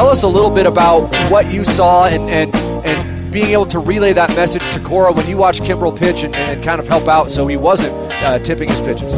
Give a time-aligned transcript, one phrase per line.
[0.00, 2.54] tell us a little bit about what you saw and and
[2.86, 6.34] and being able to relay that message to Cora when you watched Kimbrel pitch and,
[6.34, 7.92] and kind of help out so he wasn't
[8.24, 9.12] uh, tipping his pitches.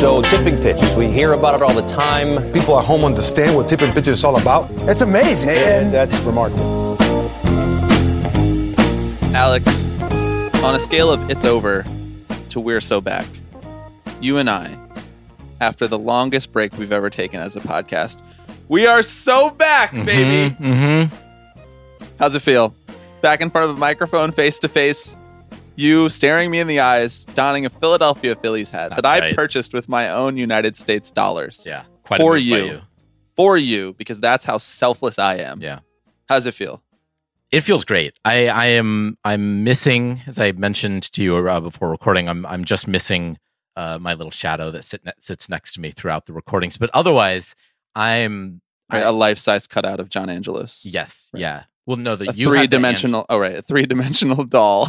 [0.00, 2.52] So tipping pitches, we hear about it all the time.
[2.52, 4.68] People at home understand what tipping pitches is all about.
[4.88, 5.50] It's amazing.
[5.50, 6.96] And that's remarkable.
[9.36, 9.86] Alex,
[10.64, 11.84] on a scale of it's over
[12.48, 13.28] to we're so back,
[14.20, 14.81] you and I,
[15.62, 18.24] after the longest break we've ever taken as a podcast,
[18.68, 20.54] we are so back, baby.
[20.56, 22.04] Mm-hmm.
[22.18, 22.74] How's it feel?
[23.20, 25.20] Back in front of a microphone, face to face,
[25.76, 29.36] you staring me in the eyes, donning a Philadelphia Phillies hat that I right.
[29.36, 31.64] purchased with my own United States dollars.
[31.64, 31.84] Yeah.
[32.02, 32.80] Quite For by you.
[33.36, 35.62] For you, because that's how selfless I am.
[35.62, 35.78] Yeah.
[36.28, 36.82] How's it feel?
[37.52, 38.14] It feels great.
[38.24, 42.64] I, I am I'm missing, as I mentioned to you uh, before recording, I'm I'm
[42.64, 43.38] just missing
[43.76, 46.76] uh, my little shadow that sit ne- sits next to me throughout the recordings.
[46.76, 47.54] But otherwise,
[47.94, 48.60] I'm
[48.92, 50.84] Right, I- a life size cutout of John Angelos.
[50.84, 51.40] yes, Right.
[51.40, 51.64] yeah.
[51.86, 53.26] Well, no, the you three dimensional.
[53.28, 54.88] Oh, right, a three dimensional doll,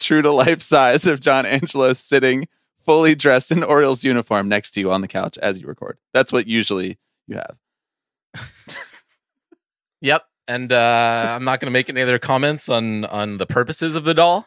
[0.00, 2.46] true to life size of John Angelos sitting
[2.84, 5.96] fully dressed in Orioles uniform next to you on the couch as you record.
[6.12, 7.56] That's what usually you have.
[10.00, 10.24] Yep.
[10.46, 14.04] And uh, I'm not going to make any other comments on on the purposes of
[14.04, 14.46] the doll.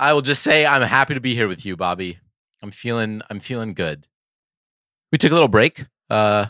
[0.00, 2.18] I will just say I'm happy to be here with you, Bobby.
[2.62, 4.08] I'm feeling I'm feeling good.
[5.12, 6.46] We took a little break, uh,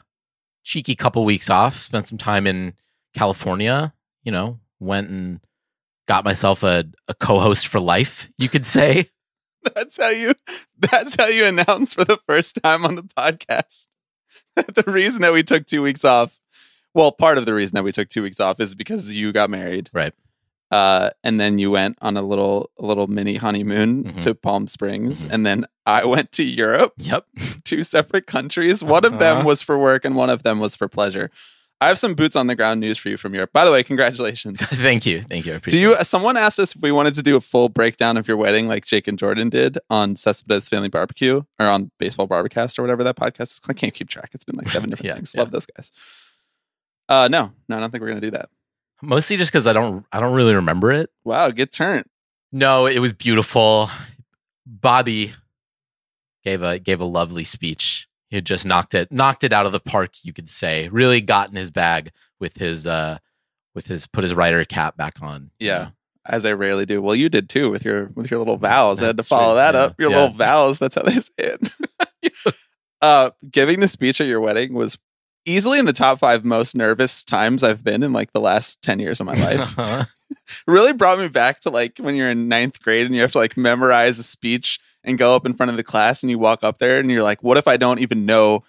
[0.63, 1.77] cheeky couple weeks off.
[1.81, 2.75] Spent some time in
[3.13, 3.93] California.
[4.23, 5.41] You know, went and
[6.07, 8.31] got myself a, a co-host for life.
[8.39, 9.11] You could say.
[9.75, 10.35] That's how you.
[10.79, 13.89] That's how you announce for the first time on the podcast.
[14.55, 16.39] the reason that we took two weeks off.
[16.95, 19.51] Well, part of the reason that we took two weeks off is because you got
[19.51, 19.91] married.
[19.93, 20.15] Right.
[20.71, 24.21] Uh, and then you went on a little a little mini honeymoon Mhm.
[24.21, 25.31] to Palm Springs, Mhm.
[25.33, 27.27] and then I went to Europe, Yep.
[27.65, 28.83] two separate countries.
[28.85, 29.47] One of them Uh-huh.
[29.47, 31.31] was for work, and one of them was for pleasure.
[31.83, 33.53] I have some boots on the ground news for you from Europe.
[33.55, 34.61] By the way, congratulations.
[34.65, 35.23] Thank you.
[35.23, 35.55] Thank you.
[35.55, 35.95] I Do you?
[35.97, 36.05] it.
[36.07, 38.85] Someone asked us if we wanted to do a full breakdown of your wedding, like
[38.85, 43.17] Jake and Jordan did on Cespedes Family Barbecue or on Baseball Bar-B-Cast or whatever that
[43.17, 43.61] podcast is.
[43.69, 44.31] I can't keep track.
[44.35, 45.33] It's been like seven different Yeah, things.
[45.35, 45.41] yeah.
[45.41, 45.91] Love those guys.
[47.09, 48.51] Uh, no, no, I don't think we're gonna do that.
[49.03, 51.11] Mostly just because I don't I don't really remember it.
[51.25, 52.05] Wow, good turn.
[52.53, 53.91] No, it was beautiful.
[54.67, 55.35] Bobby
[56.45, 58.07] gave a gave a lovely speech.
[58.29, 60.89] He had just knocked it knocked it out of the park, you could say.
[60.89, 63.19] Really got in his bag with his uh
[63.75, 65.51] with his put his rider cap back on.
[65.59, 65.79] you Yeah.
[65.79, 65.89] know.
[66.27, 67.01] as I rarely do.
[67.01, 69.03] Well, you did too with your with your little vows.
[69.03, 70.01] I had to follow right, that yeah, up.
[70.01, 70.17] Your yeah.
[70.17, 70.79] little vows.
[70.79, 72.55] That's how they say it.
[73.03, 74.99] uh, giving the speech at your wedding was
[75.45, 78.99] easily in the top five most nervous times I've been in like the last ten
[78.99, 79.79] years of my life.
[79.79, 80.05] Uh-huh.
[80.67, 83.39] really brought me back to like when you're in ninth grade and you have to
[83.39, 86.63] like memorize a speech and go up in front of the class and you walk
[86.63, 88.63] up there and you're like, what if I don't even know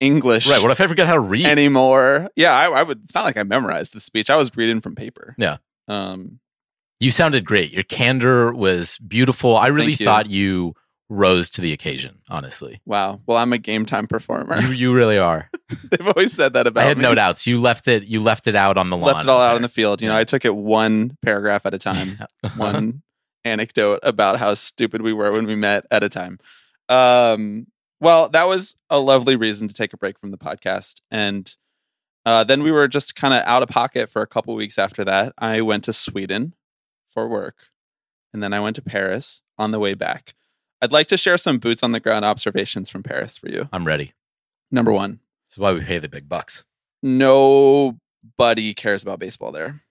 [0.00, 0.48] English?
[0.48, 0.60] right.
[0.62, 1.46] What if I forget how to read?
[1.46, 2.28] anymore?
[2.36, 3.02] Yeah, I, I would.
[3.04, 4.30] It's not like I memorized the speech.
[4.30, 5.34] I was reading from paper.
[5.38, 5.56] Yeah.
[5.88, 6.40] Um.
[7.00, 7.72] you sounded great.
[7.72, 9.56] Your candor was beautiful.
[9.56, 10.04] I really you.
[10.04, 10.74] thought you
[11.08, 12.80] rose to the occasion, honestly.
[12.86, 13.20] Wow.
[13.26, 14.60] Well, I'm a game time performer.
[14.60, 15.50] You you really are.
[15.90, 16.84] They've always said that about me.
[16.84, 17.02] I had me.
[17.02, 17.46] no doubts.
[17.46, 19.14] You left it you left it out on the lawn.
[19.14, 20.02] Left it all out in the field.
[20.02, 22.18] You know, I took it one paragraph at a time,
[22.56, 23.02] one
[23.44, 26.38] anecdote about how stupid we were when we met at a time.
[26.88, 27.66] Um,
[28.00, 31.00] well, that was a lovely reason to take a break from the podcast.
[31.10, 31.54] And
[32.26, 35.04] uh, then we were just kind of out of pocket for a couple weeks after
[35.04, 35.32] that.
[35.38, 36.54] I went to Sweden
[37.08, 37.68] for work.
[38.32, 40.34] And then I went to Paris on the way back.
[40.82, 43.68] I'd like to share some boots on the ground observations from Paris for you.
[43.72, 44.12] I'm ready.
[44.70, 46.64] Number one, This is why we pay the big bucks.
[47.02, 49.82] nobody cares about baseball there.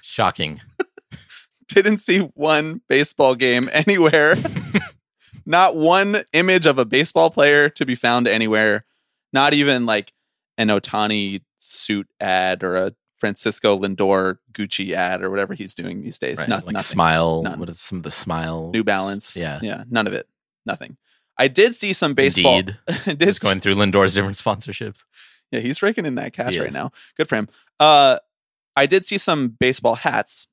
[0.00, 0.60] Shocking.
[1.68, 4.36] Didn't see one baseball game anywhere.
[5.46, 8.84] Not one image of a baseball player to be found anywhere.
[9.32, 10.12] Not even like
[10.56, 16.18] an Ohtani suit ad or a Francisco Lindor Gucci ad or whatever he's doing these
[16.18, 16.38] days.
[16.38, 16.48] Right.
[16.48, 16.78] Like nothing.
[16.78, 17.42] smile.
[17.42, 17.58] None.
[17.58, 18.70] What is some of the smile?
[18.72, 19.36] New Balance.
[19.36, 19.58] Yeah.
[19.62, 19.84] Yeah.
[19.90, 20.28] None of it.
[20.64, 20.96] Nothing.
[21.36, 22.58] I did see some baseball.
[22.58, 22.76] Indeed.
[23.04, 25.04] Did Just going through Lindor's different sponsorships.
[25.52, 26.74] Yeah, he's raking in that cash He right is.
[26.74, 26.90] now.
[27.16, 27.48] Good for him.
[27.80, 28.18] Uh,
[28.76, 30.46] I did see some baseball hats,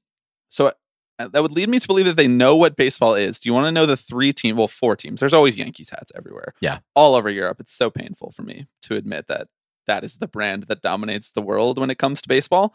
[0.48, 0.72] so
[1.20, 3.40] uh, that would lead me to believe that they know what baseball is.
[3.40, 4.56] Do you want to know the three team?
[4.58, 5.20] Well, four teams.
[5.20, 6.54] There's always Yankees hats everywhere.
[6.62, 6.80] Yeah.
[6.96, 7.60] all over Europe.
[7.60, 9.48] It's so painful for me to admit that
[9.88, 12.74] that is the brand that dominates the world when it comes to baseball.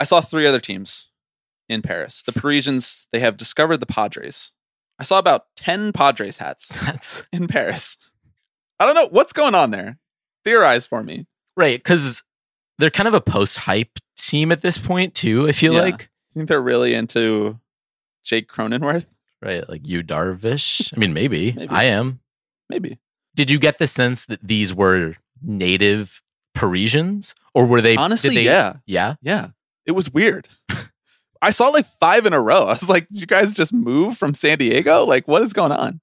[0.00, 1.08] I saw three other teams
[1.68, 2.22] in Paris.
[2.22, 3.08] The Parisians.
[3.12, 4.52] They have discovered the Padres.
[4.98, 7.98] I saw about ten Padres hats That's in Paris.
[8.78, 9.98] I don't know what's going on there.
[10.44, 11.26] Theorize for me.
[11.56, 11.78] right.
[11.78, 12.22] Because
[12.78, 15.48] they're kind of a post hype team at this point, too.
[15.48, 15.80] I feel Yeah.
[15.80, 16.02] like.
[16.04, 17.58] I think they're really into
[18.22, 19.06] Jake Cronenworth.
[19.40, 19.66] right?
[19.68, 20.92] Like you Darvish.
[20.94, 21.52] I mean, maybe.
[21.56, 21.68] Maybe.
[21.70, 22.20] I am.
[22.68, 22.98] Maybe.
[23.34, 26.22] Did you get the sense that these were native
[26.54, 27.96] Parisians, or were they?
[27.96, 28.76] Honestly, they, yeah.
[28.86, 29.14] yeah.
[29.22, 29.48] Yeah.
[29.84, 30.48] It was weird.
[31.42, 32.64] I saw like five in a row.
[32.64, 35.04] I was like, did you guys just move from San Diego?
[35.04, 36.00] Like, what is going on?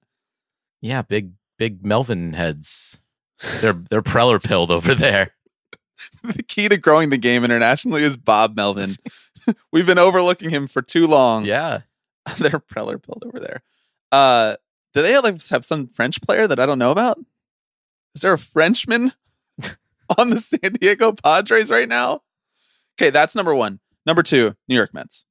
[0.80, 3.00] Yeah, big big Melvin heads.
[3.60, 5.32] They're they're Preller pilled over there.
[6.22, 8.90] the key to growing the game internationally is Bob Melvin.
[9.72, 11.44] We've been overlooking him for too long.
[11.44, 11.80] Yeah.
[12.38, 13.62] They're Preller pilled over there.
[14.10, 14.56] Uh,
[14.94, 17.18] do they like have some French player that I don't know about?
[18.14, 19.12] Is there a Frenchman
[20.18, 22.22] on the San Diego Padres right now?
[22.98, 23.80] Okay, that's number one.
[24.06, 25.24] Number two, New York Mets.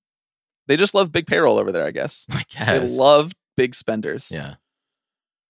[0.67, 2.25] They just love big payroll over there, I guess.
[2.31, 2.91] I guess.
[2.91, 4.29] They love big spenders.
[4.31, 4.55] Yeah.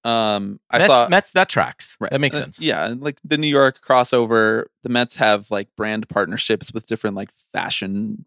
[0.06, 1.96] Um, I Mets, saw Mets that tracks.
[2.00, 2.12] Right.
[2.12, 2.60] That makes Uh, sense.
[2.60, 7.16] yeah, and, like the New York crossover, the Mets have like brand partnerships with different
[7.16, 8.26] like fashion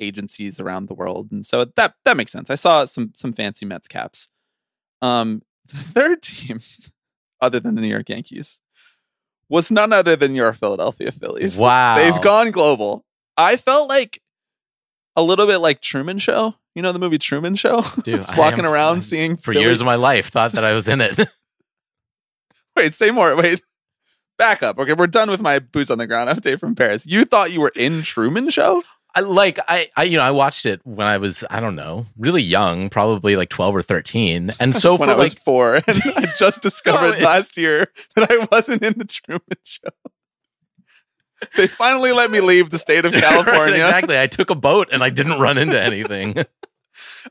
[0.00, 2.50] agencies around the world, and so that that makes sense.
[2.50, 4.30] I saw some some fancy Mets caps.
[5.00, 6.60] Um, the third team,
[7.40, 8.60] other than the New York Yankees,
[9.50, 11.58] was none other than your Philadelphia Phillies.
[11.58, 11.96] Wow.
[11.96, 13.04] they've gone global.
[13.36, 14.22] I felt like
[15.16, 16.54] a little bit like Truman Show.
[16.74, 17.82] You know the movie Truman Show?
[18.04, 20.88] Dude, walking am- around seeing for Philly- years of my life thought that I was
[20.88, 21.18] in it.
[22.76, 23.36] Wait, say more.
[23.36, 23.62] Wait.
[24.38, 24.78] Back up.
[24.78, 27.06] Okay, we're done with my boots on the ground update from Paris.
[27.06, 28.82] You thought you were in Truman Show?
[29.14, 32.06] I like I, I you know I watched it when I was I don't know
[32.16, 35.76] really young probably like 12 or 13 and so when for I was like four,
[35.86, 39.88] and I just discovered it's- last year that I wasn't in the Truman Show.
[41.56, 43.76] They finally let me leave the state of Right, California.
[43.76, 46.34] exactly I took a boat and I didn't run into anything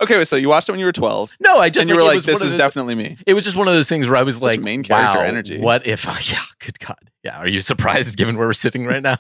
[0.01, 2.03] Okay, so you watched it when you were 12, no I just and you were
[2.03, 3.17] like, this is definitely me.
[3.27, 5.23] it was just one of those things where I was Such like main character wow,
[5.25, 5.59] energy.
[5.59, 9.03] what if I, yeah good god yeah are you surprised given where we're sitting right
[9.03, 9.17] now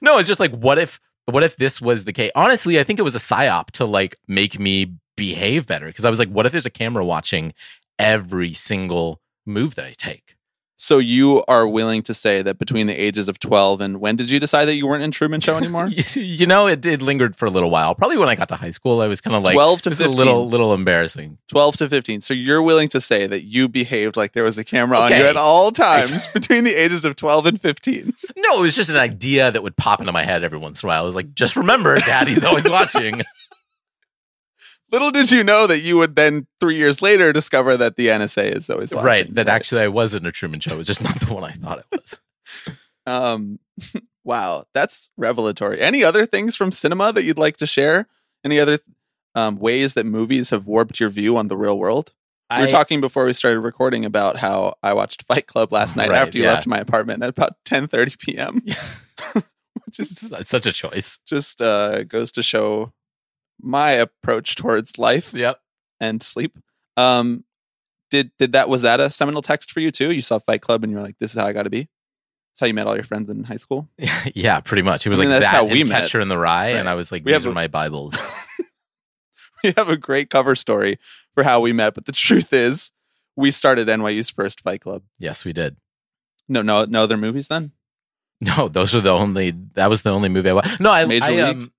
[0.00, 2.30] no it's just like what if what if this was the case?
[2.34, 6.10] Honestly I think it was a psyop to like make me behave better because I
[6.10, 7.54] was like what if there's a camera watching
[7.98, 10.36] every single move that I take
[10.76, 14.28] So you are willing to say that between the ages of 12 and when did
[14.28, 15.88] you decide that you weren't in Truman Show anymore?
[16.14, 17.94] you know, it did lingered for a little while.
[17.94, 20.00] Probably when I got to high school, I was kind of like 12 to this
[20.00, 20.18] is a 15.
[20.18, 21.38] little little embarrassing.
[21.48, 22.20] 12 to 15.
[22.22, 25.16] So you're willing to say that you behaved like there was a camera on you
[25.16, 28.12] at all times between the ages of 12 and 15.
[28.36, 30.86] No, it was just an idea that would pop into my head every once in
[30.86, 31.02] a while.
[31.02, 33.22] I was like, just remember, Daddy's always watching.
[34.94, 38.56] Little did you know that you would then, three years later, discover that the NSA
[38.56, 39.06] is always watching.
[39.06, 39.34] right.
[39.34, 40.74] That actually I was in a Truman Show.
[40.74, 42.20] It was just not the one I thought it was.
[43.06, 43.58] Um,
[44.24, 45.78] wow, that's revelatory.
[45.80, 48.06] Any other things from cinema that you'd like to share?
[48.44, 48.78] Any other
[49.34, 52.14] um, ways that movies have warped your view on the real world?
[52.50, 55.96] We were I- talking before we started recording about how I watched Fight Club last
[55.96, 56.54] night Right, after you yeah.
[56.54, 58.62] left my apartment at about 10:30 p.m.
[59.84, 61.18] Which is such a choice.
[61.26, 62.92] just uh, goes to show
[63.64, 65.60] my approach towards life Yep.
[66.00, 66.58] and sleep.
[66.96, 67.44] Um,
[68.10, 70.12] did did that was that a seminal text for you too?
[70.12, 71.80] You saw Fight Club and you're like, "This is how I got to be."
[72.52, 73.88] That's how you met all your friends in high school.
[74.34, 75.04] yeah, pretty much.
[75.06, 76.02] It was I mean, like that's that how we met.
[76.02, 78.14] Catcher in the Rye, and I was like, We these have are a- my Bibles.
[79.64, 80.98] we have a great cover story
[81.34, 82.92] for how we met, but the truth is,
[83.36, 85.02] we started NYU's first Fight Club.
[85.18, 85.76] yes, we did.
[86.48, 87.72] No, no, no other movies then.
[88.40, 89.52] No, those are the only.
[89.74, 90.78] That was the only movie I watched.
[90.78, 91.40] No, I, Major I League?
[91.56, 91.72] um,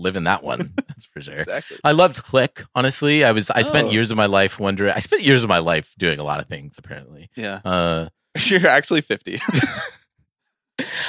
[0.00, 0.72] live in that one.
[0.88, 1.34] That's for sure.
[1.36, 1.78] Exactly.
[1.84, 2.64] I loved Click.
[2.74, 3.50] Honestly, I was.
[3.50, 3.90] I spent Oh.
[3.90, 4.92] years of my life wondering.
[4.94, 6.76] I spent years of my life doing a lot of things.
[6.78, 8.08] Apparently, Yeah, uh,
[8.44, 9.38] you're actually 50.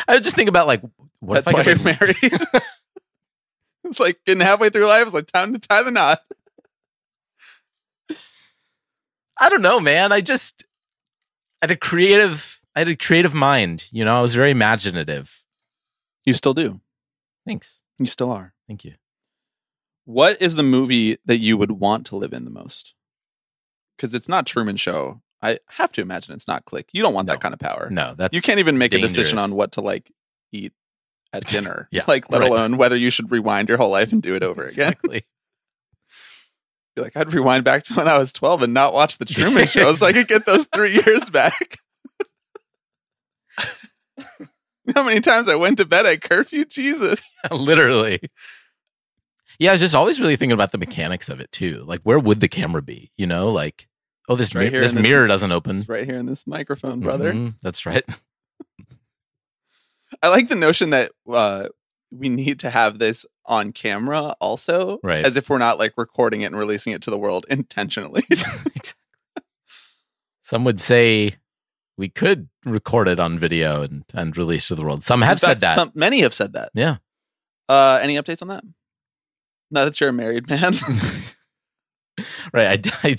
[0.07, 0.81] I was just thinking about like
[1.19, 2.63] what That's if I why you're married.
[3.85, 5.03] it's like getting halfway through life.
[5.05, 6.21] It's like time to tie the knot.
[9.39, 10.11] I don't know, man.
[10.11, 10.63] I just
[11.61, 12.59] I had a creative.
[12.75, 13.85] I had a creative mind.
[13.91, 15.43] You know, I was very imaginative.
[16.25, 16.79] You still do.
[17.45, 17.81] Thanks.
[17.97, 18.50] You still are.
[18.71, 18.93] Thank you.
[20.05, 22.95] What is the movie that you would want to live in the most?
[23.97, 25.21] Because it's not Truman Show.
[25.41, 26.87] I have to imagine it's not Click.
[26.93, 27.33] You don't want No.
[27.33, 27.89] that kind of power.
[27.91, 30.09] No, that's you can't even make a decision on what to like
[30.53, 30.71] eat
[31.33, 31.89] at dinner.
[31.91, 32.49] Yeah, like let right.
[32.49, 34.93] alone whether you should rewind your whole life and do it over again.
[34.93, 35.25] Exactly.
[36.95, 39.67] Be like, I'd rewind back to when I was twelve and not watch the Truman
[39.67, 41.75] Show so I could get those three years back.
[44.95, 46.63] How many times I went to bed at curfew?
[46.63, 47.35] Jesus.
[47.51, 48.21] Literally.
[49.61, 51.83] Yeah, I was just always really thinking about the mechanics of it too.
[51.85, 53.11] Like, where would the camera be?
[53.15, 53.87] You know, like,
[54.27, 55.77] oh, this Right here this this- mirror doesn't open.
[55.77, 57.31] It's right here in this microphone, brother.
[57.31, 58.03] Mhm, that's right.
[60.23, 61.67] I like the notion that uh,
[62.11, 65.23] we need to have this on camera also, Right.
[65.23, 68.23] as if we're not like recording it and releasing it to the world intentionally.
[70.41, 71.35] Some would say
[71.97, 75.03] we could record it on video and, and release to the world.
[75.03, 75.75] Some have In said that.
[75.75, 76.71] Some, many have said that.
[76.73, 76.97] Yeah.
[77.69, 78.63] Uh, any updates on that?
[79.71, 80.75] Now that you're a married man.
[82.53, 82.87] right.
[83.03, 83.15] I,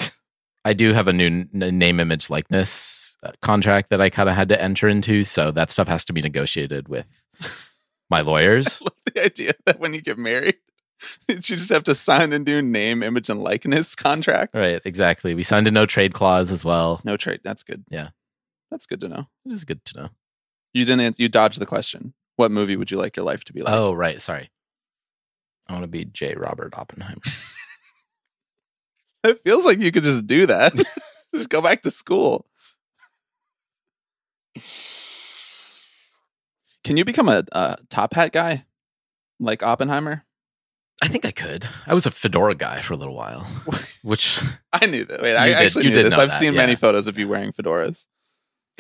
[0.65, 4.49] I do have a new name, image, likeness uh, contract that I kind of had
[4.51, 5.25] to enter into.
[5.25, 7.07] So that stuff has to be negotiated with
[8.11, 8.81] my lawyers.
[8.83, 10.59] love the idea that when you get married,
[11.29, 14.55] you just have to sign a new name, image, and likeness contract.
[14.55, 14.81] right.
[14.85, 15.35] Exactly.
[15.35, 17.01] We signed a no trade clause as well.
[17.03, 17.41] No trade.
[17.43, 17.85] That's good.
[17.91, 18.11] Yeah.
[18.71, 19.29] That's good to know.
[19.47, 20.09] It is good to know.
[20.73, 21.19] You didn't.
[21.19, 22.15] You dodged the question.
[22.37, 23.75] What movie would you like your life to be like?
[23.75, 24.23] Oh, right.
[24.23, 24.51] Sorry.
[25.73, 26.35] I want to be J.
[26.35, 27.23] Robert Oppenheimer.
[29.25, 30.75] It feels like you could just do that.
[31.35, 32.45] just go back to school.
[36.83, 38.65] Can you become a, a top hat guy
[39.39, 40.25] like Oppenheimer?
[41.01, 41.69] I think I could.
[41.87, 43.47] I was a fedora guy for a little while,
[44.03, 44.41] which
[44.73, 45.23] I knew that.
[45.23, 46.15] Wait, I did- actually knew did this.
[46.15, 48.09] I've that, seen many photos of you wearing fedoras.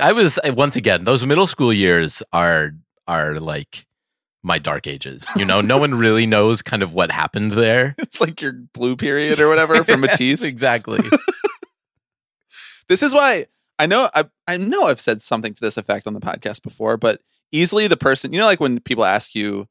[0.00, 1.04] I was once again.
[1.04, 2.72] Those middle school years are
[3.06, 3.86] are like
[4.42, 5.28] my dark ages.
[5.36, 7.94] You know, no one really knows kind of what happened there.
[7.98, 10.42] It's like your blue period or whatever for Matisse.
[10.42, 11.00] exactly.
[12.88, 13.46] This is why
[13.78, 16.96] I know I I know I've said something to this effect on the podcast before,
[16.96, 17.20] but
[17.50, 19.66] easily the person you know, like when people ask you,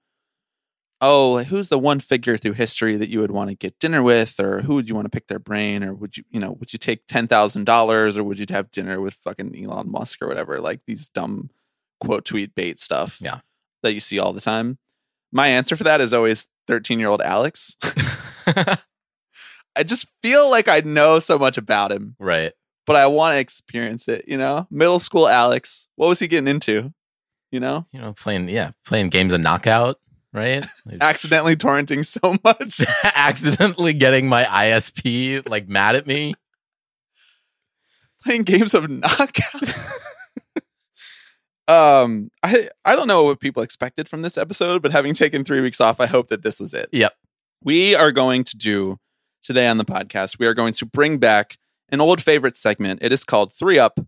[1.01, 4.39] "Oh, who's the one figure through history that you would want to get dinner with,
[4.39, 6.73] or who would you want to pick their brain, or would you you know would
[6.73, 10.27] you take ten thousand dollars, or would you have dinner with fucking Elon Musk or
[10.27, 11.49] whatever?" Like these dumb
[11.99, 13.41] quote tweet bait stuff, Yeah.
[13.83, 14.77] That you see all the time.
[15.31, 17.77] My answer for that is always thirteen year old Alex.
[19.75, 22.53] I just feel like I know so much about him right.
[22.85, 24.67] but I want to experience it, you know?
[24.69, 26.93] Middle school Alex, what was he getting into?
[27.51, 27.85] You know?
[27.91, 29.99] You know, playing yeah, playing games of knockout.
[30.33, 30.65] Right.
[31.01, 32.81] Accidentally torrenting so much.
[33.03, 36.33] accidentally getting my ISP like mad at me.
[38.23, 39.75] playing games of knockout.
[41.71, 45.61] Um, I I don't know what people expected from this episode, but having taken three
[45.61, 46.89] weeks off, I hope that this was it.
[46.91, 47.13] Yep.
[47.63, 48.97] We are going to do
[49.41, 51.57] today on the podcast, we are going to bring back
[51.89, 52.99] an old favorite segment.
[53.01, 53.99] It is called Three Up,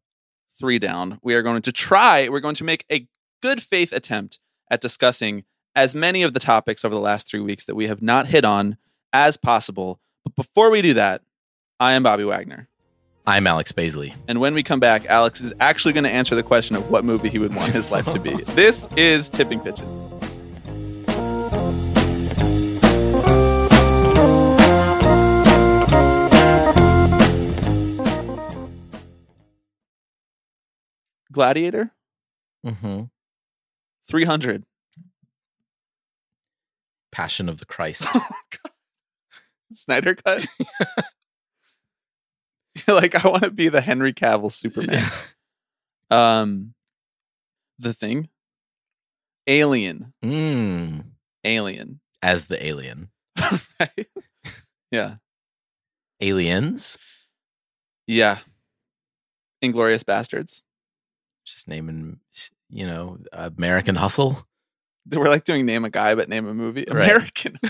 [0.58, 1.20] Three Down.
[1.24, 3.08] We are going to try, we're going to make a
[3.42, 4.40] good faith attempt
[4.70, 5.44] at discussing
[5.76, 8.46] as many of the topics over the last three weeks that we have not hit
[8.46, 8.78] on
[9.12, 10.00] as possible.
[10.24, 11.22] But before we do that,
[11.80, 12.70] I am Bobby Wagner.
[13.26, 14.14] I'm Alex Baisley.
[14.28, 17.06] And when we come back, Alex is actually going to answer the question of what
[17.06, 18.34] movie he would want his life to be.
[18.54, 19.88] This is Tipping Pitches.
[31.32, 31.92] Gladiator
[32.66, 33.04] Mm-hmm.
[34.08, 34.64] 300.
[37.12, 38.08] Passion of the Christ.
[39.74, 40.48] Snyder cut.
[42.88, 45.04] Like, I want to be the Henry Cavill Superman.
[46.12, 46.74] Um,
[47.80, 48.30] The Thing.
[49.48, 50.14] Alien.
[50.24, 51.04] mm,
[51.44, 52.00] Alien.
[52.22, 53.10] as the alien.
[53.80, 54.08] right?
[54.92, 55.16] Yeah.
[56.22, 56.98] Aliens.
[58.08, 58.40] Yeah.
[59.64, 60.62] Inglourious Basterds.
[61.46, 62.20] Just naming,
[62.70, 64.48] you know, American Hustle.
[65.12, 66.86] We're like doing name a guy, but name a movie.
[66.90, 67.04] Right.
[67.10, 67.60] American.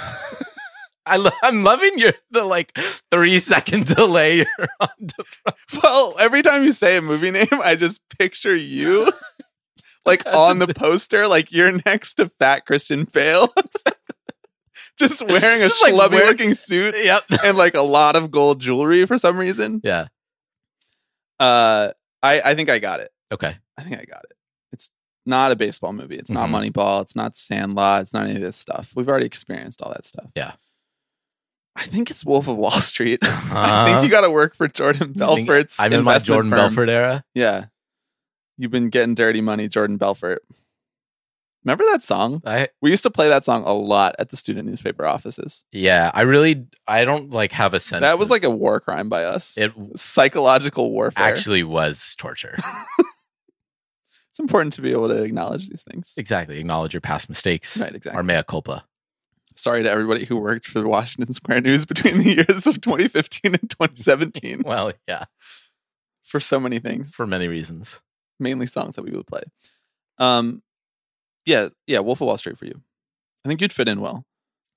[1.06, 2.78] I lo- I'm loving your the like
[3.12, 5.26] three second delay you're on to
[5.84, 9.12] well, every time you say a movie name, I just picture you
[10.06, 13.54] like on the poster, like you're next to fat Christian Bale.
[14.98, 17.24] just wearing a Just, schlubby looking suit Yep.
[17.44, 19.82] and like a lot of gold jewelry for some reason.
[19.84, 20.08] Yeah.
[21.40, 21.92] Uh
[22.22, 23.12] I, I think I got it.
[23.34, 23.58] Okay.
[23.78, 24.38] I think I got it.
[24.72, 24.90] It's
[25.26, 26.16] not a baseball movie.
[26.16, 26.72] It's not Mhm.
[26.72, 27.02] Moneyball.
[27.02, 28.04] It's not Sandlot.
[28.04, 28.94] It's not any of this stuff.
[28.96, 30.28] We've already experienced all that stuff.
[30.36, 30.54] Yeah.
[31.76, 33.20] I think it's Wolf of Wall Street.
[33.24, 33.86] I Uh-huh.
[33.86, 35.80] think you got to work for Jordan Belfort's.
[35.80, 36.60] I'm in my Jordan firm.
[36.60, 37.24] Belfort era.
[37.34, 37.66] Yeah.
[38.58, 40.44] You've been getting dirty money, Jordan Belfort.
[41.66, 42.42] Remember that song?
[42.46, 45.64] I We used to play that song a lot at the student newspaper offices.
[45.72, 46.12] yeah.
[46.14, 48.02] I really I don't like have a sense.
[48.02, 49.58] That was like a war crime by us.
[49.58, 51.24] it Psychological warfare.
[51.24, 52.58] actually was torture.
[54.32, 56.14] it's important to be able to acknowledge these things.
[56.18, 56.60] exactly.
[56.60, 57.78] Acknowledge your past mistakes.
[57.78, 58.20] Right, exactly.
[58.20, 58.84] Or mea culpa.
[59.56, 63.54] Sorry to everybody who worked for the Washington Square News between the years of 2015
[63.56, 65.26] and 2017 Well, yeah,
[66.24, 68.02] for so many things, for many reasons.
[68.40, 69.44] mainly songs that we would play.
[70.18, 70.62] Um,
[71.46, 72.82] yeah, yeah, Wolf of Wall Street for you.
[73.46, 74.26] I think you'd fit in well.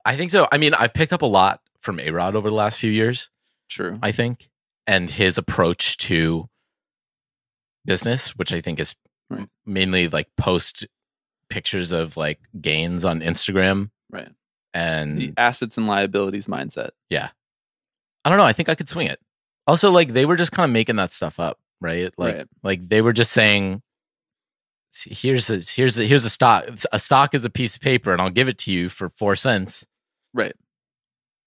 [0.04, 0.46] I think so.
[0.52, 3.28] I mean, I've picked up a lot from A Rod over the last few years.
[3.68, 3.94] True.
[4.02, 4.48] I think,
[4.86, 6.48] and his approach to
[7.84, 8.94] business, which I think is
[9.28, 9.48] Right.
[9.64, 10.86] mainly like post
[11.50, 14.28] pictures of like gains on Instagram Right.
[14.76, 16.90] And The assets and liabilities mindset.
[17.10, 17.28] Yeah.
[18.24, 18.44] I don't know.
[18.44, 19.20] I think I could swing it.
[19.66, 22.12] Also, like they were just kind of making that stuff up, right?
[22.18, 22.46] Like, Right.
[22.62, 23.82] like they were just saying,
[25.04, 26.64] "Here's a here's a, here's a stock.
[26.92, 29.34] A stock is a piece of paper, and I'll give it to you for four
[29.36, 29.86] cents."
[30.34, 30.54] Right.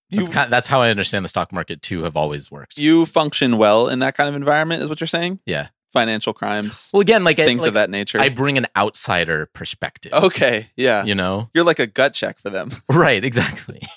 [0.10, 2.78] You That's, kind that's how I understand the stock market to have always worked.
[2.80, 5.40] you function well in that kind of environment, is what you're saying?
[5.46, 5.68] yeah.
[5.92, 8.20] Financial crimes, Well, again, like I- things like, of that nature.
[8.20, 10.14] I bring an outsider perspective.
[10.14, 11.04] okay, yeah.
[11.04, 12.72] You know, You're like a gut check for them.
[12.90, 13.24] right?
[13.24, 13.82] Exactly.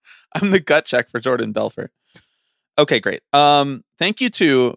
[0.34, 1.92] I'm the gut check for Jordan Belfort.
[2.78, 3.22] Okay, great.
[3.32, 4.76] Um, thank you to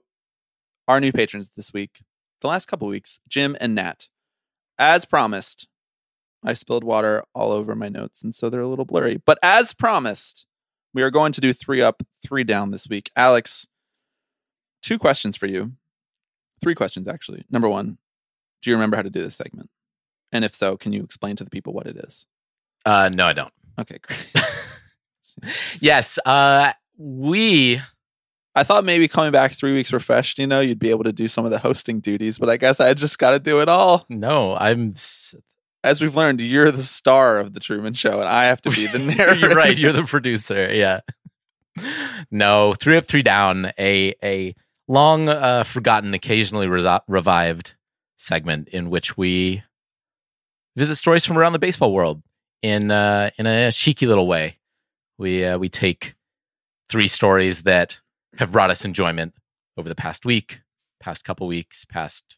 [0.88, 2.02] our new patrons this week,
[2.42, 4.08] the last couple weeks, Jim and Nat.
[4.80, 5.68] As promised,
[6.46, 9.20] I spilled water all over my notes, and so they're a little blurry.
[9.26, 10.46] But as promised,
[10.94, 13.10] we are going to do three up, three down this week.
[13.16, 13.68] Alex,
[14.82, 15.74] two questions for you.
[16.62, 17.46] Three questions, actually.
[17.50, 17.98] Number one,
[18.62, 19.70] do you remember how to do this segment?
[20.32, 22.26] And if so, can you explain to the people what it is?
[22.86, 23.54] Uh, no, I don't.
[23.80, 24.28] Okay, great.
[25.80, 26.18] Yes.
[26.26, 27.80] Uh, we
[28.56, 31.28] I thought maybe coming back three weeks refreshed, you know, you'd be able to do
[31.28, 34.06] some of the hosting duties, but I guess I just got to do it all.
[34.10, 34.56] no.
[34.56, 34.96] I'm.
[35.84, 38.88] As we've learned, you're the star of the Truman Show, and I have to be
[38.88, 39.36] the narrator.
[39.40, 39.78] you're right.
[39.78, 40.74] You're the producer.
[40.74, 41.02] Yeah.
[42.32, 43.72] No, three up, three down.
[43.80, 44.56] A a
[44.88, 47.74] long uh, forgotten, occasionally resi- revived
[48.18, 49.64] segment in which we
[50.76, 52.22] visit stories from around the baseball world
[52.62, 54.58] in uh, in a cheeky little way.
[55.18, 56.16] We uh, we take
[56.90, 58.00] three stories that
[58.38, 59.34] have brought us enjoyment
[59.78, 60.62] over the past week,
[61.00, 62.38] past couple weeks, past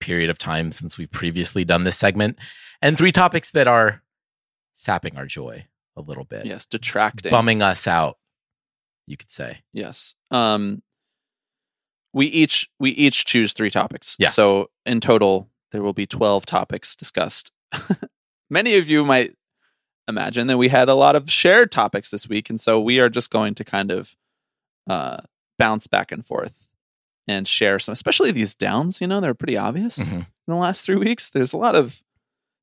[0.00, 2.38] period of time since we've previously done this segment,
[2.80, 4.02] and three topics that are
[4.74, 7.30] sapping our joy a little bit, yes, detracting.
[7.30, 8.18] bumming us out,
[9.06, 9.58] you could say.
[9.72, 10.14] Yes.
[10.30, 10.82] Um,
[12.14, 14.16] we each we each choose three topics.
[14.18, 14.34] Yes.
[14.34, 17.52] So in total, there will be twelve topics discussed.
[18.50, 19.34] Many of you might
[20.08, 23.08] imagine that we had a lot of shared topics this week, and so we are
[23.10, 24.14] just going to kind of
[24.88, 25.18] uh,
[25.58, 26.68] bounce back and forth
[27.26, 29.00] and share some, especially these downs.
[29.00, 30.12] You know, they're pretty obvious Mhm.
[30.20, 31.30] in the last three weeks.
[31.30, 32.02] There's a lot of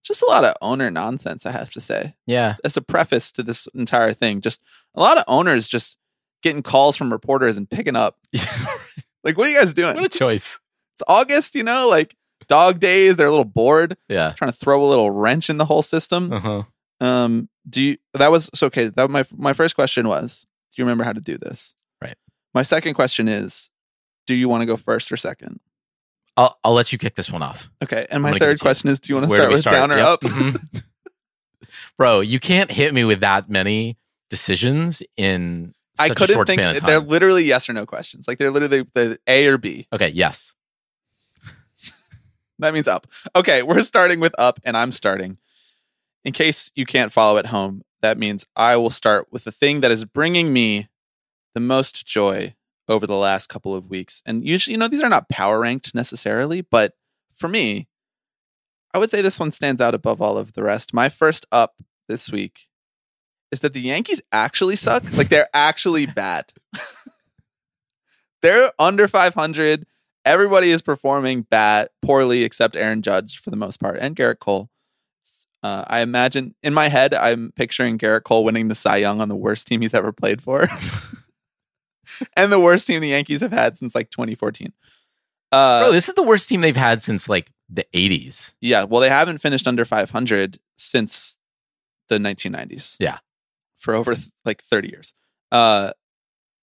[0.04, 1.46] just a lot of owner nonsense.
[1.46, 2.56] I have to say Yeah.
[2.64, 4.62] as a preface to this entire thing, just
[4.96, 5.98] a lot of owners just
[6.44, 8.18] getting calls from reporters and picking up.
[9.24, 9.96] Like, what are you guys doing?
[9.96, 10.60] what a choice.
[10.96, 12.16] It's August, you know, like
[12.48, 13.16] dog days.
[13.16, 14.32] They're a little bored, Yeah.
[14.34, 16.32] trying to throw a little wrench in the whole system.
[16.34, 16.64] Uh huh.
[17.00, 17.98] Um, do you?
[18.14, 18.88] That was so okay.
[18.88, 21.76] That my my first question was, do you remember how to do this?
[22.02, 22.16] Right.
[22.54, 23.72] My second question is,
[24.28, 25.60] do you want to go first or second?
[26.38, 27.70] I'll I'll let you kick this one off.
[27.84, 28.06] Okay.
[28.12, 28.66] And my gonna give it third to you.
[28.66, 29.76] question is, do you want to start with start?
[29.76, 30.08] down or Yep.
[30.08, 30.22] up?
[30.22, 30.84] Mhm.
[31.98, 33.98] Bro, you can't hit me with that many
[34.30, 36.62] decisions in I couldn't think.
[36.86, 38.28] They're literally yes or no questions.
[38.28, 39.88] Like they're literally the A or B.
[39.94, 40.56] Okay, yes.
[42.60, 43.08] That means up.
[43.36, 45.40] Okay, we're starting with up, and I'm starting.
[46.24, 49.82] In case you can't follow at home, that means I will start with the thing
[49.82, 50.88] that is bringing me
[51.56, 52.54] the most joy
[52.88, 54.22] over the last couple of weeks.
[54.28, 56.94] And usually, you know, these are not power ranked necessarily, but
[57.34, 57.88] for me,
[58.94, 60.94] I would say this one stands out above all of the rest.
[60.94, 61.76] My first up
[62.08, 62.68] this week
[63.52, 65.12] is that the Yankees actually suck.
[65.14, 66.52] like they're actually bad.
[68.42, 69.86] they're under 500.
[70.24, 74.70] Everybody is performing bad, poorly, except Aaron Judge for the most part, and Gerrit Cole.
[75.64, 79.30] Uh, I imagine in my head, I'm picturing Gerrit Cole winning the Cy Young on
[79.30, 80.68] the worst team he's ever played for,
[82.36, 84.74] and the worst team the Yankees have had since like 2014.
[85.52, 88.56] Uh, Bro, this is the worst team they've had since like the 80s.
[88.62, 91.38] yeah, well, they haven't finished under 500 since
[92.10, 92.98] the 1990s.
[93.00, 93.20] Yeah.
[93.82, 94.16] For over
[94.46, 95.14] like 30 years.
[95.52, 95.92] Uh,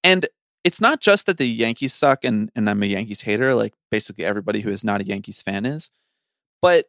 [0.02, 0.26] and
[0.64, 4.24] it's not just that the Yankees suck, and and I'm a Yankees hater, like basically
[4.24, 5.90] everybody who is not a Yankees fan is.
[6.60, 6.86] But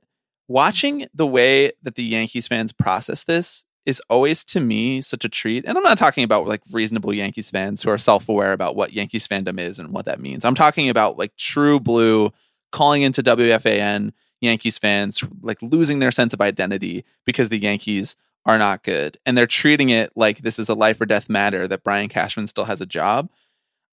[0.48, 5.30] watching the way that the Yankees fans process this is always to me such a
[5.30, 5.66] treat.
[5.66, 8.94] And I'm not talking about like reasonable Yankees fans who are self aware about what
[8.94, 10.46] Yankees fandom is and what that means.
[10.46, 12.32] I'm talking about like true blue
[12.72, 14.12] calling into WFAN
[14.42, 19.18] Yankees fans, like losing their sense of identity because the Yankees are not good.
[19.26, 22.48] And they're treating it like this is a life or death matter that Brian Cashman
[22.48, 23.30] still has a job.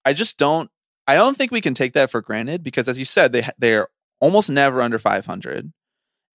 [0.04, 0.70] I just don't
[1.08, 3.88] I don't think we can take that for granted because as you said they they're
[4.20, 5.72] almost never under 500.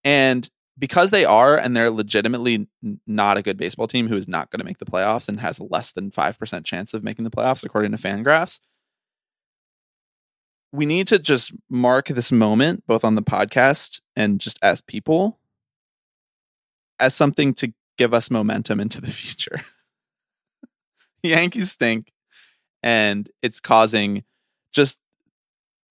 [0.04, 2.68] And because they are and they're legitimately
[3.06, 5.60] not a good baseball team who is not going to make the playoffs and has
[5.60, 8.60] less than 5% chance of making the playoffs according to Fangraphs.
[10.72, 15.40] We need to just mark this moment both on the podcast and just as people
[17.00, 19.62] as something to give us momentum into the future.
[21.24, 22.12] Yankees stink
[22.82, 24.24] and it's causing
[24.74, 24.98] just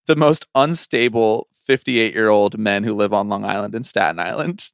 [0.09, 4.71] the most unstable 58 year old men who live on Long Island and Staten Island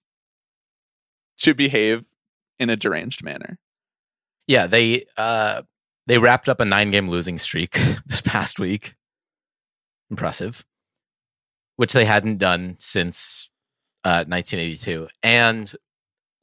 [1.41, 2.07] to behave
[2.59, 3.59] in a deranged manner.
[4.47, 5.61] Yeah, they uh
[6.07, 7.73] they wrapped up a nine game losing streak
[8.07, 8.95] this past week.
[10.11, 10.65] Impressive.
[11.75, 13.51] Which they hadn't done since
[14.05, 15.09] uh 1982.
[15.23, 15.77] And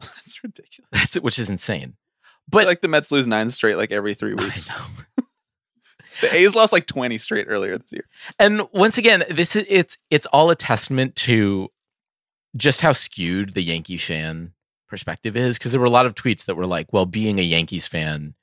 [0.15, 0.89] That's ridiculous.
[0.91, 1.95] that's which is insane.
[2.49, 4.71] But like the Mets lose nine straight like every three I weeks.
[4.71, 4.85] know.
[6.21, 8.05] The A's lost like twenty straight earlier this year.
[8.37, 11.69] And once again, this is it's it's all a testament to
[12.55, 14.53] just how skewed the Yankee fan
[14.87, 17.43] perspective is because there were a lot of tweets that were like, well, being a
[17.43, 18.35] Yankees fan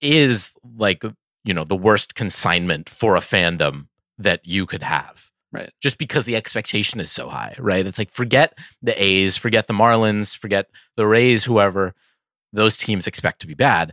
[0.00, 1.02] is like,
[1.44, 5.30] you know, the worst consignment for a fandom that you could have.
[5.52, 5.70] Right.
[5.80, 7.86] Just because the expectation is so high, right?
[7.86, 11.94] It's like forget the A's, forget the Marlins, forget the Rays, whoever
[12.52, 13.92] those teams expect to be bad.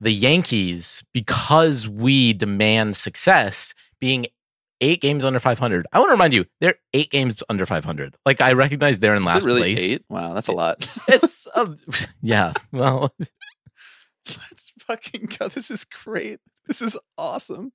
[0.00, 4.26] The Yankees, because we demand success, being
[4.80, 5.86] eight games under 500.
[5.92, 8.16] I want to remind you, they're eight games under 500.
[8.26, 9.78] Like I recognize they're in last really place.
[9.78, 10.04] eight?
[10.10, 10.86] Wow, that's a lot.
[11.08, 11.76] It's um,
[12.20, 12.52] yeah.
[12.72, 13.14] Well,
[14.26, 15.48] Let's fucking go.
[15.48, 16.40] This is great.
[16.68, 17.72] This is awesome.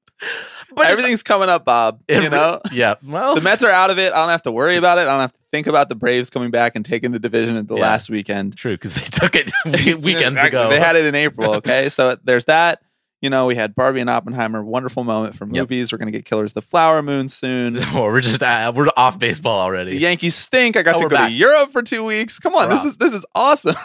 [0.75, 2.02] but Everything's coming up, Bob.
[2.08, 2.95] it you know, yeah.
[3.06, 4.12] Well, the Mets are out of it.
[4.12, 5.02] I don't have to worry about it.
[5.02, 7.67] I don't have to think about the Braves coming back and taking the division at
[7.67, 7.82] the Yeah.
[7.84, 8.58] last weekend.
[8.58, 10.47] true because they took it weekends Exactly.
[10.47, 10.69] ago.
[10.69, 11.54] They had it in April.
[11.60, 12.82] Okay, so there's that.
[13.21, 14.63] You know, we had Barbie and Oppenheimer.
[14.63, 15.49] Wonderful moment Yep.
[15.49, 15.91] movies.
[15.91, 17.78] We're gonna get Killers the Flower Moon soon.
[17.93, 19.91] Oh, we're just uh, we're off baseball already.
[19.91, 19.97] The.
[19.99, 20.75] Yankees stink.
[20.78, 21.28] I got Oh, to go back.
[21.30, 22.39] to Europe for two weeks.
[22.39, 22.86] Come on, We're this off.
[22.88, 23.75] is this is awesome.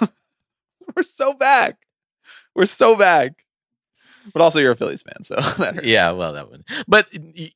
[0.96, 1.76] we're so back.
[2.54, 3.43] We're so back.
[4.32, 5.86] But also, you're a Phillies fan, so that hurts.
[5.86, 6.64] Yeah, well, that one.
[6.88, 7.08] But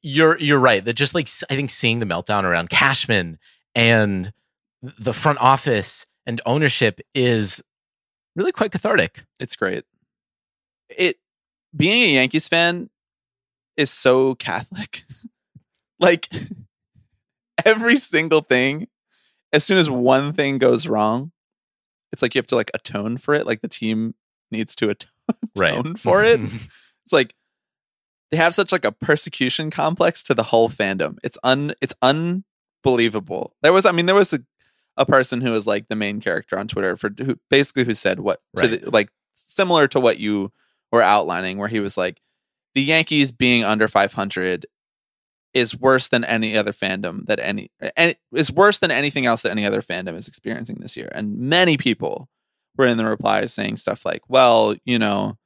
[0.02, 0.84] you're you're right.
[0.84, 3.38] That just like I think seeing the meltdown around Cashman
[3.74, 4.32] and
[4.82, 7.62] the front office and ownership is
[8.36, 9.24] really quite cathartic.
[9.40, 9.84] it's great.
[10.88, 11.18] It
[11.74, 12.90] being a Yankees fan
[13.76, 15.04] is so Catholic.
[16.00, 16.28] like
[17.64, 18.88] every single thing,
[19.52, 21.32] as soon as one thing goes wrong,
[22.12, 23.46] it's like you have to like atone for it.
[23.46, 24.14] Like the team
[24.50, 25.10] needs to atone
[25.56, 26.40] atone for it.
[27.04, 27.34] It's like
[28.30, 31.16] they have such like a persecution complex to the whole fandom.
[31.22, 33.54] It's un it's unbelievable.
[33.62, 34.40] There was I mean there was a,
[34.98, 38.20] a person who was like the main character on Twitter for who basically who said
[38.20, 40.52] what to the, like similar to what you
[40.92, 42.20] were outlining where he was like
[42.74, 44.66] the Yankees being under 500
[45.54, 49.50] is worse than any other fandom that any and is worse than anything else that
[49.50, 51.10] any other fandom is experiencing this year.
[51.12, 52.28] And many people
[52.78, 55.36] were in the replies saying stuff like, "Well, you know,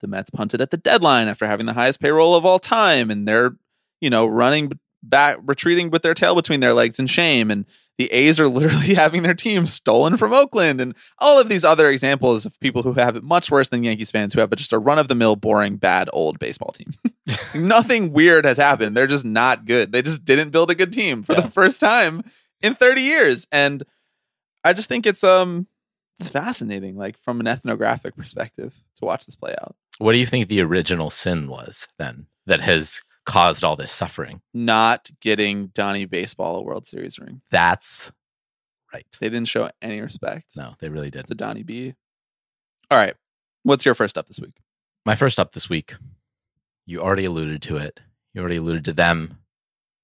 [0.00, 3.26] the Mets punted at the deadline after having the highest payroll of all time, and
[3.26, 3.56] they're,
[4.00, 7.64] you know, running back, retreating with their tail between their legs in shame, and
[7.96, 11.88] the A's are literally having their team stolen from Oakland, and all of these other
[11.88, 14.78] examples of people who have it much worse than Yankees fans who have just a
[14.78, 16.92] run of the mill, boring, bad old baseball team.
[17.54, 18.94] Nothing weird has happened.
[18.96, 19.92] They're just not good.
[19.92, 21.42] They just didn't build a good team for Yeah.
[21.42, 22.22] the first time
[22.62, 23.82] in 30 years, and
[24.64, 25.66] I just think it's um
[26.18, 29.74] it's fascinating, like from an ethnographic perspective, to watch this play out.
[29.98, 34.40] What do you think the original sin was then that has caused all this suffering?
[34.52, 37.40] Not getting Donnie Baseball a World Series ring.
[37.50, 38.12] That's
[38.92, 39.06] right.
[39.20, 41.26] They didn't show any respect No, they really did.
[41.26, 41.94] to Donnie B.
[42.90, 43.14] All right.
[43.62, 44.56] What's your first up this week?
[45.06, 45.94] My first up this week,
[46.86, 48.00] you already alluded to it.
[48.34, 49.38] You already alluded to them,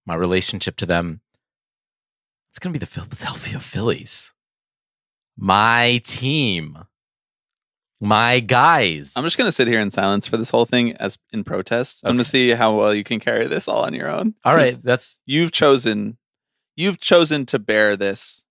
[0.06, 1.20] my relationship to them.
[2.50, 4.32] It's going to be the Philadelphia Phillies.
[5.36, 6.78] My team.
[8.00, 9.12] My guys.
[9.14, 12.00] I'm just gonna sit here in silence for this whole thing as in protest.
[12.04, 14.34] I'm gonna see how well you can carry this all on your own.
[14.44, 16.16] All right, that's You've chosen
[16.76, 18.44] you've chosen to bear this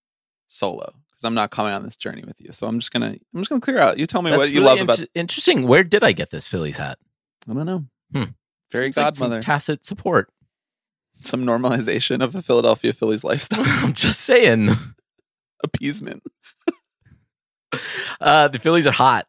[0.47, 0.93] solo.
[1.09, 2.51] Because I'm not coming on this journey with you.
[2.51, 3.97] So I'm just gonna I'm just gonna clear out.
[3.97, 5.67] You tell me that's what you really love about int- interesting.
[5.67, 6.99] Where did I get this Phillies hat?
[7.49, 7.85] I don't know.
[8.13, 8.31] Hmm.
[8.69, 9.41] Fairy like some godmother.
[9.41, 10.29] tacit support.
[11.21, 13.63] some normalization of the Philadelphia Phillies lifestyle.
[13.65, 14.69] I'm just saying.
[15.63, 16.23] Appeasement.
[18.19, 19.27] Uh, the Phillies are hot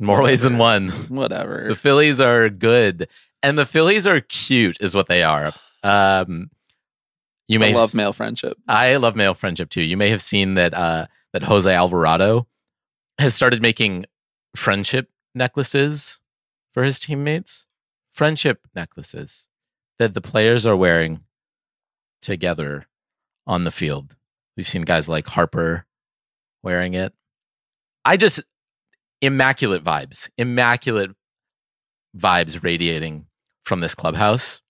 [0.00, 0.88] in more ways than one.
[1.08, 1.66] Whatever.
[1.68, 3.06] The Phillies are good,
[3.42, 5.52] and the Phillies are cute, is what they are.
[5.82, 6.50] Um,
[7.46, 8.56] you may I love s- male friendship.
[8.66, 9.82] I love male friendship too.
[9.82, 12.46] You may have seen that uh, that Jose Alvarado
[13.18, 14.06] has started making
[14.56, 16.20] friendship necklaces
[16.72, 17.66] for his teammates.
[18.10, 19.48] Friendship necklaces
[19.98, 21.20] that the players are wearing
[22.22, 22.86] together
[23.46, 24.14] on the field.
[24.58, 25.86] We've seen guys like Harper
[26.64, 27.14] wearing it.
[28.04, 28.42] I just
[29.22, 31.12] immaculate vibes, immaculate
[32.16, 33.26] vibes radiating
[33.64, 34.60] from this clubhouse.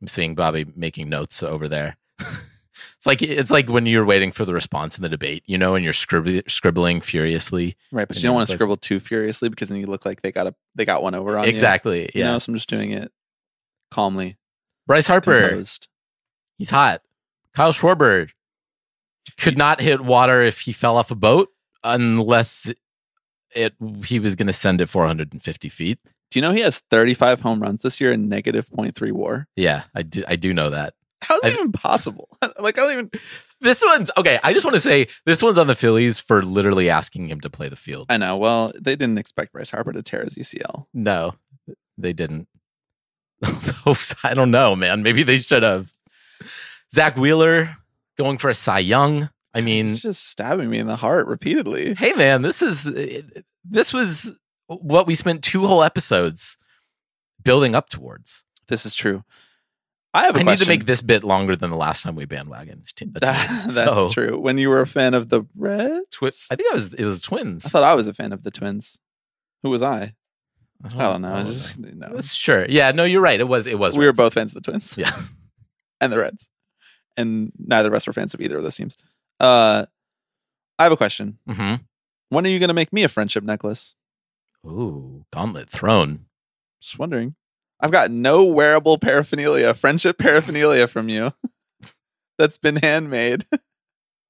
[0.00, 1.96] I'm seeing Bobby making notes over there.
[2.20, 5.74] it's like it's like when you're waiting for the response in the debate, you know,
[5.74, 7.76] and you're scribbling, scribbling furiously.
[7.90, 10.06] Right, but You you don't want to like- scribble too furiously because then you look
[10.06, 11.50] like they got a they got one over on you.
[11.50, 12.02] exactly.
[12.14, 12.26] You yeah.
[12.30, 13.10] know, so I'm just doing it
[13.90, 14.36] calmly.
[14.86, 15.88] Bryce Harper, Composed.
[16.58, 17.02] he's hot.
[17.56, 18.30] Kyle Schwarber
[19.38, 21.48] could not hit water if he fell off a boat
[21.82, 22.72] unless
[23.54, 25.98] it he was going to send it 450 feet.
[26.30, 29.48] Do you know he has 35 home runs this year and negative 0.3 war?
[29.56, 30.22] Yeah, I do.
[30.28, 30.94] I do know that.
[31.22, 32.28] How's that even possible?
[32.60, 33.10] like I don't even
[33.60, 34.38] This one's okay.
[34.42, 37.50] I just want to say this one's on the Phillies for literally asking him to
[37.50, 38.06] play the field.
[38.08, 38.38] I know.
[38.38, 40.86] Well, they didn't expect Bryce Harper to tear his UCL.
[40.94, 41.34] No,
[41.98, 42.48] they didn't.
[44.24, 45.02] I don't know, man.
[45.02, 45.92] Maybe they should have.
[46.92, 47.76] Zack Wheeler
[48.20, 49.30] going for a Cy Young.
[49.54, 51.94] I mean, He's just stabbing me in the heart repeatedly.
[51.94, 53.22] hey, man, this is uh,
[53.64, 54.32] this was
[54.66, 56.56] what we spent two whole episodes
[57.42, 58.44] building up towards.
[58.68, 59.24] This is true.
[60.12, 60.64] I have a I need question.
[60.66, 62.82] to make this bit longer than the last time we bandwagoned.
[63.14, 64.38] That- that's So, true.
[64.38, 67.20] When you were a fan of the Reds, Twi- I think I was it was
[67.20, 67.66] twins.
[67.66, 68.98] I thought I was a fan of the Twins.
[69.62, 70.14] Who was I?
[70.84, 71.44] I I don't know.
[71.44, 72.08] Just no.
[72.14, 72.66] That's sure.
[72.68, 73.38] Yeah, no, you're right.
[73.40, 73.96] It was it was.
[73.96, 74.96] we were both fans of the Twins.
[74.98, 75.12] Yeah.
[76.00, 76.50] and the Reds,
[77.16, 78.96] and neither of us were fans of either of those teams.
[79.38, 79.86] Uh,
[80.78, 81.38] I have a question.
[81.48, 81.74] hmm
[82.30, 83.94] When are you going to make me a friendship necklace?
[84.66, 86.26] Ooh, gauntlet throne.
[86.80, 87.34] Just wondering.
[87.80, 91.32] I've got no wearable paraphernalia, friendship paraphernalia from you.
[92.38, 93.44] That's been handmade.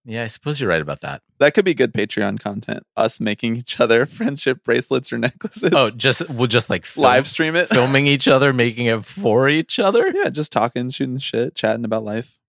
[0.07, 1.21] Yeah, I suppose you're right about that.
[1.40, 2.85] That could be good Patreon content.
[2.97, 5.71] Us making each other friendship bracelets or necklaces.
[5.75, 7.69] Oh, just we'll just like film, live stream it.
[7.69, 10.11] filming each other, making it for each other.
[10.14, 12.39] yeah, just talking, shooting the shit, chatting about life.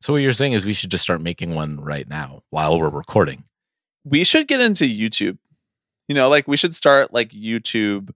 [0.00, 2.88] So what you're saying is we should just start making one right now while we're
[2.88, 3.44] recording.
[4.04, 5.38] We should get into YouTube.
[6.08, 8.10] You know, like we should start like YouTube,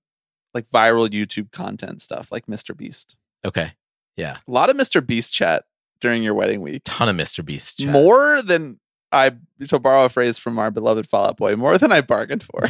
[0.54, 2.76] like viral YouTube content stuff, like Mr.
[2.76, 3.16] Beast.
[3.44, 3.72] Okay.
[4.16, 4.38] Yeah.
[4.48, 5.04] A lot of Mr.
[5.04, 5.64] Beast chat
[6.00, 6.82] during your wedding week.
[6.84, 7.44] Ton of Mr.
[7.44, 7.78] Beast.
[7.78, 7.88] chat.
[7.88, 8.80] More than
[9.12, 9.32] I,
[9.68, 12.64] to borrow a phrase from our beloved Fall Out Boy, more than I bargained for.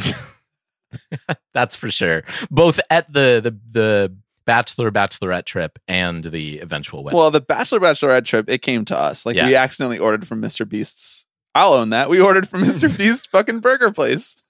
[1.53, 2.23] That's for sure.
[2.51, 4.15] Both at the the the
[4.45, 7.17] bachelor bachelorette trip and the eventual wedding.
[7.17, 9.25] well, the Bachelor Bachelorette trip, it came to us.
[9.25, 9.47] Like Yeah.
[9.47, 10.67] we accidentally ordered from Mr.
[10.67, 11.25] Beast's.
[11.55, 12.09] I'll own that.
[12.09, 12.89] We ordered from Mr.
[12.97, 14.43] Beast's fucking burger place.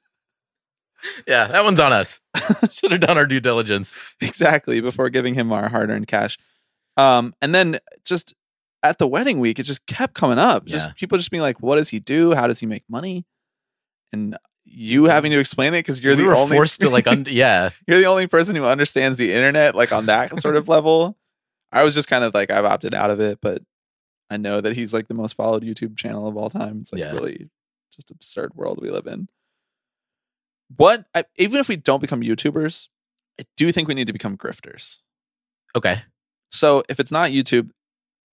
[1.28, 2.20] yeah, that one's on us.
[2.72, 3.98] should have done our due diligence.
[4.22, 6.38] exactly before giving him our hard-earned cash
[6.98, 8.34] um and then just
[8.82, 10.94] at the wedding week it just kept coming up just Yeah.
[10.96, 13.26] people just being like what does he do how does he make money
[14.14, 17.26] and you having to explain it because you're we the only forced to like un-
[17.30, 17.70] yeah.
[17.88, 21.18] you're the only person who understands the internet like on that sort of level
[21.72, 23.62] i was just kind of like i've opted out of it but
[24.30, 27.00] i know that he's like the most followed youtube channel of all time it's like
[27.00, 27.12] Yeah.
[27.14, 27.50] really
[27.94, 29.28] just absurd world we live in
[30.76, 32.90] what I, even if we don't become youtubers
[33.40, 35.00] i do think we need to become grifters
[35.76, 36.02] Okay.
[36.52, 37.70] so if it's not YouTube,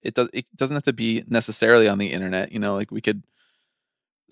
[0.00, 2.52] it does it doesn't have to be necessarily on the internet.
[2.52, 3.24] You know, like we could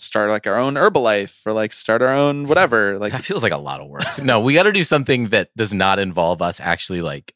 [0.01, 2.99] start like our own Herbalife or like start our own whatever.
[3.01, 4.03] Like That feels like a lot of work.
[4.23, 7.35] no, we got to do something that does not involve us actually like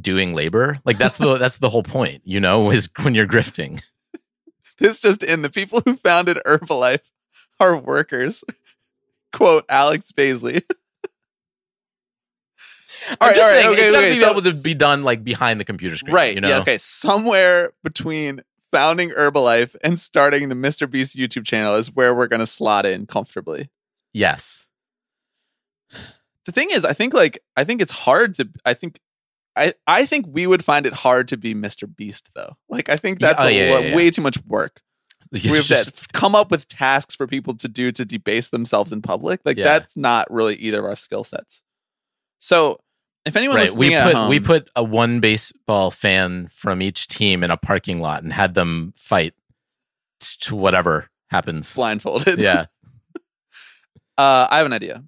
[0.00, 0.78] doing labor.
[0.84, 3.82] Like that's the that's the whole point, you know, is when you're grifting.
[4.78, 7.10] this just in the people who founded Herbalife
[7.60, 8.44] are workers.
[9.32, 10.62] Quote Alex Baisley.
[13.10, 14.30] I'm All right, just all right, saying okay, it's got to okay, be be so-
[14.30, 16.34] able to be done like behind the computer screen, right.
[16.34, 16.60] You know, Yeah.
[16.60, 16.78] Okay.
[16.78, 20.90] Somewhere between founding Herbalife and starting the Mr.
[20.90, 23.70] Beast YouTube channel is where we're gonna slot in comfortably.
[24.12, 24.68] yes,
[26.44, 28.48] the thing is, I think like I think it's hard to.
[28.64, 28.98] I think.
[29.54, 31.84] I, I think we would find it hard to be Mr.
[31.94, 32.56] Beast though.
[32.70, 33.96] Like I think Yeah, that's oh, a yeah, yeah, yeah.
[33.96, 34.80] way too much work.
[35.32, 38.92] We have just- to come up with tasks for people to do to debase themselves
[38.92, 39.40] in public.
[39.44, 39.64] Like Yeah.
[39.64, 41.64] that's not really either of our skill sets.
[42.38, 42.80] So
[43.24, 43.64] if anyone right.
[43.66, 47.50] listening We at put home, we put a one baseball fan from each team in
[47.50, 49.34] a parking lot and had them fight
[50.20, 51.74] to whatever happens.
[51.74, 52.42] blindfolded.
[52.42, 52.66] Yeah.
[54.18, 55.02] Uh, I have an idea.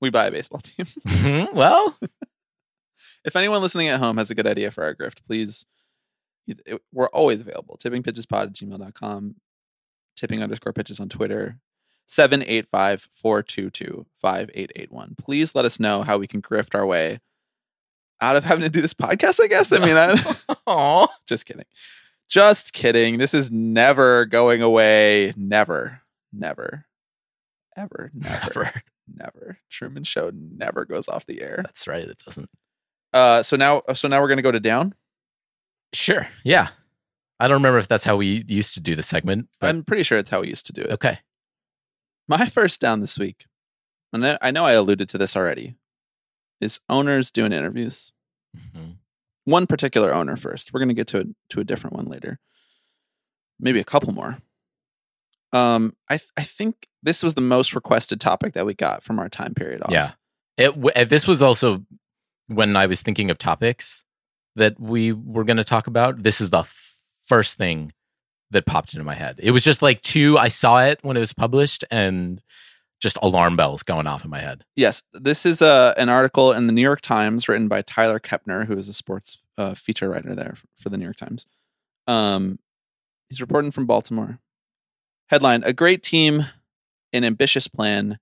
[0.00, 0.86] We buy a baseball team.
[1.06, 1.52] Mhm.
[1.54, 1.96] well,
[3.24, 5.64] if anyone listening at home has a good idea for our grift, please,
[6.48, 7.78] it- we're always available.
[7.82, 9.36] Tippingpitchespod at gmail.com,
[10.16, 11.60] tipping underscore pitches on Twitter,
[12.06, 15.14] 785 422 5881.
[15.16, 17.20] Please let us know how we can grift our way
[18.20, 19.72] out of having to do this podcast, I guess.
[19.72, 21.64] I mean, I, just kidding.
[22.28, 23.18] Just kidding.
[23.18, 25.32] This is never going away.
[25.36, 26.02] Never,
[26.32, 26.84] never,
[27.76, 28.82] ever, never, Never.
[29.14, 29.58] never.
[29.70, 31.60] Truman Show never goes off the air.
[31.64, 32.02] That's right.
[32.06, 32.50] It doesn't.
[33.12, 34.94] Uh, so now, so now we're gonna go to down.
[35.94, 36.28] Sure.
[36.44, 36.68] Yeah.
[37.40, 40.02] I don't remember if that's how we used to do the segment, but I'm pretty
[40.02, 40.90] sure it's how we used to do it.
[40.92, 41.20] okay.
[42.26, 43.46] My first down this week,
[44.12, 45.76] and I I know I alluded to this already,
[46.60, 48.12] is owners doing interviews.
[48.56, 48.96] Mhm.
[49.44, 50.72] One particular owner first.
[50.72, 52.38] We're gonna get to a, to a different one later.
[53.60, 54.38] Maybe a couple more.
[55.52, 59.18] Um, I th- I think this was the most requested topic that we got from
[59.18, 59.90] our time period off.
[59.90, 60.12] Yeah.
[60.56, 61.84] It, w- this was also
[62.48, 64.04] when I was thinking of topics
[64.56, 66.22] that we were going to talk about.
[66.22, 67.92] This is the f- first thing
[68.50, 69.38] that popped into my head.
[69.42, 72.42] It was just like two, I saw it when it was published and
[73.00, 74.64] just alarm bells going off in my head.
[74.74, 78.66] Yes, this is uh, an article in the New York Times written by Tyler Kepner,
[78.66, 81.46] who is a sports uh, feature writer there for, for the New York Times.
[82.06, 82.58] Um,
[83.28, 84.40] he's reporting from Baltimore.
[85.28, 86.46] Headline A great team,
[87.12, 88.18] an ambitious plan,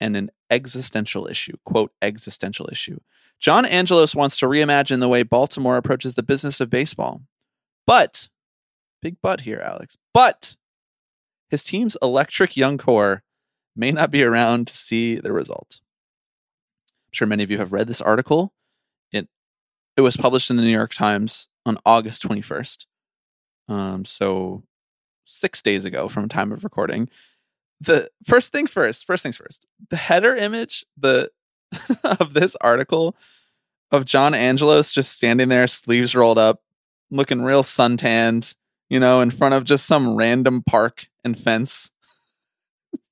[0.00, 1.56] and an existential issue.
[1.64, 2.98] Quote, existential issue.
[3.38, 7.22] John Angelos wants to reimagine the way Baltimore approaches the business of baseball.
[7.86, 8.28] But,
[9.00, 10.56] big but here, Alex, but
[11.50, 13.22] his team's electric young core
[13.74, 15.80] may not be around to see the result.
[17.06, 18.52] I'm sure many of you have read this article.
[19.12, 19.28] It
[19.96, 22.86] it was published in the New York Times on August 21st.
[23.68, 24.62] Um, so
[25.24, 27.08] six days ago from time of recording.
[27.80, 29.66] The first thing first, first things first.
[29.90, 31.30] The header image, the
[32.20, 33.16] of this article
[33.90, 36.62] of John Angelos just standing there, sleeves rolled up,
[37.10, 38.54] looking real suntanned,
[38.88, 41.90] you know, in front of just some random park and fence.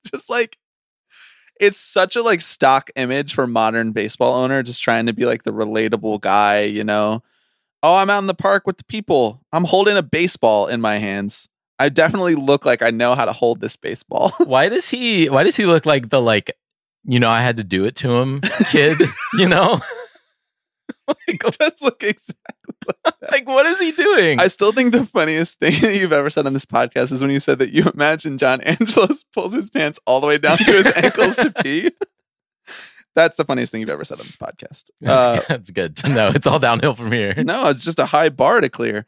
[0.12, 0.58] just like
[1.60, 5.42] it's such a like stock image for modern baseball owner just trying to be like
[5.42, 7.22] the relatable guy, you know.
[7.82, 9.40] Oh, I'm out in the park with the people.
[9.52, 11.48] I'm holding a baseball in my hands.
[11.78, 14.32] I definitely look like I know how to hold this baseball.
[14.44, 16.50] why does he why does he look like the like
[17.04, 18.98] you know I had to do it to him kid,
[19.34, 19.80] you know?
[21.08, 24.38] like, does look exactly like, like what is he doing?
[24.40, 27.30] I still think the funniest thing that you've ever said on this podcast is when
[27.30, 30.72] you said that you imagine John Angelos pulls his pants all the way down to
[30.72, 31.90] his ankles to pee.
[33.16, 34.90] That's the funniest thing you've ever said on this podcast.
[35.00, 36.32] That's, uh, that's good to know.
[36.34, 37.34] It's all downhill from here.
[37.42, 39.04] No, it's just a high bar to clear.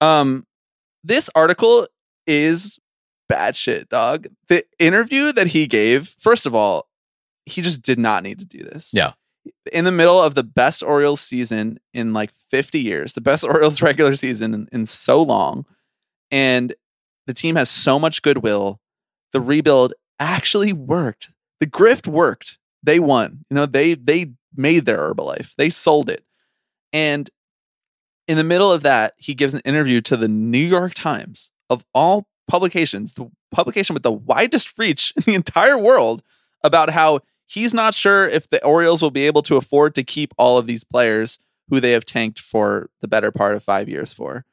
[0.00, 0.44] Um,
[1.04, 1.86] this article
[2.26, 2.80] is
[3.28, 4.26] bad shit, dog.
[4.48, 6.88] The interview that he gave, first of all,
[7.46, 8.90] he just did not need to do this.
[8.92, 9.12] Yeah.
[9.72, 13.82] In the middle of the best Orioles season in like 50 years, the best Orioles
[13.82, 15.66] regular season in, in so long.
[16.30, 16.74] And
[17.26, 18.80] the team has so much goodwill.
[19.32, 21.30] The rebuild actually worked.
[21.60, 22.58] The grift worked.
[22.82, 23.44] They won.
[23.50, 25.54] You know, they they made their Herbalife.
[25.56, 26.24] They sold it.
[26.92, 27.30] And
[28.26, 31.84] in the middle of that, he gives an interview to the New York Times of
[31.94, 36.22] all publications, the publication with the widest reach in the entire world,
[36.62, 40.32] about how he's not sure if the Orioles will be able to afford to keep
[40.38, 44.12] all of these players who they have tanked for the better part of five years
[44.12, 44.44] for.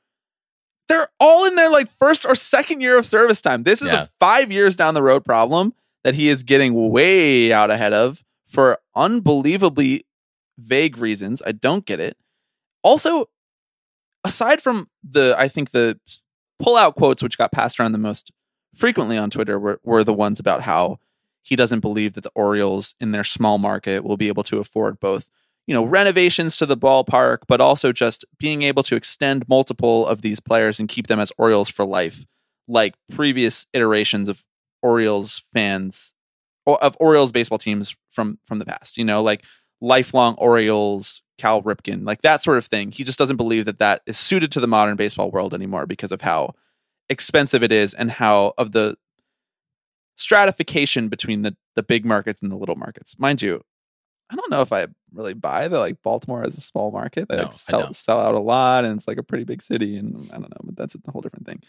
[0.87, 3.63] They're all in their like first or second year of service time.
[3.63, 4.03] This is yeah.
[4.03, 8.23] a five years down the road problem that he is getting way out ahead of
[8.47, 10.05] for unbelievably
[10.57, 11.43] vague reasons.
[11.45, 12.17] I don't get it.
[12.83, 13.29] Also,
[14.23, 15.99] aside from the, I think the
[16.59, 18.31] pull out quotes which got passed around the most
[18.73, 20.99] frequently on Twitter were, were the ones about how
[21.47, 24.99] he doesn't believe that the Orioles in their small market will be able to afford
[24.99, 25.29] both,
[25.65, 30.21] you know, renovations to the ballpark, but also just being able to extend multiple of
[30.21, 32.25] these players and keep them as Orioles for life,
[32.67, 34.43] like previous iterations of
[34.81, 36.13] Orioles fans
[36.65, 38.97] of Orioles baseball teams from from the past.
[38.97, 39.45] You know, like
[39.79, 42.91] lifelong Orioles, Cal Ripken, like that sort of thing.
[42.91, 46.11] He just doesn't believe that that is suited to the modern baseball world anymore because
[46.11, 46.55] of how
[47.09, 48.97] expensive it is and how of the
[50.17, 53.17] stratification between the the big markets and the little markets.
[53.17, 53.63] Mind you,
[54.29, 55.79] I don't know if I really buy that.
[55.79, 58.97] like Baltimore is a small market that no, like, sell sell out a lot and
[58.97, 61.45] it's like a pretty big city and I don't know, but that's a whole different
[61.45, 61.61] thing.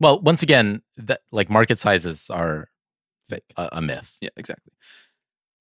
[0.00, 2.68] Well, once again, that like market sizes are
[3.28, 4.16] fake, a, a myth.
[4.20, 4.72] Yeah, exactly.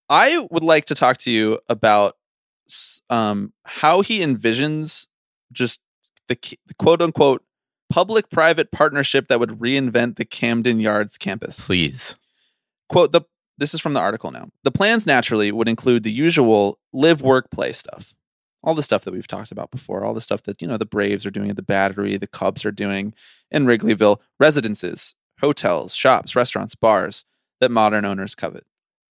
[0.10, 2.16] I would like to talk to you about
[3.10, 5.08] um, how he envisions
[5.52, 5.80] just
[6.28, 7.44] the, the quote unquote
[7.91, 11.65] public private partnership that would reinvent the Camden Yards campus.
[11.65, 12.15] Please.
[12.89, 13.21] Quote the
[13.58, 14.49] this is from the article now.
[14.63, 18.15] The plans naturally would include the usual live work play stuff.
[18.63, 20.86] All the stuff that we've talked about before, all the stuff that, you know, the
[20.86, 23.13] Braves are doing at the Battery, the Cubs are doing
[23.51, 27.23] in Wrigleyville, residences, hotels, shops, restaurants, bars
[27.60, 28.65] that modern owners covet.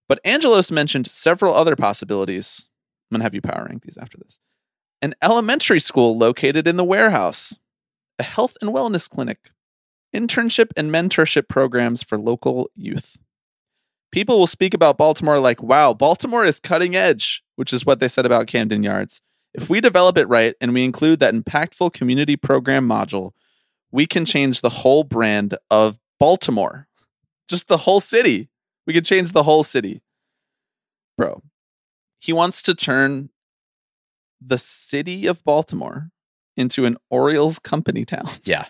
[0.08, 2.70] But Angelos mentioned several other possibilities.
[3.12, 4.40] I'm going to have you power rank these after this.
[5.02, 7.60] An elementary school located in the warehouse,
[8.20, 9.52] a health and wellness clinic,
[10.14, 13.18] internship and mentorship programs for local youth.
[14.12, 18.08] People will speak about Baltimore like, wow, Baltimore is cutting edge, which is what they
[18.08, 19.22] said about Camden Yards.
[19.54, 23.32] If we develop it right and we include that impactful community program module,
[23.92, 26.88] we can change the whole brand of Baltimore,
[27.48, 28.50] just the whole city.
[28.86, 30.02] We could change the whole city.
[31.18, 31.44] Bro,
[32.20, 33.30] he wants to turn
[34.42, 36.12] the city of Baltimore
[36.60, 38.30] into an Orioles company town.
[38.44, 38.66] Yeah.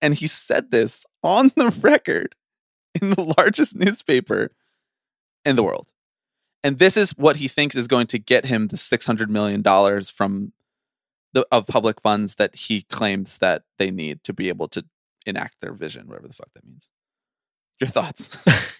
[0.00, 2.34] And he said this on the record
[3.00, 4.50] in the largest newspaper
[5.44, 5.92] in the world.
[6.64, 9.62] And this is what he thinks is going to get him the $600 million
[10.04, 10.52] from
[11.32, 14.84] the of public funds that he claims that they need to be able to
[15.24, 16.90] enact their vision, whatever the fuck that means.
[17.80, 18.44] Your thoughts?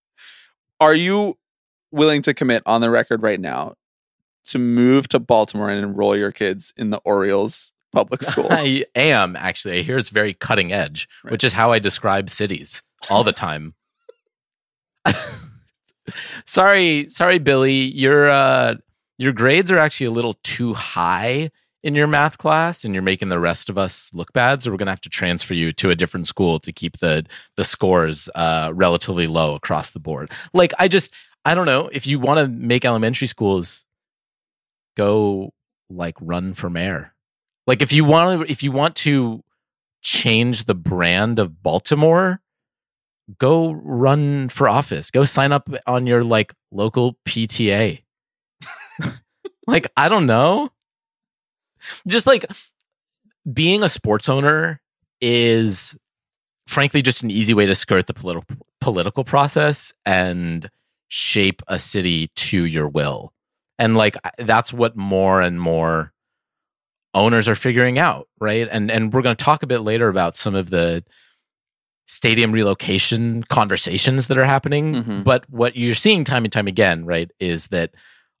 [0.80, 1.36] Are you
[1.92, 3.74] willing to commit on the record right now
[4.48, 8.48] to move to Baltimore and enroll your kids in the Orioles public school.
[8.50, 9.78] I am actually.
[9.78, 11.32] I hear it's very cutting edge, Right.
[11.32, 13.74] which is how I describe cities all the time.
[16.46, 17.72] sorry, sorry, Billy.
[17.74, 18.74] Your uh,
[19.18, 21.50] your grades are actually a little too high
[21.82, 24.62] in your math class, and you're making the rest of us look bad.
[24.62, 27.24] So we're gonna have to transfer you to a different school to keep the
[27.56, 30.30] the scores uh, relatively low across the board.
[30.52, 31.12] Like, I just,
[31.44, 33.84] I don't know if you want to make elementary schools
[34.98, 35.54] go
[35.88, 37.14] like run for mayor.
[37.66, 39.42] Like if you want to if you want to
[40.02, 42.40] change the brand of Baltimore,
[43.38, 45.10] go run for office.
[45.10, 48.02] Go sign up on your like local PTA.
[49.66, 50.70] like I don't know.
[52.06, 52.44] Just like
[53.50, 54.80] being a sports owner
[55.20, 55.96] is
[56.66, 60.70] frankly just an easy way to skirt the political political process and
[61.08, 63.32] shape a city to your will.
[63.78, 66.12] And like that's what more and more
[67.14, 68.68] owners are figuring out, right?
[68.70, 71.04] And and we're going to talk a bit later about some of the
[72.06, 74.94] stadium relocation conversations that are happening.
[74.94, 75.24] Mhm.
[75.24, 77.92] But what you're seeing time and time again, right, is that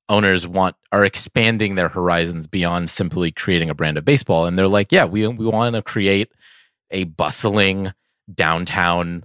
[0.08, 4.68] owners want are expanding their horizons beyond simply creating a brand of baseball, and they're
[4.68, 6.30] like, yeah, we we want to create
[6.90, 7.92] a bustling
[8.32, 9.24] downtown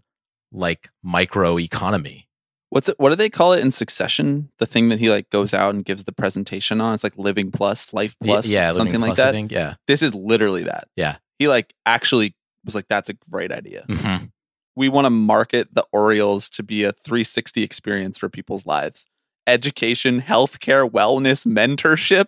[0.51, 2.27] like micro economy.
[2.73, 2.95] What's it?
[2.99, 4.49] What do they call it in Succession?
[4.57, 6.93] The thing that he like goes out and gives the presentation on.
[6.95, 9.31] It's like Living Plus, Life Plus, yeah, something like Plus, I that.
[9.31, 9.51] think.
[9.51, 9.75] Yeah.
[9.87, 10.87] This is literally that.
[10.95, 11.17] Yeah.
[11.37, 13.85] He like actually was like, "That's a great idea.
[13.87, 14.31] Mhm.
[14.75, 19.05] We want to market the Orioles to be a 360 experience for people's lives.
[19.45, 22.27] Education, healthcare, wellness, mentorship.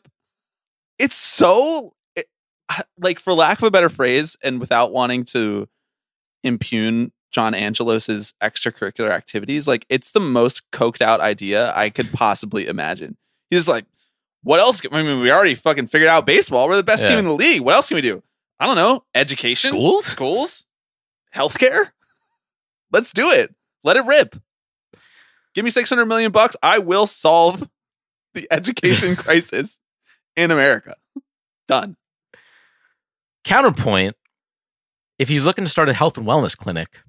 [0.99, 2.27] It's so it,
[2.99, 5.67] like, for lack of a better phrase, and without wanting to
[6.43, 12.65] impugn John Angelos's extracurricular activities, like it's the most coked out idea I could possibly
[12.65, 13.17] imagine.
[13.49, 13.83] He's like,
[14.41, 14.79] what else?
[14.89, 16.69] I mean, we already fucking figured out baseball.
[16.69, 17.09] We're the best Yeah.
[17.09, 17.59] team in the league.
[17.59, 18.23] What else can we do?
[18.57, 19.03] I don't know.
[19.13, 20.05] Education, Schools?
[20.05, 20.65] schools,
[21.35, 21.91] healthcare.
[22.93, 23.53] Let's do it.
[23.83, 24.37] Let it rip.
[25.53, 26.55] Give me 600 million bucks.
[26.63, 27.67] I will solve
[28.33, 29.81] the education crisis
[30.37, 30.95] in America.
[31.67, 31.97] Done.
[33.43, 34.15] Counterpoint
[35.19, 37.01] if he's looking to start a health and wellness clinic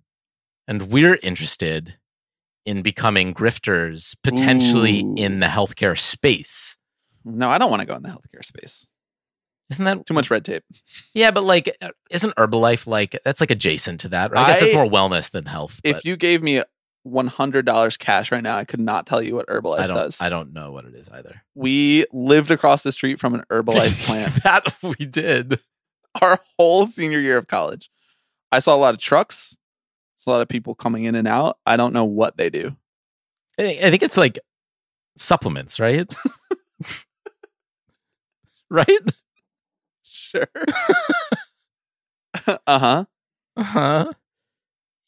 [0.68, 1.96] and we're interested
[2.64, 5.14] in becoming grifters potentially Ooh.
[5.16, 6.76] in the healthcare space,
[7.24, 8.88] No, I don't want to go in the healthcare space.
[9.70, 10.64] isn't that Too much red tape.
[11.14, 11.76] Yeah, but like,
[12.10, 14.32] isn't Herbalife like that's like adjacent to that?
[14.32, 14.44] Right?
[14.44, 15.80] I guess it's more wellness than health.
[15.84, 16.62] If but you gave me
[17.06, 20.20] $100 cash right now, I could not tell you what Herbalife I don't, does.
[20.20, 21.42] I don't know what it is either.
[21.54, 25.60] we lived across the street from an Herbalife plant that we did.
[26.20, 27.90] our whole senior year of college.
[28.50, 29.58] I saw a lot of trucks.
[30.16, 31.58] It's a lot of people coming in and out.
[31.66, 32.74] I don't know what they do.
[33.58, 34.38] I think it's like
[35.16, 36.12] supplements, right?
[38.70, 38.98] right?
[40.02, 40.46] Sure.
[42.46, 43.04] uh huh.
[43.56, 44.12] Uh huh.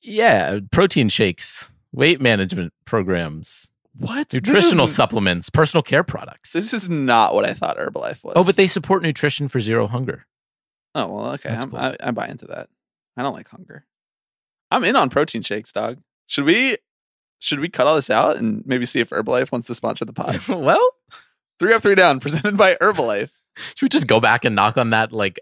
[0.00, 4.32] Yeah, protein shakes, weight management programs, What?
[4.32, 6.52] nutritional is, supplements, personal care products.
[6.52, 8.34] This is not what I thought Herbalife was.
[8.36, 10.26] oh, but they support nutrition for zero hunger.
[10.94, 11.50] Oh well, okay.
[11.50, 11.78] I'm, cool.
[11.78, 12.68] I, I buy into that.
[13.16, 13.84] I don't like hunger.
[14.70, 15.98] I'm in on protein shakes, dog.
[16.26, 16.76] Should we?
[17.40, 20.12] Should we cut all this out and maybe see if Herbalife wants to sponsor the
[20.12, 20.40] pod?
[20.48, 20.84] well,
[21.60, 23.30] three up, three down, presented by Herbalife.
[23.74, 25.38] should we just go back and knock on that like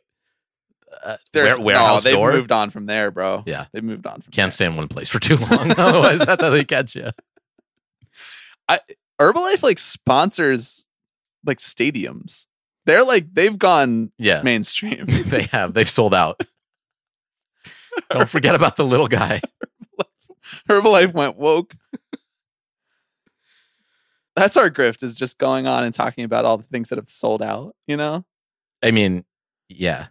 [1.03, 2.33] uh, There's warehouse no, they've door?
[2.33, 3.43] moved on from there, bro.
[3.47, 3.67] Yeah.
[3.73, 4.53] they've moved on from Can't there.
[4.53, 5.73] stay in one place for too long.
[5.79, 7.11] Otherwise, that's how they catch you.
[8.69, 8.81] I
[9.21, 10.87] Herbalife like sponsors
[11.45, 12.47] like stadiums.
[12.85, 15.07] They're like they've gone Yeah, mainstream.
[15.09, 15.73] they have.
[15.75, 16.41] They've sold out.
[18.11, 19.41] Don't forget about the little guy.
[20.69, 21.75] Herbalife went woke.
[24.37, 27.09] That's our grift is just going on and talking about all the things that have
[27.09, 28.25] sold out, you know?
[28.83, 29.25] I mean,
[29.69, 30.09] yeah,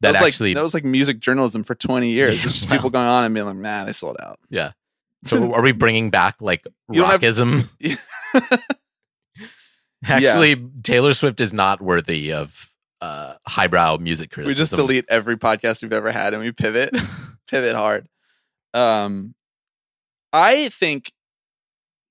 [0.00, 0.50] That, that, was actually.
[0.50, 2.34] like that was like music journalism for 20 years.
[2.42, 2.76] It's just Wow.
[2.76, 4.38] people going on and being like, nah, they sold out.
[4.48, 4.72] yeah.
[5.26, 7.68] So are we bringing back like You don't have- rockism?
[10.04, 12.69] Actually, Taylor Swift is not worthy of
[13.00, 14.50] uh, highbrow music criticism.
[14.60, 16.96] we just delete every podcast we've ever had and we pivot
[17.48, 18.06] pivot hard
[18.74, 19.34] um
[20.32, 21.12] i think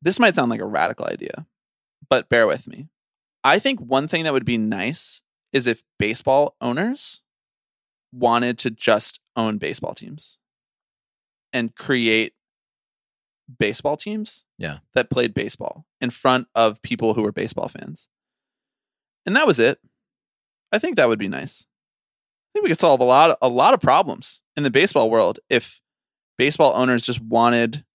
[0.01, 1.45] this might sound like a radical idea
[2.09, 2.89] but bear with me
[3.43, 5.21] i think one thing that would be nice
[5.53, 7.21] is if baseball owners
[8.11, 10.39] wanted to just own baseball teams
[11.53, 12.33] and create
[13.59, 14.79] baseball teams Yeah.
[14.93, 18.09] that played baseball in front of people who were baseball fans
[19.25, 19.79] and that was it
[20.71, 21.65] i think that would be nice
[22.49, 25.39] I think we could solve a lot a lot of problems in the baseball world
[25.49, 25.81] if
[26.39, 27.85] baseball owners just wanted,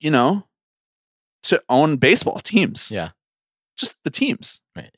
[0.00, 0.46] you know,
[1.42, 2.90] to own baseball teams.
[2.90, 3.10] Yeah.
[3.76, 4.62] Just the teams.
[4.74, 4.96] Right.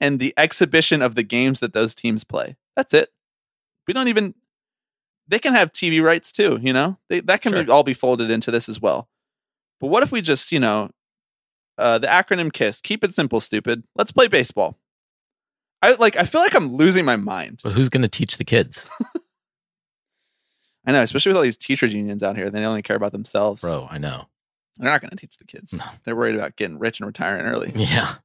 [0.00, 2.56] And the exhibition of the games that those teams play.
[2.76, 3.08] That's it.
[3.88, 4.34] We don't even.
[5.26, 6.60] They can have TV rights too.
[6.62, 7.64] You know, they, that can Sure.
[7.64, 9.08] be, all be folded into this as well.
[9.80, 10.90] But what if we just, you know,
[11.76, 13.82] uh, the acronym KISS, keep it simple, stupid.
[13.96, 14.76] Let's play baseball.
[15.82, 16.16] I like.
[16.16, 17.60] I feel like I'm losing my mind.
[17.62, 18.86] But who's going to teach the kids,
[20.86, 22.50] I know, especially with all these teachers unions out here.
[22.50, 23.62] They only care about themselves.
[23.62, 23.88] bro?
[23.90, 24.26] I know.
[24.76, 25.74] They're not going to teach the kids.
[25.74, 25.84] No.
[26.04, 27.72] They're worried about getting rich and retiring early.
[27.74, 28.16] Yeah.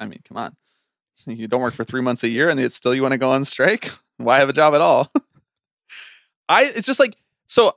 [0.00, 0.56] I mean, come on.
[1.26, 3.30] You don't work for three months a year and it's still you want to go
[3.30, 3.92] on strike?
[4.16, 5.12] Why have a job at all?
[6.48, 7.14] I it's just like
[7.46, 7.76] so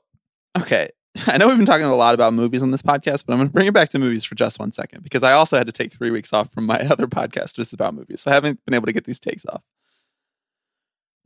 [0.58, 0.90] okay.
[1.28, 3.50] I know we've been talking a lot about movies on this podcast, but I'm gonna
[3.50, 5.94] bring it back to movies for just one second because I also had to take
[5.94, 8.22] three weeks off from my other podcast just about movies.
[8.22, 9.62] So I haven't been able to get these takes off.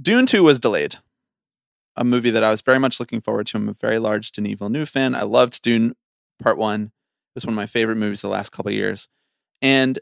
[0.02, 0.98] Dune 2 was delayed.
[1.96, 3.58] A movie that I was very much looking forward to.
[3.58, 5.16] I'm a very large Denis Villeneuve fan.
[5.16, 5.96] I loved Dune
[6.40, 6.84] Part 1.
[6.84, 6.92] It
[7.34, 9.10] was one of my favorite movies the last couple years.
[9.62, 10.00] And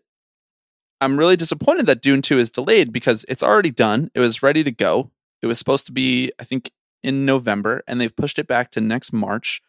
[0.99, 4.11] I'm really disappointed that Dune 2 is delayed because it's already done.
[4.13, 5.11] It was ready to go.
[5.41, 6.71] It was supposed to be, I think,
[7.03, 9.61] in November, and they've pushed it back to next March.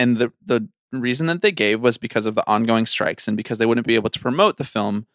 [0.00, 3.58] And the the reason that they gave was because of the ongoing strikes and because
[3.58, 5.06] they wouldn't be able to promote the film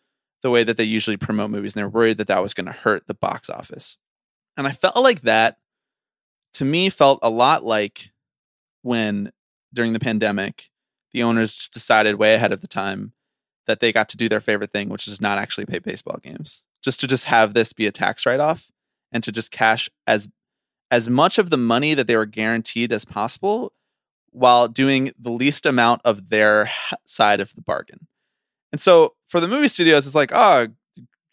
[0.44, 2.72] the way that they usually promote movies, and they're worried that that was going to
[2.72, 3.98] hurt the box office.
[4.56, 5.58] And I felt like that,
[6.54, 8.12] to me, felt a lot like
[8.84, 9.32] when
[9.74, 10.70] during the pandemic,
[11.14, 13.14] the owners just decided way ahead of the time
[13.66, 16.64] that they got to do their favorite thing, which is not actually pay baseball games.
[16.84, 18.70] Just to just have this be a tax write off
[19.12, 20.28] and to just cash as
[20.92, 23.74] as much of the money that they were guaranteed as possible
[24.36, 26.70] while doing the least amount of their
[27.06, 28.08] side of the bargain.
[28.72, 30.68] And so for the movie studios, it's like, oh,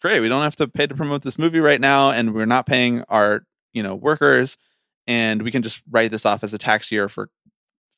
[0.01, 2.65] great, we don't have to pay to promote this movie right now, and we're not
[2.65, 4.57] paying our, you know, workers,
[5.05, 7.29] and we can just write this off as a tax year for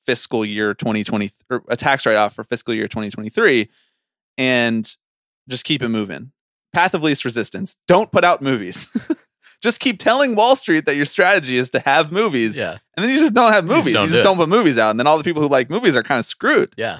[0.06, 3.70] fiscal year 2020 or a tax write off for fiscal year 2023
[4.38, 4.98] and
[5.48, 6.32] just keep it moving.
[6.74, 7.78] Path of least resistance.
[7.88, 8.90] Don't put out movies.
[9.66, 12.78] just keep telling Wall Street that your strategy is to have movies, Yeah.
[12.96, 13.88] and then you just don't have You just movies.
[13.88, 15.70] You don't just, do don't put movies out, and then all the people who like
[15.70, 16.74] movies are kind of screwed.
[16.78, 17.00] Yeah.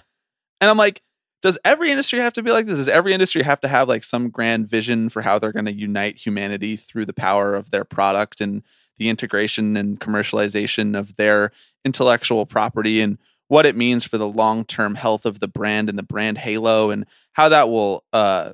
[0.60, 1.02] And I'm like,
[1.42, 2.78] does every industry have to be like this?
[2.78, 5.74] Does every industry have to have like some grand vision for how they're going to
[5.74, 8.64] unite humanity through the power of their product and
[8.98, 11.52] the integration and commercialization of their
[11.84, 16.04] intellectual property and what it means for the long-term health of the brand and the
[16.04, 18.54] brand halo and how that will uh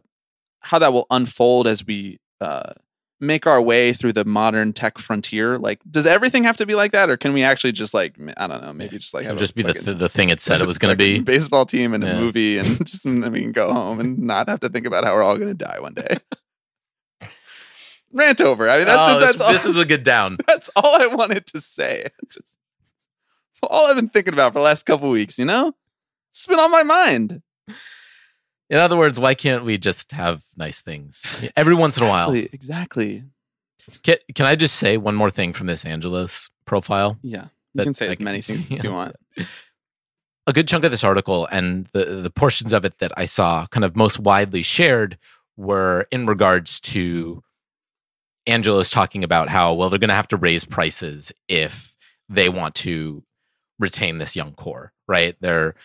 [0.61, 2.73] how that will unfold as we uh
[3.21, 6.91] make our way through the modern tech frontier like does everything have to be like
[6.91, 9.37] that or can we actually just like i don't know maybe just like It'll have
[9.37, 11.19] a- just be the, th- the thing it said it was going to be.
[11.19, 12.17] baseball team and Yeah.
[12.17, 15.03] a movie and just and we can go home and not have to think about
[15.05, 16.17] how we're all going to die one day
[18.11, 20.37] rant over i mean that's Oh, just this, all, this is a good down.
[20.47, 22.57] that's all i wanted to say just
[23.63, 25.73] all i've been thinking about for the last couple weeks you know
[26.31, 27.41] it's been on my mind
[28.71, 31.25] In other words, why can't we just have nice things
[31.57, 32.31] every once in a while?
[32.31, 33.23] Exactly, exactly
[34.01, 37.19] Can, can I just say one more thing from this Angelos profile?
[37.21, 39.15] yeah you That can say I as many things as you want
[40.47, 43.67] a good chunk of this article and the the portions of it that I saw
[43.67, 45.17] kind of most widely shared
[45.57, 47.43] were in regards to
[48.47, 51.95] Angelos talking about how well they're going to have to raise prices if
[52.29, 53.23] they want to
[53.79, 55.35] retain this young core, right?
[55.41, 55.75] They're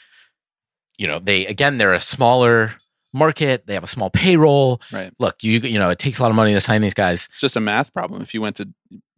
[0.98, 2.72] you know, they again they're a smaller
[3.12, 4.80] market, they have a small payroll.
[4.92, 7.26] right Look, you you know, it takes a lot of money to sign these guys.
[7.30, 8.68] it's just a math problem if you went to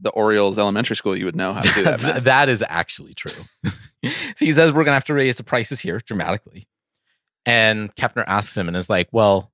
[0.01, 2.25] the orioles elementary school you would know how to do that math.
[2.25, 3.33] that is actually true.
[4.05, 6.69] so he says we're going to have to raise the prices here dramatically.
[7.47, 9.51] And Kepner asks him and is like, well,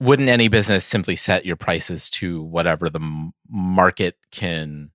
[0.00, 4.90] wouldn't any business simply set your prices to whatever the market can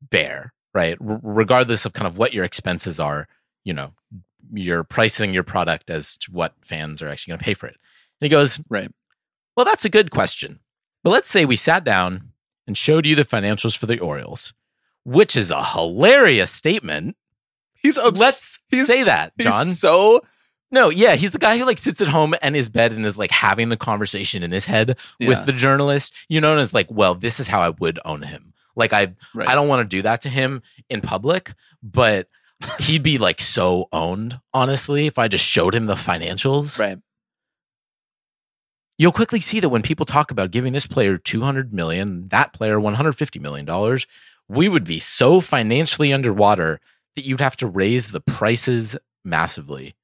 [0.00, 0.96] bear, right?
[1.06, 3.26] R- regardless of kind of what your expenses are,
[3.64, 3.92] you know,
[4.52, 7.76] you're pricing your product as to what fans are actually going to pay for it.
[8.20, 8.90] And he goes, right
[9.56, 10.58] well, that's a good question.
[11.04, 12.30] But let's say we sat down
[12.66, 14.52] and showed you the financials for the Orioles,
[15.04, 17.16] which is a hilarious statement.
[17.80, 19.66] he's obs- Let's he's, say that, he's John.
[19.66, 20.22] so
[20.72, 23.16] no, yeah, he's the guy who like sits at home in his bed and is
[23.16, 25.28] like having the conversation in his head Yeah.
[25.28, 28.22] with the journalist, you know, and is like, well, this is how I would own
[28.22, 28.54] him.
[28.74, 29.48] Like I right.
[29.48, 32.28] I don't want to do that to him in public, but
[32.80, 36.78] he'd be like so owned, honestly, if I just showed him the financials.
[36.78, 36.98] right
[38.96, 42.78] you'll quickly see that when people talk about giving this player 200 million that player
[42.78, 44.06] 150 million dollars
[44.48, 46.80] we would be so financially underwater
[47.16, 49.94] that you'd have to raise the prices massively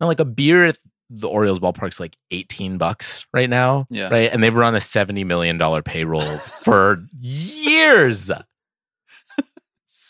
[0.00, 0.76] now like a beer at
[1.08, 4.08] the orioles ballpark's like 18 bucks right now Yeah.
[4.10, 8.30] right and they've run a 70 million dollar payroll for years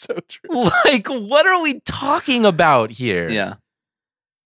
[0.06, 3.54] so true like what are we talking about here Yeah.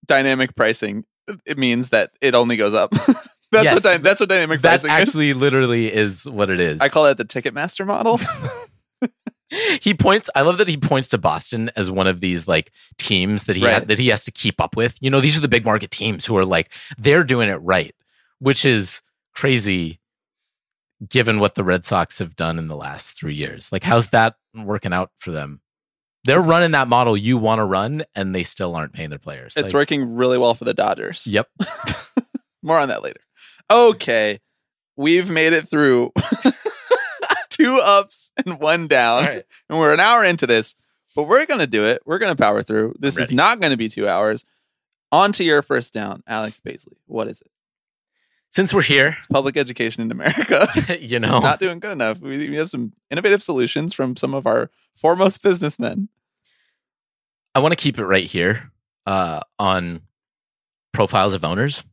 [0.06, 1.04] Dynamic pricing.
[1.46, 2.90] It means that it only goes up.
[3.52, 3.74] That's Yes.
[3.74, 6.76] what dy- that's what dynamic that pricing actually literally is what it is.
[6.76, 6.80] is.
[6.82, 8.18] I call it the Ticketmaster model.
[9.80, 13.44] he points i love that he points to boston as one of these like teams
[13.44, 13.74] that he Right.
[13.74, 15.90] ha- that he has to keep up with you know these are the big market
[15.92, 17.94] teams who are like they're doing it right
[18.40, 19.00] which is
[19.34, 20.00] crazy
[21.08, 24.34] given what the red sox have done in the last three years like how's that
[24.54, 25.60] working out for them
[26.24, 29.18] they're It's- running that model you want to run and they still aren't paying their
[29.18, 31.26] players it's Like, working really well for the Dodgers.
[31.26, 31.48] yep
[32.62, 33.20] More on that later.
[33.70, 34.40] Okay.
[34.96, 36.12] We've made it through
[37.50, 39.24] two ups and one down.
[39.24, 40.74] right And we're an hour into this,
[41.14, 42.00] but we're going to do it.
[42.06, 42.94] We're going to power through.
[42.98, 44.44] This is not going to be two hours.
[45.12, 46.96] On to your first down, Alex Baisley.
[47.06, 47.50] What is it?
[48.54, 50.68] Since we're here It's public education in America.
[51.00, 52.20] you It's know not doing good enough.
[52.20, 56.08] We, we have some innovative solutions from some of our foremost businessmen.
[57.54, 58.70] I want to keep it right here
[59.06, 60.02] uh, on
[60.92, 61.84] profiles of owners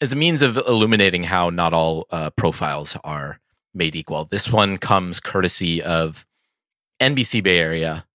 [0.00, 3.40] as a means of illuminating how not all uh, profiles are
[3.72, 4.26] made equal.
[4.26, 6.26] This one comes courtesy of
[7.00, 8.06] NBC Bay Area,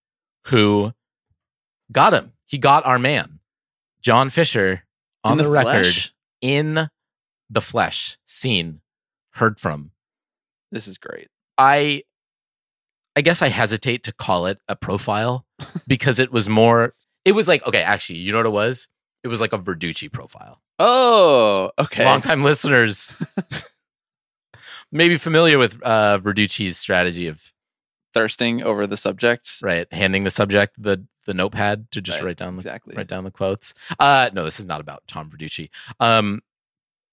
[0.46, 0.94] who
[1.92, 2.34] got him.
[2.46, 3.40] He got our man,
[4.02, 4.84] John Fisher,
[5.24, 6.90] on In the, record in
[7.50, 8.82] the flesh, seen,
[9.34, 9.92] heard from.
[10.72, 11.28] This is great.
[11.58, 12.04] I
[13.16, 15.46] I guess I hesitate to call it a profile
[15.88, 16.94] because it was more
[17.26, 18.88] it was like okay, actually, you know what it was?
[19.24, 20.62] It was like a Verducci profile.
[20.80, 22.06] Oh, okay.
[22.06, 23.14] Longtime listeners
[24.92, 27.52] maybe familiar with uh Verducci's strategy of
[28.12, 29.60] Thirsting over the subject.
[29.62, 32.96] right, handing the subject the the notepad to just Right, write down the Exactly.
[32.96, 33.74] write down the quotes.
[34.00, 35.70] Uh no, this is not about Tom Verducci.
[36.00, 36.42] Um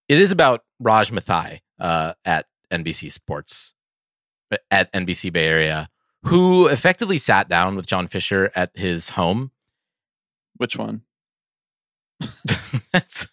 [0.09, 3.75] it is about Raj Mathai uh at NBC Sports
[4.71, 5.89] at NBC Bay Area
[6.25, 9.53] who effectively sat down with John Fisher at his home.
[10.57, 11.03] Which one?
[12.93, 13.29] That's-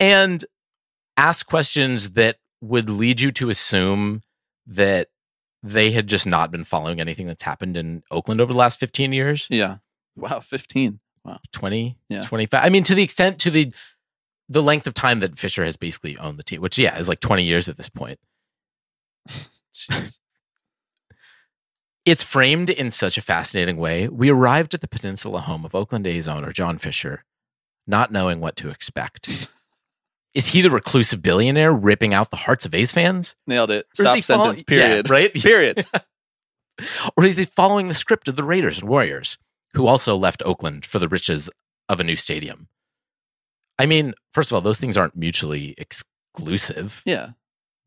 [0.00, 0.44] and
[1.16, 4.22] asked questions that would lead you to assume
[4.66, 5.08] that
[5.62, 9.12] they had just not been following anything that's happened in Oakland over the last 15
[9.12, 9.46] years.
[9.48, 9.76] Yeah.
[10.16, 11.00] Wow, 15.
[11.24, 11.38] Wow.
[11.52, 12.24] 20 Yeah.
[12.24, 13.72] 25 i mean to the extent to the
[14.48, 17.20] the length of time that fisher has basically owned the team which yeah is like
[17.20, 18.18] 20 years at this point
[22.04, 26.06] it's framed in such a fascinating way we arrived at the peninsula home of oakland
[26.06, 27.24] a's owner john fisher
[27.86, 29.28] not knowing what to expect
[30.34, 33.86] is he the reclusive billionaire ripping out the hearts of a's fans Nailed it.
[33.94, 34.60] Stop follow- sentence.
[34.68, 35.10] Yeah, Period.
[35.10, 35.86] right Period.
[37.16, 39.38] or is he following the script of the raiders and warriors
[39.74, 41.50] who also left oakland for the riches
[41.88, 42.68] of a new stadium
[43.78, 47.30] i mean first of all those things aren't mutually exclusive Yeah.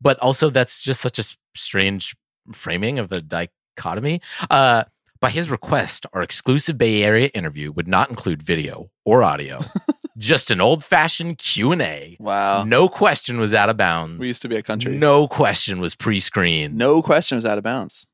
[0.00, 1.24] but also that's just such a
[1.54, 2.16] strange
[2.52, 4.20] framing of the dichotomy.
[4.50, 4.84] Uh,
[5.20, 9.60] by his request, our exclusive Bay Area interview would not include video or audio,
[10.18, 12.16] just an old-fashioned Q and A.
[12.18, 12.64] Wow.
[12.64, 14.18] No question was out of bounds.
[14.18, 14.96] We used to be a country.
[14.96, 16.74] No question was pre-screened.
[16.74, 18.08] No question was out of bounds.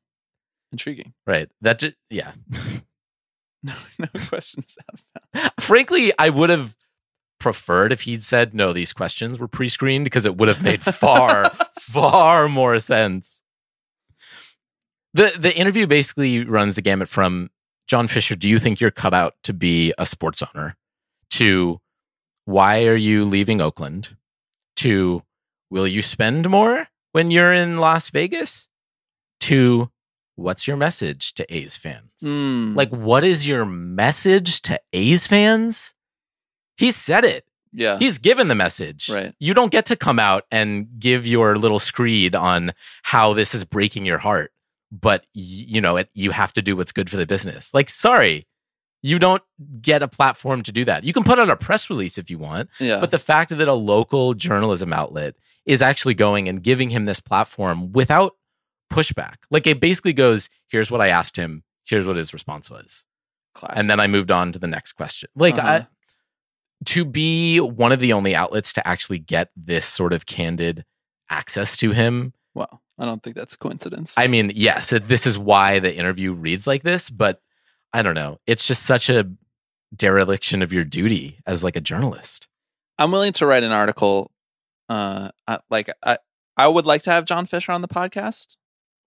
[0.73, 1.13] Intriguing.
[1.25, 1.47] right?
[1.61, 2.33] That just yeah.
[3.63, 5.03] No, no question was out of
[5.33, 5.49] bounds.
[5.65, 6.75] Frankly, I would have
[7.39, 8.73] preferred if he'd said no.
[8.73, 13.41] These questions were pre-screened because it would have made far, far more sense.
[15.13, 17.49] the The interview basically runs the gamut from
[17.87, 18.35] John Fisher.
[18.35, 20.75] Do you think you're cut out to be a sports owner?
[21.31, 21.79] To
[22.45, 24.15] why are you leaving Oakland?
[24.77, 25.23] To
[25.69, 28.67] will you spend more when you're in Las Vegas?
[29.41, 29.91] To
[30.35, 32.11] what's your message to A's fans?
[32.21, 32.73] Hmm.
[32.75, 35.93] Like, what is your message to A's fans?
[36.77, 37.45] He said it.
[37.73, 37.97] yeah.
[37.99, 39.09] He's given the message.
[39.09, 39.33] Right.
[39.39, 42.71] You don't get to come out and give your little screed on
[43.03, 44.51] how this is breaking your heart,
[44.91, 47.73] but y- you know, it, you have to do what's good for the business.
[47.73, 48.47] Like, sorry,
[49.03, 49.43] you don't
[49.81, 51.03] get a platform to do that.
[51.03, 52.99] You can put out a press release if you want, yeah.
[52.99, 57.19] but the fact that a local journalism outlet is actually going and giving him this
[57.19, 58.35] platform without
[58.91, 63.05] pushback, like it basically goes, here's what I asked him, here's what his response was
[63.53, 63.77] Classic.
[63.77, 65.29] and then I moved on to the next question.
[65.35, 65.67] Like Uh-huh.
[65.67, 65.87] I,
[66.87, 70.85] to be one of the only outlets to actually get this sort of candid
[71.29, 72.33] access to him.
[72.53, 72.79] wow.
[72.99, 74.15] I don't think that's a coincidence.
[74.17, 77.39] I mean, yes, this is why the interview reads like this, but
[77.93, 78.39] I don't know.
[78.47, 79.29] It's just such a
[79.95, 82.47] dereliction of your duty as like a journalist.
[82.97, 84.31] I'm willing to write an article.
[84.89, 86.17] Uh, I, like I,
[86.57, 88.57] I would like to have John Fisher on the podcast,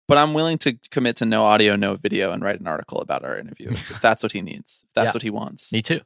[0.07, 3.25] but I'm willing to commit to no audio, no video, and write an article about
[3.25, 4.85] our interview if that's what he needs.
[4.87, 5.13] If that's Yeah.
[5.15, 5.73] what he wants.
[5.73, 6.01] Me too.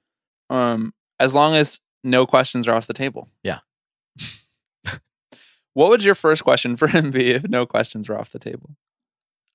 [0.49, 0.95] Um,
[1.25, 3.31] as long as no questions are off the table.
[3.43, 3.61] Yeah.
[5.73, 8.77] what would your first question for him be if no questions were off the table?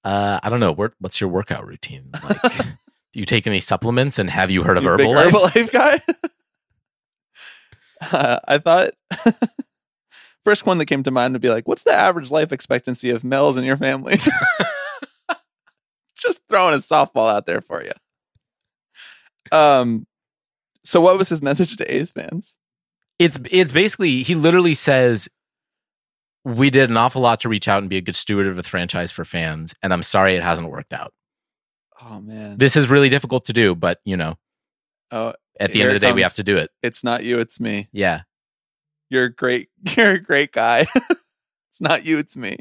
[0.03, 0.74] Uh, I don't know.
[0.74, 2.09] What's your workout routine?
[2.24, 2.41] Like,
[3.13, 4.17] do you take any supplements?
[4.17, 5.30] And have you heard of You big Herbalife?
[5.30, 6.01] Herbalife guy.
[8.13, 8.91] Uh, I thought
[10.45, 13.26] first one that came to mind would be like, what's the average life expectancy of
[13.26, 14.15] males in your family?
[16.15, 17.91] Just throwing a softball out there for you.
[19.51, 20.07] Um,
[20.84, 22.58] so what was his message to A's fans?
[23.18, 25.28] It's it's basically he literally says
[26.46, 28.64] we did an awful lot to reach out and be a good steward of the
[28.64, 31.14] franchise for fans, and I'm sorry it hasn't worked out.
[32.02, 34.38] Oh man, This is really difficult to do, but you know,
[35.12, 36.70] oh, at the end of the day, we have to do it.
[36.82, 37.90] it's not you, it's me.
[37.92, 38.22] Yeah.
[39.10, 39.70] You're a great.
[39.98, 40.86] You're a great guy.
[40.96, 42.58] it's not you, it's me.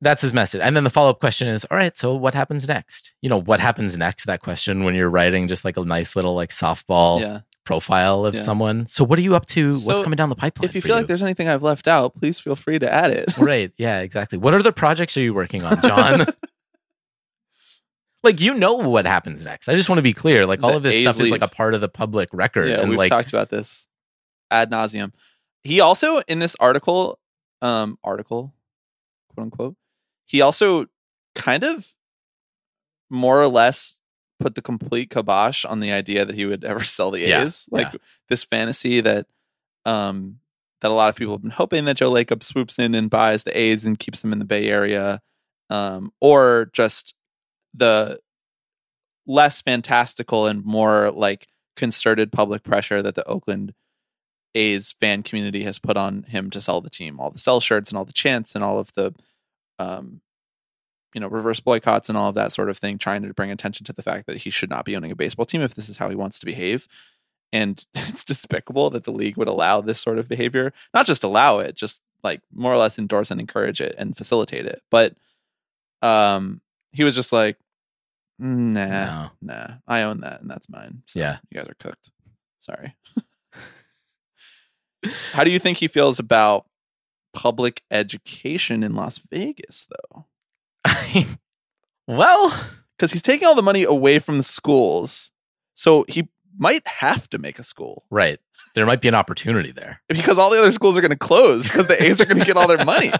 [0.00, 0.60] That's his message.
[0.62, 3.12] And then the follow up question is, all right, so what happens next?
[3.22, 4.26] You know, what happens next?
[4.26, 7.40] That question when you're writing just like a nice little like softball Yeah.
[7.64, 8.42] profile of Yeah.
[8.42, 8.86] someone.
[8.86, 9.72] So what are you up to?
[9.72, 10.68] What's coming down the pipeline?
[10.68, 13.34] If you feel like there's anything I've left out, please feel free to add it.
[13.38, 14.36] right, yeah, exactly.
[14.36, 16.26] What other projects are you working on, John?
[18.22, 19.68] like you know what happens next.
[19.68, 20.46] I just want to be clear.
[20.46, 22.68] Like all The of this A's stuff is like a part of the public record.
[22.68, 23.86] Yeah, and we've like talked about this
[24.50, 25.12] ad nauseum.
[25.62, 27.18] He also in this article,
[27.62, 28.52] um, article,
[29.34, 29.76] quote unquote,
[30.26, 30.86] he also
[31.34, 31.94] kind of
[33.10, 33.98] more or less
[34.40, 37.68] put the complete kibosh on the idea that he would ever sell the Yeah, A's.
[37.70, 37.94] Like
[38.28, 39.26] this fantasy that
[39.84, 40.38] um
[40.80, 43.44] that a lot of people have been hoping that Joe Lacob swoops in and buys
[43.44, 45.22] the A's and keeps them in the Bay Area.
[45.70, 47.14] Um, or just
[47.72, 48.20] the
[49.26, 53.72] less fantastical and more like concerted public pressure that the Oakland
[54.54, 57.90] A's fan community has put on him to sell the team, all the sell shirts
[57.90, 59.14] and all the chants and all of the,
[59.78, 60.20] um,
[61.14, 63.84] you know, reverse boycotts and all of that sort of thing, trying to bring attention
[63.84, 65.98] to the fact that he should not be owning a baseball team if this is
[65.98, 66.88] how he wants to behave.
[67.52, 70.72] And it's despicable that the league would allow this sort of behavior.
[70.92, 74.66] Not just allow it, just like more or less endorse and encourage it and facilitate
[74.66, 74.82] it.
[74.90, 75.14] But
[76.02, 76.60] um,
[76.92, 77.58] he was just like,
[78.38, 79.30] nah, No.
[79.40, 81.02] nah, I own that and that's mine.
[81.06, 81.38] So Yeah.
[81.50, 82.10] you guys are cooked.
[82.60, 82.96] Sorry.
[85.32, 86.66] How do you think he feels about
[87.34, 90.26] public education in Las Vegas, though?
[92.06, 92.66] well,
[92.96, 95.32] Because he's taking all the money away from the schools,
[95.74, 98.38] so he might have to make a school right.
[98.74, 100.00] There might be an opportunity there.
[100.08, 102.44] because all the other schools are going to close because the A's are going to
[102.44, 103.10] get all their money.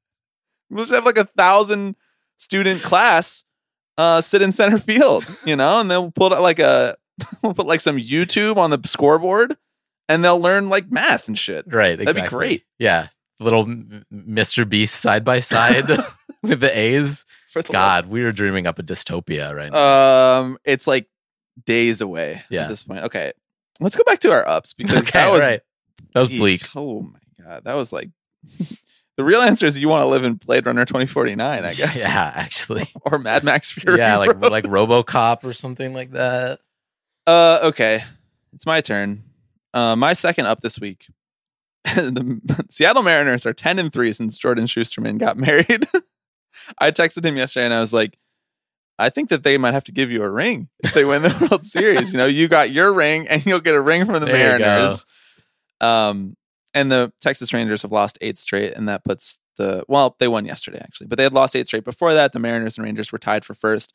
[0.70, 1.96] we'll just have like a thousand
[2.38, 3.44] student class
[3.98, 6.96] uh, sit in center field, you know, and then we'll put like a
[7.42, 9.56] we'll put like some YouTube on the scoreboard,
[10.08, 11.64] and they'll learn like math and shit.
[11.66, 11.98] Right.
[11.98, 12.64] That'd be great.
[12.78, 13.08] Yeah.
[13.38, 14.68] Little Mr.
[14.68, 15.86] Beast side by side
[16.42, 17.26] with the A's.
[17.52, 20.40] For the God, we are dreaming up a dystopia right now.
[20.40, 21.08] Um, it's like
[21.64, 22.62] days away Yeah.
[22.64, 23.04] at this point.
[23.04, 23.32] Okay,
[23.80, 25.60] let's go back to our ups because okay, that was right.
[26.14, 26.38] That was eek.
[26.40, 26.68] bleak.
[26.76, 28.10] Oh my god, that was like
[29.16, 31.74] the real answer is you want to live in Blade Runner twenty forty nine, I
[31.74, 31.96] guess.
[31.98, 32.90] Yeah, actually.
[33.02, 33.98] or Mad Max Fury.
[33.98, 34.52] yeah, like Road.
[34.52, 36.60] like RoboCop or something like that.
[37.26, 38.02] Uh, okay,
[38.52, 39.24] it's my turn.
[39.74, 41.06] Uh, my second up this week.
[41.94, 45.86] the Seattle Mariners are ten and three since Jordan Schusterman got married.
[46.78, 48.18] I texted him yesterday and I was like,
[48.98, 51.36] I think that they might have to give you a ring if they win the
[51.50, 52.12] World Series.
[52.12, 54.58] You know, you got your ring and you'll get a ring from the There.
[54.58, 55.04] Mariners.
[55.80, 56.36] Um,
[56.74, 60.44] and the Texas Rangers have lost eight straight, and that puts the well, they won
[60.44, 62.32] yesterday actually, but they had lost eight straight before that.
[62.32, 63.94] The Mariners and Rangers were tied for first.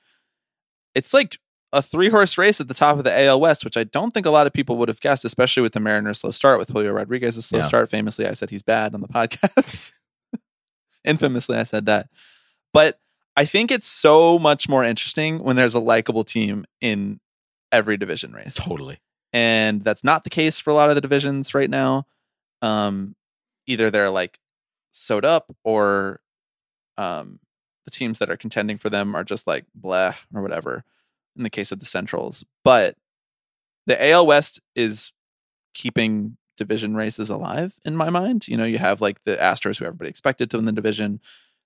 [0.96, 1.40] It's like
[1.74, 4.26] a three horse race at the top of the AL West, which I don't think
[4.26, 6.92] a lot of people would have guessed, especially with the Mariners' slow start with Julio
[6.92, 7.66] Rodriguez's slow Yeah.
[7.66, 7.90] start.
[7.90, 9.92] Famously, I said he's bad on the podcast.
[11.04, 12.10] Infamously, I said that.
[12.74, 13.00] But
[13.36, 17.20] I think it's so much more interesting when there's a likable team in
[17.72, 19.00] every division race Totally.
[19.32, 22.06] and that's not the case for a lot of the divisions right now.
[22.62, 23.16] Um,
[23.66, 24.38] either they're like
[24.92, 26.20] sewed up, or
[26.98, 27.40] um,
[27.86, 30.84] the teams that are contending for them are just like blah or whatever.
[31.36, 32.96] In the case of the Centrals, but
[33.88, 35.14] the AL West is
[35.74, 38.48] keeping division races alive in my mind.
[38.48, 41.20] You know, you have like the Astros, who everybody expected to win the division,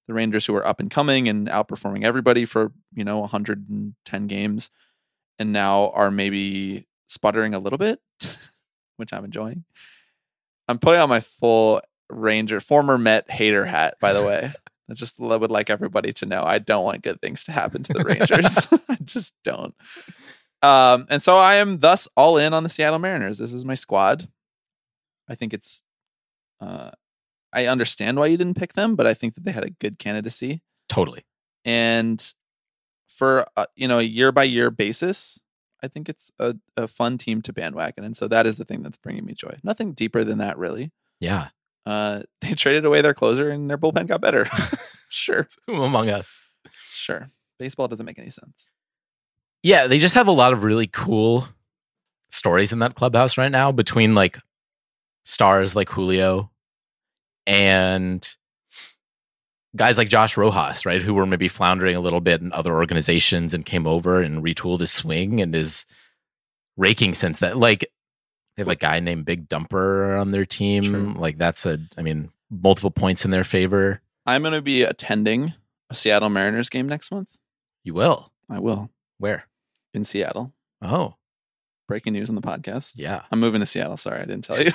[0.07, 4.71] the Rangers, who are up and coming and outperforming everybody for you know 110 games,
[5.39, 7.99] and now are maybe sputtering a little bit,
[8.97, 9.65] which I'm enjoying.
[10.67, 14.53] I'm putting on my full Ranger, former Met hater hat, by the way.
[14.89, 17.93] I just would like everybody to know I don't want good things to happen to
[17.93, 18.67] the Rangers.
[18.89, 19.73] I just don't.
[20.61, 23.37] Um, and so I am thus all in on the Seattle Mariners.
[23.37, 24.27] This is my squad.
[25.27, 25.83] I think it's.
[26.61, 26.91] Uh,
[27.51, 29.97] I understand why you didn't pick them, but I think that they had a good
[29.97, 31.23] candidacy Totally.
[31.63, 32.33] and
[33.07, 35.39] for uh, you know a year by year basis
[35.81, 38.83] i think it's a, a fun team to bandwagon and so that is the thing
[38.83, 41.47] that's bringing me joy nothing deeper than that really Yeah.
[41.85, 44.45] Uh they traded away their closer and their bullpen got better
[45.09, 46.39] sure Who among us?
[46.89, 47.29] sure
[47.59, 48.69] baseball doesn't make any sense
[49.63, 51.47] Yeah, they just have a lot of really cool
[52.29, 54.39] stories in that clubhouse right now between like
[55.23, 56.51] stars like Julio
[57.47, 58.27] and
[59.75, 63.53] guys like Josh Rojas, right, who were maybe floundering a little bit in other organizations
[63.53, 65.85] and came over and retooled his swing and is
[66.77, 67.59] raking since then.
[67.59, 67.85] Like
[68.55, 70.83] they have a guy named Big Dumper on their team.
[70.83, 71.13] True.
[71.17, 74.01] Like that's a, I mean, multiple points in their favor.
[74.25, 75.53] I'm going to be attending
[75.89, 77.29] a Seattle Mariners game next month.
[77.83, 78.31] You will.
[78.49, 78.89] I will
[79.19, 79.45] Where?
[79.93, 80.53] in Seattle.
[80.81, 81.15] Oh,
[81.87, 82.93] Breaking news on the podcast.
[82.97, 83.21] yeah.
[83.31, 83.97] I'm moving to Seattle.
[83.97, 84.71] Sorry, I didn't tell you.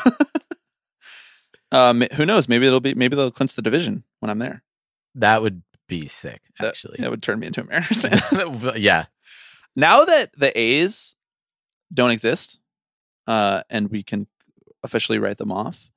[1.73, 2.49] um, who knows?
[2.49, 2.95] Maybe it'll be.
[2.95, 4.63] Maybe they'll clinch the division when I'm there.
[5.17, 6.97] That would be sick, That- actually.
[7.01, 8.73] that would turn me into a Mariners fan.
[8.77, 9.07] yeah.
[9.75, 11.17] now that the A's
[11.93, 12.61] don't exist,
[13.27, 14.27] uh, and we can
[14.83, 15.91] officially write them off,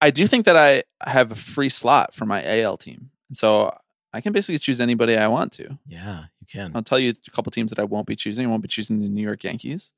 [0.00, 3.76] I do think that I have a free slot for my AL team, and so
[4.12, 5.78] I can basically choose anybody I want to.
[5.86, 6.72] Yeah, you can.
[6.74, 8.46] I'll tell you a couple teams that I won't be choosing.
[8.46, 9.92] I won't be choosing the New York Yankees.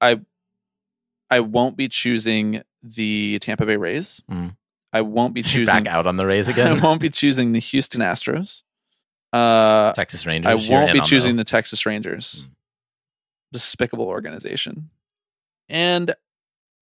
[0.00, 0.20] I
[1.30, 4.22] I won't be choosing the Tampa Bay Rays.
[4.30, 4.56] Mm.
[4.92, 6.78] I won't be choosing Back out on the Rays again.
[6.78, 8.62] I won't be choosing the Houston Astros.
[9.32, 10.70] Uh, Texas Rangers.
[10.70, 12.46] I won't be choosing the Texas Rangers.
[12.46, 12.50] Mm.
[13.52, 14.90] Despicable organization.
[15.68, 16.14] And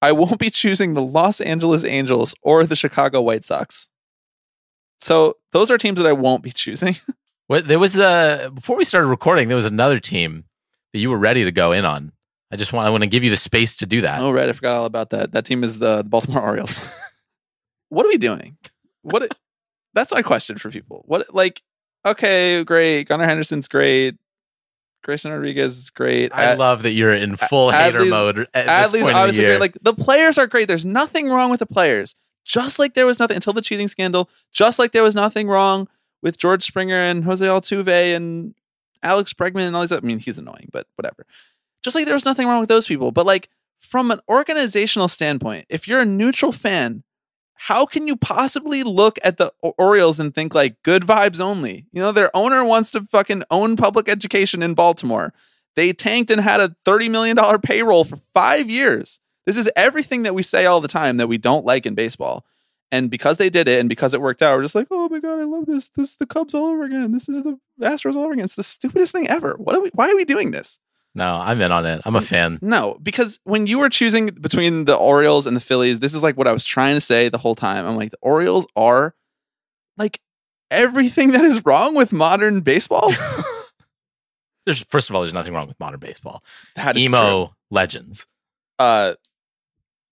[0.03, 3.89] I won't be choosing the Los Angeles Angels or the Chicago White Sox.
[4.99, 6.97] So those are teams that I won't be choosing.
[7.47, 10.45] What there was uh before we started recording, there was another team
[10.95, 12.13] that you were ready to go in on.
[12.51, 14.19] I just want I want to give you the space to do that.
[14.23, 14.49] oh, right.
[14.49, 15.33] I forgot all about that.
[15.33, 16.83] That team is the Baltimore Orioles.
[17.91, 18.57] what are we doing?
[19.03, 19.29] What?
[19.95, 21.05] that's my question for people.
[21.07, 21.63] What, like,
[22.05, 23.09] okay, great.
[23.09, 24.17] Gunnar Henderson's great.
[25.05, 26.33] Grayson Rodriguez is great.
[26.35, 29.15] I Ad- love that you're in full hater Adley's- mode at Adley's this point in
[29.15, 29.51] the obviously year.
[29.53, 29.61] great.
[29.61, 30.67] Like the players are great.
[30.67, 32.15] There's nothing wrong with the players.
[32.45, 34.29] Just like there was nothing until the cheating scandal.
[34.53, 35.89] Just like there was nothing wrong
[36.23, 38.55] with George Springer and Jose Altuve and
[39.03, 39.93] Alex Bregman and all these.
[39.93, 41.27] I mean, he's annoying, but whatever.
[41.83, 43.13] Just like there was nothing wrong with those people.
[43.13, 43.49] But like
[43.79, 47.03] from an organizational standpoint, if you're a neutral fan,
[47.65, 51.87] how can you possibly look at the Orioles and think like good vibes only?
[51.93, 55.33] You know, their owner wants to fucking own public education in Baltimore.
[55.75, 59.19] They tanked and had a $30 million payroll for five years.
[59.47, 62.45] This is everything that we say all the time that we don't like in baseball.
[62.93, 65.19] And because they did it and because it worked out, we're just like, oh my
[65.19, 65.89] God, I love this.
[65.89, 67.13] This is the Cubs all over again.
[67.13, 68.45] This is the Astros all over again.
[68.45, 69.55] It's the stupidest thing ever.
[69.55, 70.81] What are we, why are we doing this?
[71.15, 72.03] No, I'm in on it.
[72.05, 72.59] I'm a fan.
[72.61, 76.37] No, because when you were choosing between the Orioles and the Phillies, this is like
[76.37, 77.87] what I was trying to say the whole time.
[77.87, 79.15] I'm like, the Orioles are
[79.97, 80.21] like
[80.71, 83.13] everything that is wrong with modern baseball.
[84.67, 86.43] There's first of all, there's nothing wrong with modern baseball.
[86.75, 87.55] That is Emo true.
[87.71, 88.27] legends.
[88.79, 89.15] Uh,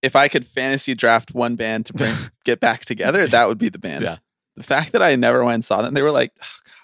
[0.03, 2.13] if I could fantasy draft one band to bring
[2.45, 4.03] get back together, that would be the band.
[4.03, 4.17] Yeah.
[4.55, 6.75] The fact that I never went and saw them, they were like, oh god,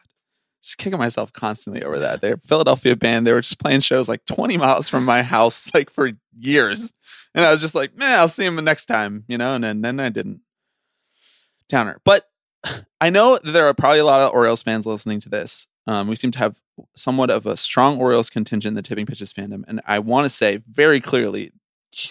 [0.70, 2.22] just kicking myself constantly over that.
[2.22, 3.26] They're Philadelphia band.
[3.26, 6.94] They were just playing shows like 20 miles from my house, like for years.
[7.34, 9.82] And I was just like, man, I'll see them next time, you know, and then,
[9.82, 10.42] then I didn't.
[11.70, 12.00] Downer.
[12.04, 12.26] But
[13.02, 15.68] I know there are probably a lot of Orioles fans listening to this.
[15.88, 16.60] Um, we seem to have
[16.96, 19.64] somewhat of a strong Orioles contingent in the Tipping Pitches fandom.
[19.68, 21.52] And I want to say very clearly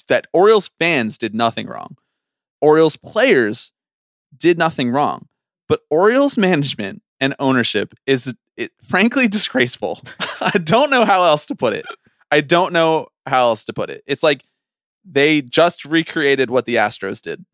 [0.09, 1.97] that Orioles fans did nothing wrong.
[2.61, 3.73] Orioles players
[4.37, 5.29] did nothing wrong.
[5.69, 10.01] But Orioles management and ownership is it, frankly disgraceful.
[10.41, 11.87] I don't know how else to put it.
[12.31, 14.03] I don't know how else to put it.
[14.07, 14.45] It's like
[15.05, 17.47] they just recreated what the Astros did.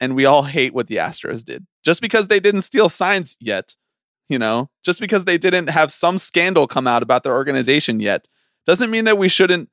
[0.00, 1.66] And we all hate what the Astros did.
[1.84, 3.74] Just because they didn't steal signs yet,
[4.28, 8.28] you know, just because they didn't have some scandal come out about their organization yet,
[8.66, 9.70] doesn't mean that we shouldn't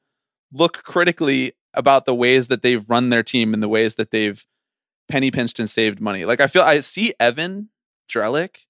[0.51, 4.45] look critically about the ways that they've run their team and the ways that they've
[5.07, 6.25] penny pinched and saved money.
[6.25, 7.69] Like I feel I see Evan
[8.09, 8.65] Drellich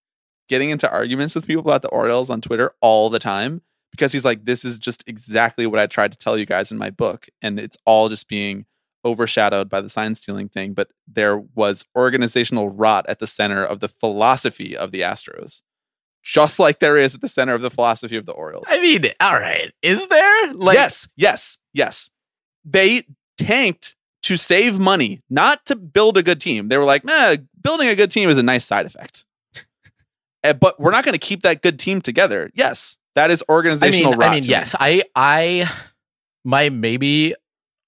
[0.50, 4.26] getting into arguments with people about the Orioles on Twitter all the time because he's
[4.26, 7.28] like, this is just exactly what I tried to tell you guys in my book.
[7.42, 8.66] And it's all just being
[9.06, 10.74] overshadowed by the sign stealing thing.
[10.74, 15.62] But there was organizational rot at the center of the philosophy of the Astros,
[16.24, 18.66] just like there is at the center of the philosophy of the Orioles.
[18.68, 19.72] I mean, all right.
[19.82, 20.54] Is there?
[20.54, 22.10] Like yes, yes, yes.
[22.66, 23.04] They
[23.38, 26.68] tanked to save money, not to build a good team.
[26.68, 29.26] They were like, nah, building a good team is a nice side effect.
[30.44, 32.50] Eh, but we're not going to keep that good team together.
[32.54, 34.30] Yes, that is I organizational mean, rot.
[34.30, 34.76] I mean, yes.
[34.80, 35.70] I I
[36.44, 37.36] my maybe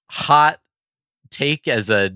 [0.09, 0.59] hot
[1.29, 2.11] take as a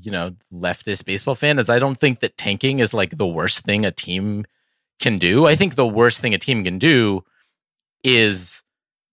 [0.00, 3.64] you know leftist baseball fan is I don't think that tanking is like the worst
[3.64, 4.44] thing a team
[5.00, 5.46] can do.
[5.46, 7.24] I think the worst thing a team can do
[8.04, 8.62] is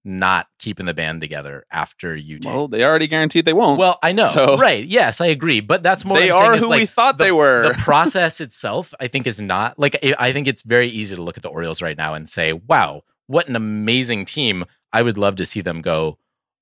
[0.06, 2.54] not keeping the band together after you tank.
[2.56, 3.80] Well, they already guaranteed they won't.
[3.80, 4.86] Well, I know, So- right?
[4.86, 5.60] Yes, I agree.
[5.60, 6.18] But that's more.
[6.20, 7.68] they are who like, we thought the- they were.
[7.70, 11.22] the process itself, I think, is not like I- I think it's very easy to
[11.24, 14.64] look at the Orioles right now and say, "Wow, what an amazing team!
[14.94, 16.20] I would love to see them go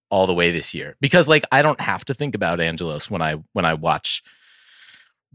[0.09, 3.21] all the way this year because like I don't have to think about Angelos when
[3.21, 4.23] I when I watch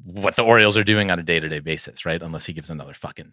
[0.05, 2.23] what the Orioles are doing on a day to day basis, right?
[2.23, 3.33] Unless he gives another fucking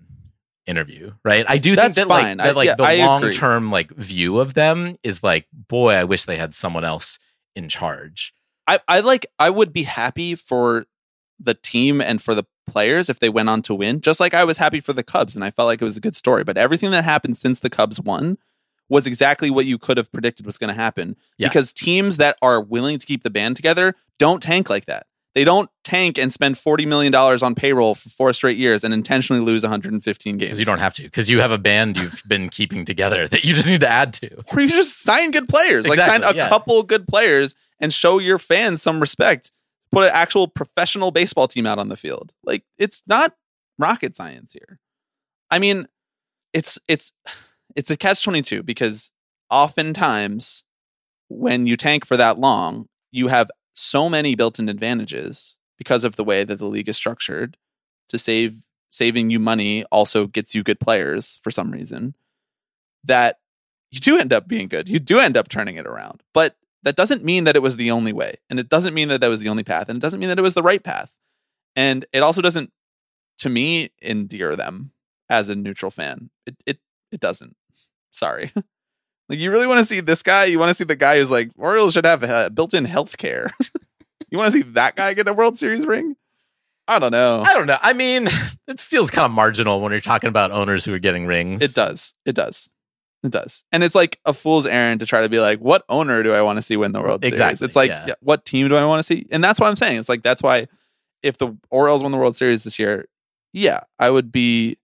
[0.68, 1.46] interview, right?
[1.48, 2.38] I do That's think that fine.
[2.38, 5.94] like that I- like yeah, the long term like view of them is like, boy,
[5.94, 7.20] I wish they had someone else
[7.56, 8.34] in charge.
[8.68, 10.86] I, I like I would be happy for
[11.40, 14.44] the team and for the players if they went on to win, just like I
[14.44, 16.44] was happy for the Cubs and I felt like it was a good story.
[16.44, 18.38] But everything that happened since the Cubs won
[18.90, 21.16] was exactly what you could have predicted was going to happen.
[21.38, 21.50] Yes.
[21.50, 25.08] Because teams that are willing to keep the band together don't tank like that.
[25.36, 28.94] They don't tank and spend forty million dollars on payroll for four straight years and
[28.94, 30.58] intentionally lose 115 games.
[30.58, 33.54] You don't have to, because you have a band you've been keeping together that you
[33.54, 34.44] just need to add to.
[34.54, 35.88] or you just sign good players.
[35.88, 36.48] like sign a yeah.
[36.48, 39.52] couple good players and show your fans some respect.
[39.92, 42.32] Put an actual professional baseball team out on the field.
[42.44, 43.36] Like it's not
[43.78, 44.80] rocket science here.
[45.52, 45.88] I mean,
[46.54, 47.12] it's it's
[47.76, 49.12] it's a catch twenty two because
[49.52, 50.64] oftentimes
[51.28, 56.24] when you tank for that long, you have so many built-in advantages because of the
[56.24, 57.58] way that the league is structured
[58.10, 62.16] to save saving you money also gets you good players for some reason
[63.04, 63.40] that
[63.92, 64.90] you do end up being good.
[64.90, 66.24] You do end up turning it around.
[66.34, 68.36] But that doesn't mean that it was the only way.
[68.50, 69.90] And it doesn't mean that that was the only path.
[69.90, 71.16] And it doesn't mean that it was the right path.
[71.76, 72.72] And it also doesn't,
[73.40, 74.92] to me, endear them
[75.30, 76.30] as a neutral fan.
[76.46, 76.80] It it
[77.12, 77.56] it doesn't.
[78.12, 78.54] Sorry.
[79.30, 80.46] like you really want to see this guy?
[80.46, 83.52] You want to see the guy who's like Orioles should have uh, built-in health care.
[84.30, 86.16] you want to see that guy get a World Series ring?
[86.88, 87.42] I don't know.
[87.42, 87.78] I don't know.
[87.82, 88.30] I mean,
[88.68, 91.62] it feels kind of marginal when you're talking about owners who are getting rings.
[91.62, 92.14] It does.
[92.26, 92.70] It does.
[93.24, 93.66] It does.
[93.72, 96.44] And it's like a fool's errand to try to be like, what owner do I
[96.44, 97.34] want to see win the World Series?
[97.34, 99.26] Exactly, It's like, yeah, what team do I want to see?
[99.32, 100.00] And that's what I'm saying.
[100.00, 100.68] It's like, that's why
[101.24, 103.08] if the Orioles won the World Series this year,
[103.52, 104.78] yeah, I would be,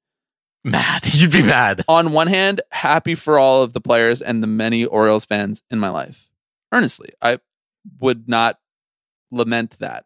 [0.64, 1.06] Mad.
[1.14, 1.48] You'd be mm.
[1.48, 1.84] mad.
[1.88, 5.80] on one hand, happy for all of the players and the many Orioles fans in
[5.80, 6.28] my life.
[6.72, 7.40] Earnestly, I
[8.00, 8.60] would not
[9.32, 10.06] lament that.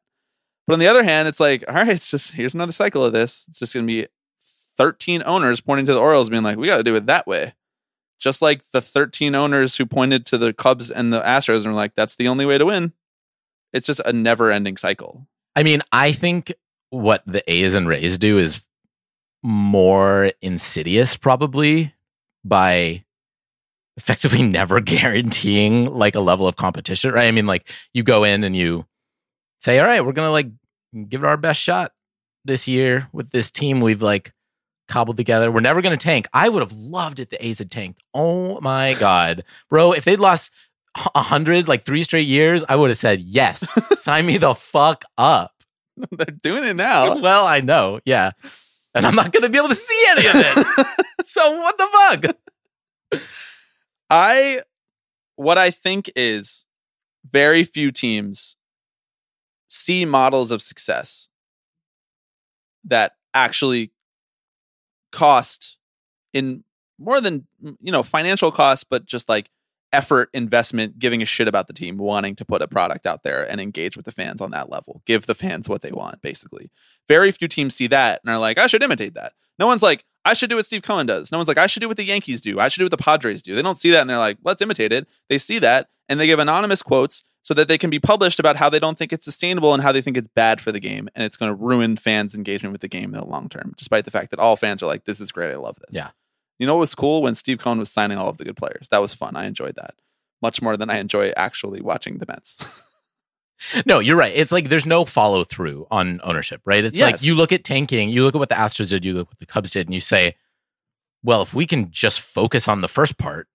[0.67, 3.13] But on the other hand, it's like, all right, it's just, here's another cycle of
[3.13, 3.45] this.
[3.47, 4.07] It's just going to be
[4.77, 7.53] 13 owners pointing to the Orioles being like, we got to do it that way.
[8.19, 11.73] Just like the 13 owners who pointed to the Cubs and the Astros and were
[11.73, 12.93] like, that's the only way to win.
[13.73, 15.27] It's just a never ending cycle.
[15.55, 16.53] I mean, I think
[16.89, 18.63] what the A's and Rays do is
[19.45, 21.93] more insidious, probably
[22.43, 23.03] by
[23.97, 27.27] effectively never guaranteeing like a level of competition, right?
[27.27, 28.85] I mean, like you go in and you
[29.59, 30.47] say, all right, we're going to like
[31.09, 31.93] give it our best shot
[32.43, 34.33] this year with this team we've like
[34.87, 35.51] cobbled together.
[35.51, 36.27] We're never going to tank.
[36.33, 37.29] I would have loved it.
[37.29, 38.01] The A's had tanked.
[38.13, 39.91] Oh my God, bro.
[39.91, 40.51] If they'd lost
[41.13, 43.71] a hundred, like three straight years, I would have said, yes,
[44.01, 45.51] sign me the fuck up.
[46.11, 47.17] They're doing it now.
[47.19, 48.31] Well, I know, yeah.
[48.95, 50.87] And I'm not going to be able to see any of it.
[51.25, 51.87] so what the
[53.11, 53.21] fuck?
[54.09, 54.61] I
[55.35, 56.65] what I think is
[57.29, 58.55] very few teams
[59.67, 61.27] see models of success
[62.85, 63.91] that actually
[65.11, 65.77] cost
[66.33, 66.63] in
[66.97, 67.45] more than
[67.81, 69.49] you know financial costs but just like
[69.95, 73.49] effort investment giving a shit about the team wanting to put a product out there
[73.49, 75.01] and engage with the fans on that level.
[75.05, 76.69] Give the fans what they want basically.
[77.07, 79.31] Very few teams see that and are like i should imitate that.
[79.57, 81.31] No one's like i should do what steve cohen does.
[81.31, 82.59] No one's like i should do what the yankees do.
[82.59, 83.55] I should do what the padres do.
[83.55, 85.07] They don't see that and they're like let's imitate it.
[85.29, 88.57] They see that and they give anonymous quotes so that they can be published about
[88.57, 91.07] how they don't think it's sustainable and how they think it's bad for the game
[91.15, 94.03] and it's going to ruin fans engagement with the game in the long term despite
[94.03, 95.53] the fact that all fans are like this is great.
[95.53, 95.95] I love this.
[95.95, 96.09] Yeah.
[96.59, 98.87] You know what was cool when Steve Cohen was signing all of the good players?
[98.89, 99.35] That was fun.
[99.35, 99.95] I enjoyed that
[100.41, 102.81] much more than I enjoy actually watching the Mets.
[103.85, 104.33] No, you're right.
[104.35, 106.83] It's like there's no follow through on ownership, right?
[106.83, 109.27] It's like you look at tanking, you look at what the Astros did, you look
[109.27, 110.35] at what the Cubs did, and you say,
[111.23, 113.47] well, if we can just focus on the first part,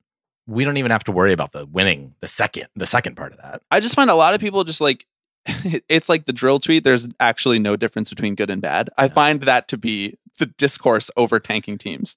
[0.47, 3.39] we don't even have to worry about the winning the second, the second part of
[3.43, 3.63] that.
[3.71, 5.07] I just find a lot of people just like
[5.89, 6.83] it's like the dril tweet.
[6.83, 8.89] There's actually no difference between good and bad.
[8.97, 12.17] I find that to be the discourse over tanking teams.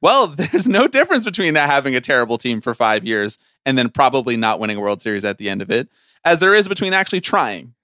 [0.00, 4.36] Well, there's no difference between having a terrible team for five years and then probably
[4.36, 5.88] not winning a World Series at the end of it,
[6.24, 7.74] as there is between actually trying.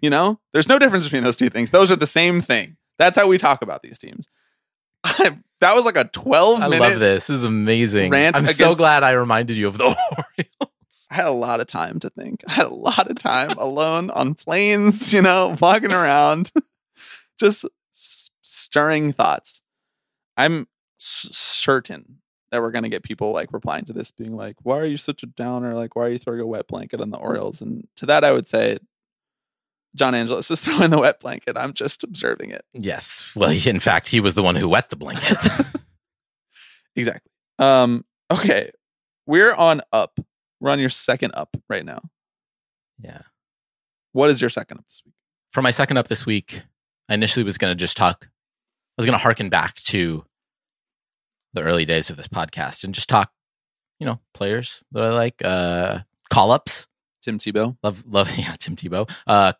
[0.00, 1.70] You know, there's no difference between those two things.
[1.70, 2.76] Those are the same thing.
[2.98, 4.28] That's how we talk about these teams.
[5.04, 6.74] that was like a 12 minute.
[6.74, 7.28] I love this.
[7.28, 8.12] This is amazing.
[8.12, 11.06] I'm so glad I reminded you of the Orioles.
[11.10, 12.42] I had a lot of time to think.
[12.48, 16.52] I had a lot of time alone on planes, you know, walking around,
[17.38, 19.62] just stirring thoughts.
[20.36, 20.66] I'm
[21.02, 22.18] s- certain
[22.50, 24.96] that we're going to get people like replying to this being like, why are you
[24.98, 25.74] such a downer?
[25.74, 27.62] Like, why are you throwing a wet blanket on the Orioles?
[27.62, 28.78] And to that, I would say,
[29.94, 31.56] John Angelos is throwing the wet blanket.
[31.56, 32.64] I'm just observing it.
[32.72, 33.30] Yes.
[33.34, 35.38] Well, in fact, he was the one who wet the blanket.
[36.94, 37.30] Exactly.
[37.58, 38.70] Um, okay.
[39.26, 40.18] We're on up
[40.60, 42.00] We're on your second up right now.
[42.98, 43.22] Yeah.
[44.12, 45.14] What is your second up this week?
[45.52, 46.62] For my second up this week,
[47.08, 48.28] I initially was going to just talk, I
[48.98, 50.24] was going to harken back to
[51.54, 53.30] the early days of this podcast and just talk,
[53.98, 56.00] you know, players that I like, uh,
[56.30, 56.86] call ups.
[57.22, 57.76] Tim Tebow.
[57.82, 59.08] Love, love, yeah, Tim Tebow.
[59.26, 59.52] Uh,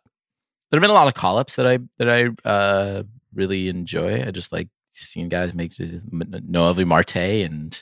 [0.69, 4.23] there have been a lot of call ups that I, that I, uh, really enjoy.
[4.25, 7.81] I just like seeing guys make Noelvi Marte and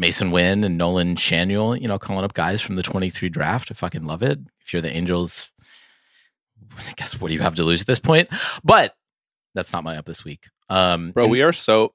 [0.00, 3.70] Masyn Winn and Nolan Schanuel, you know, calling up guys from the 23 draft.
[3.70, 4.38] I fucking love it.
[4.60, 5.50] If you're the Angels,
[6.76, 8.28] I guess what do you have to lose at this point?
[8.64, 8.94] But
[9.54, 10.46] that's not my up this week.
[10.68, 11.94] Um, Bro, and- we are so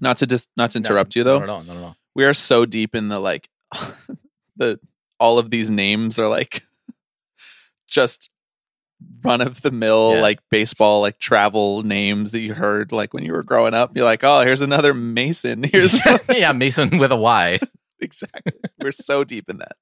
[0.00, 1.38] not to just not to interrupt you though.
[1.40, 1.94] No, no, no, no, no.
[2.14, 3.48] We are so deep in the like
[4.56, 4.80] the
[5.18, 6.62] all of these names are like
[7.88, 8.30] just
[9.24, 10.22] run of the mill Yeah.
[10.22, 13.96] like baseball like travel names that you heard like when you were growing up.
[13.96, 15.62] You're like, oh, here's another Mason.
[15.72, 15.94] Here's
[16.28, 17.58] yeah, Mason with a Y.
[18.00, 18.52] exactly.
[18.82, 19.76] We're so deep in that.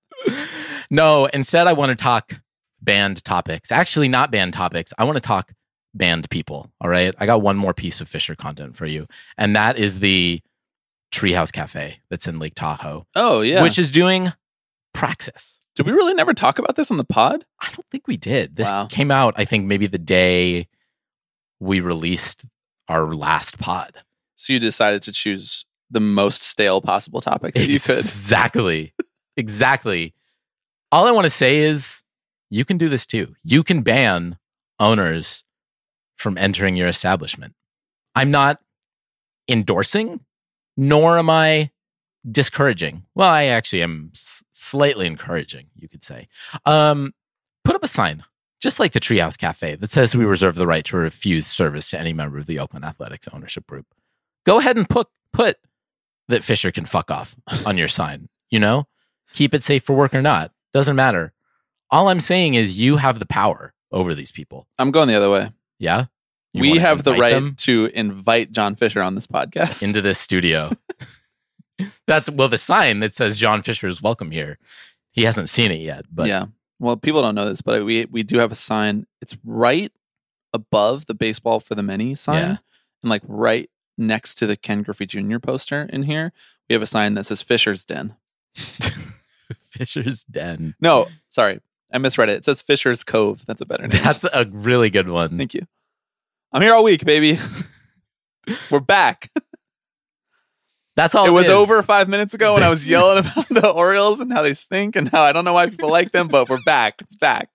[0.91, 2.33] No, instead, I want to talk
[2.81, 3.71] band topics.
[3.73, 4.93] Actually, not band topics.
[4.99, 5.53] I want to talk
[5.99, 6.70] band people.
[6.80, 7.14] All right.
[7.18, 10.40] I got one more piece of Fisher content for you, and that is the
[11.12, 13.62] Treehouse Cafe that's in Lake Tahoe, Oh yeah.
[13.62, 14.32] which is doing
[14.94, 15.61] Praxis.
[15.74, 17.44] did we really never talk about this on the pod?
[17.61, 18.57] I don't think we did.
[18.57, 18.86] This Wow.
[18.86, 20.66] came out, I think, maybe the day
[21.61, 22.44] we released
[22.88, 23.92] our last pod.
[24.34, 27.99] So you decided to choose the most stale possible topic that you could.
[27.99, 28.92] Exactly.
[29.36, 30.14] exactly.
[30.92, 32.03] All I want to say is
[32.51, 33.34] you can do this too.
[33.44, 34.36] You can ban
[34.80, 35.44] owners
[36.19, 37.55] from entering your establishment.
[38.14, 38.61] I'm not
[39.49, 40.21] endorsing,
[40.77, 41.71] nor am I
[42.29, 43.05] discouraging.
[43.14, 46.29] Well, I actually am slightly encouraging, you could say.
[46.66, 47.14] Um,
[47.64, 48.25] put up a sign,
[48.61, 51.99] just like the Treehouse Cafe, that says we reserve the right to refuse service to
[51.99, 53.87] any member of the Oakland Athletics ownership group.
[54.45, 55.57] Go ahead and put put
[56.29, 58.29] that Fisher can fuck off on your sign.
[58.51, 58.89] You know,
[59.33, 61.33] keep it safe for work or not doesn't matter.
[61.91, 64.66] All I'm saying is you have the power over these people.
[64.79, 65.51] I'm going the other way.
[65.79, 66.07] Yeah,
[66.53, 69.83] You we have the right them to invite John Fisher on this podcast.
[69.83, 70.70] into this studio.
[72.07, 74.59] That's well, the sign that says John Fisher is welcome here.
[75.11, 76.47] He hasn't seen it yet, but yeah.
[76.81, 79.07] Well, people don't know this, but we we do have a sign.
[79.20, 79.93] It's right
[80.53, 82.57] above the baseball for the many sign, Yeah.
[83.03, 85.39] and like right next to the Ken Griffey Jr.
[85.39, 86.33] poster in here,
[86.68, 88.16] we have a sign that says Fisher's Den.
[89.62, 90.74] Fisher's Den.
[90.81, 91.61] No, sorry,
[91.93, 92.39] I misread it.
[92.39, 93.47] It says Fisher's Cove.
[93.47, 94.03] That's a better name.
[94.03, 95.39] That's a really good one.
[95.39, 95.62] Thank you.
[96.53, 97.39] I'm here all week, baby.
[98.70, 99.30] We're back.
[100.97, 101.51] That's all it was is.
[101.51, 104.97] over five minutes ago when I was yelling about the Orioles and how they stink
[104.97, 106.97] and how I don't know why people like them, but we're back.
[107.01, 107.51] It's back.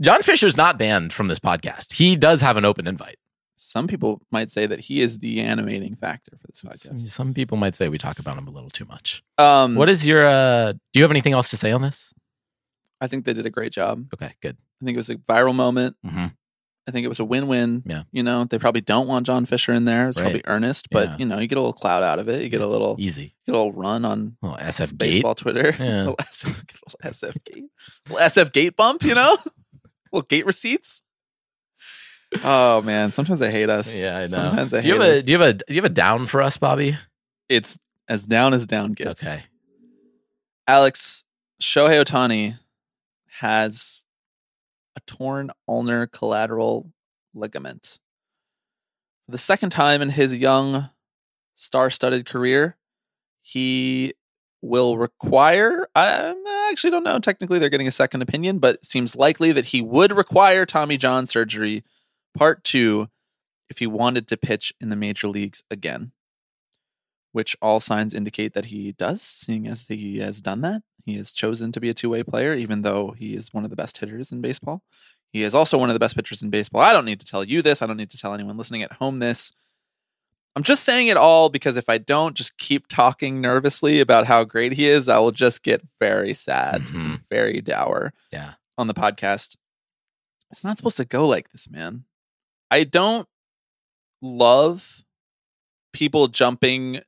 [0.00, 1.92] John Fisher's not banned from this podcast.
[1.92, 3.18] He does have an open invite.
[3.64, 6.98] Some people might say that he is the animating factor for this podcast.
[7.08, 9.22] some people might say we talk about him a little too much.
[9.38, 10.26] Um, What is your?
[10.26, 12.12] uh Do you have anything else to say on this?
[13.00, 14.06] I think they did a great job.
[14.14, 14.56] Okay, good.
[14.80, 15.96] I think it was a viral moment.
[16.04, 16.26] hmm
[16.84, 17.84] I think it was a win-win.
[17.86, 18.02] Yeah.
[18.10, 20.08] You know, they probably don't want John Fisher in there.
[20.08, 20.24] It's Right.
[20.24, 21.16] probably earnest, but Yeah.
[21.20, 22.42] you know, you get a little cloud out of it.
[22.42, 23.36] You get a little, you Easy.
[23.46, 24.98] get a little run on Well, SF Gate.
[24.98, 25.70] baseball Twitter.
[25.78, 25.98] Yeah.
[26.10, 26.46] little SF,
[26.84, 27.64] little SF gate,
[28.08, 29.04] little SF gate bump.
[29.04, 29.36] You know,
[30.12, 31.04] little gate receipts.
[32.44, 33.98] Oh man, sometimes I hate us.
[33.98, 34.26] Yeah, I know.
[34.26, 35.24] Sometimes I do you hate have a us.
[35.24, 36.96] do you have a do you have a down for us, Bobby?
[37.48, 37.78] it's
[38.08, 39.26] as down as down gets.
[39.26, 39.44] Okay.
[40.66, 41.24] Alex
[41.60, 42.58] Shohei Ohtani
[43.40, 44.06] has
[44.96, 46.92] a torn ulnar collateral
[47.34, 47.98] ligament.
[49.26, 50.90] For the second time in his young,
[51.54, 52.76] star studded career,
[53.40, 54.14] he
[54.62, 55.88] will require.
[55.94, 57.18] I I actually don't know.
[57.18, 60.96] Technically, they're getting a second opinion, but it seems likely that he would require Tommy
[60.96, 61.84] John surgery,
[62.36, 63.08] part two,
[63.70, 66.12] if he wanted to pitch in the major leagues again
[67.32, 70.82] which all signs indicate that he does, seeing as he has done that.
[71.06, 73.70] He has chosen to be a two way player, even though he is one of
[73.70, 74.82] the best hitters in baseball.
[75.32, 76.82] He is also one of the best pitchers in baseball.
[76.82, 77.80] I don't need to tell you this.
[77.80, 79.50] I don't need to tell anyone listening at home this.
[80.54, 84.44] I'm just saying it all because if I don't just keep talking nervously about how
[84.44, 87.22] great he is, I will just get very sad, Mhm.
[87.30, 88.54] very dour Yeah.
[88.76, 89.56] on the podcast.
[90.50, 92.04] It's not supposed to go like this, man.
[92.72, 93.28] I don't
[94.22, 95.04] love
[95.92, 97.02] people jumping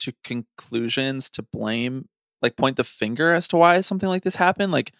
[0.00, 2.10] to conclusions to blame,
[2.42, 4.72] like point the finger as to why something like this happened.
[4.72, 4.92] Like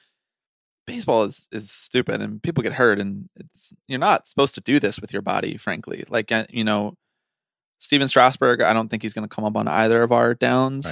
[0.86, 4.80] baseball is is stupid and people get hurt and it's you're not supposed to do
[4.80, 6.04] this with your body, frankly.
[6.08, 6.94] Like uh, you know,
[7.78, 10.86] Stephen Strasburg, I don't think he's going to come up on either of our downs.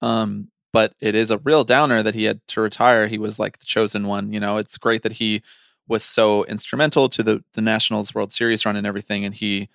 [0.00, 0.10] Right.
[0.10, 3.08] Um, but it is a real downer that he had to retire.
[3.08, 4.32] He was like the chosen one.
[4.32, 5.42] You know, it's great that he
[5.88, 9.68] was so instrumental to the the Nationals World Series run and everything, and he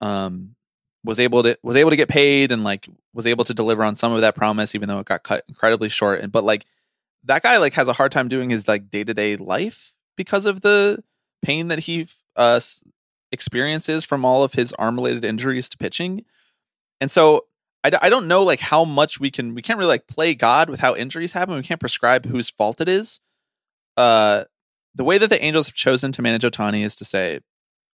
[0.00, 0.54] um
[1.04, 3.96] was able to was able to get paid and like was able to deliver on
[3.96, 6.20] some of that promise, even though it got cut incredibly short.
[6.20, 6.66] And but like
[7.24, 10.46] that guy like has a hard time doing his like day to day life because
[10.46, 11.02] of the
[11.42, 12.60] pain that he uh,
[13.32, 16.24] experiences from all of his arm related injuries to pitching.
[17.00, 17.46] And so
[17.84, 20.68] I, I don't know like how much we can we can't really like play God
[20.68, 21.54] with how injuries happen.
[21.54, 23.20] We can't prescribe whose fault it is.
[23.96, 24.44] Uh,
[24.98, 27.38] the way that the Angels have chosen to manage Ohtani is to say,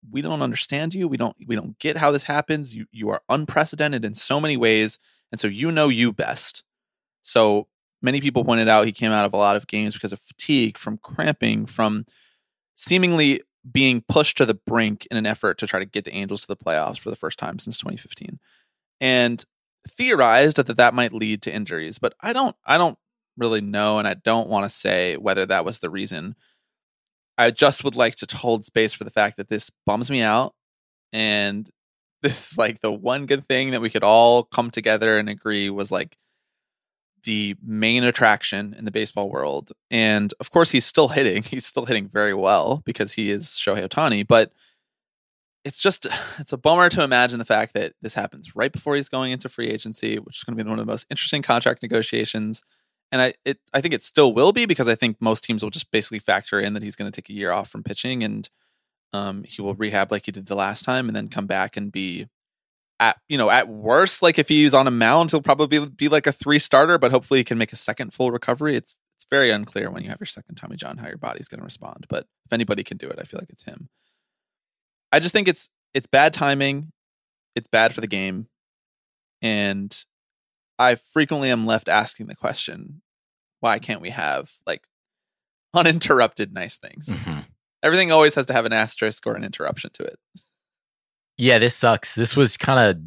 [0.09, 1.07] we don't understand you.
[1.07, 2.75] We don't we don't get how this happens.
[2.75, 4.99] You you are unprecedented in so many ways,
[5.31, 6.63] and so you know you best.
[7.21, 7.67] So
[8.01, 10.77] many people pointed out he came out of a lot of games because of fatigue,
[10.77, 12.05] from cramping, from
[12.75, 16.41] seemingly being pushed to the brink in an effort to try to get the Angels
[16.41, 18.39] to the playoffs for the first time since 2015.
[18.99, 19.43] And
[19.87, 22.97] theorized that that might lead to injuries, but I don't I don't
[23.37, 26.35] really know and I don't want to say whether that was the reason.
[27.37, 30.53] I just would like to hold space for the fact that this bums me out
[31.11, 31.69] and
[32.21, 35.69] this is like the one good thing that we could all come together and agree
[35.69, 36.17] was like
[37.23, 39.71] the main attraction in the baseball world.
[39.91, 41.43] And of course, he's still hitting.
[41.53, 44.27] He's still hitting very well because he is Shohei Ohtani.
[44.27, 44.51] But
[45.63, 46.05] it's just,
[46.39, 49.49] it's a bummer to imagine the fact that this happens right before he's going into
[49.49, 52.63] free agency, which is going to be one of the most interesting contract negotiations.
[53.13, 55.69] And I, it, I think it still will be because I think most teams will
[55.69, 58.49] just basically factor in that he's going to take a year off from pitching and
[59.13, 61.91] um, he will rehab like he did the last time and then come back and
[61.91, 62.27] be
[62.99, 66.25] at you know at worst like if he's on a mound he'll probably be like
[66.25, 68.75] a three starter but hopefully he can make a second full recovery.
[68.75, 71.59] It's it's very unclear when you have your second tommy john how your body's going
[71.59, 73.89] to respond but if anybody can do it i feel like it's him.
[75.11, 76.91] I just think it's it's bad timing.
[77.55, 78.47] It's bad for the game.
[79.43, 79.95] And
[80.79, 83.02] i frequently am left asking the question
[83.63, 84.83] why can't we have like
[85.73, 87.45] uninterrupted nice things Mhm.
[87.81, 90.19] everything always has to have an asterisk or an interruption to it
[91.37, 92.13] Yeah, this sucks.
[92.13, 93.01] This was kind of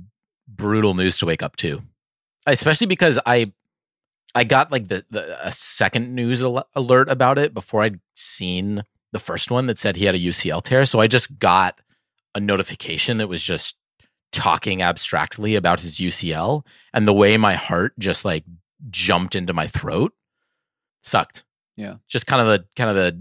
[0.48, 1.82] brutal news to wake up to,
[2.46, 3.52] especially because I
[4.34, 8.82] I got like the, the a second news al- alert about it before I'd seen
[9.12, 10.84] the first one that said he had a UCL tear.
[10.86, 11.80] So I just got
[12.34, 13.76] a notification that was just
[14.32, 18.44] talking abstractly about his UCL, and the way my heart just like
[18.90, 20.12] jumped into my throat
[21.06, 21.44] sucked.
[21.76, 21.96] Yeah.
[22.08, 23.16] just kind of a kind of a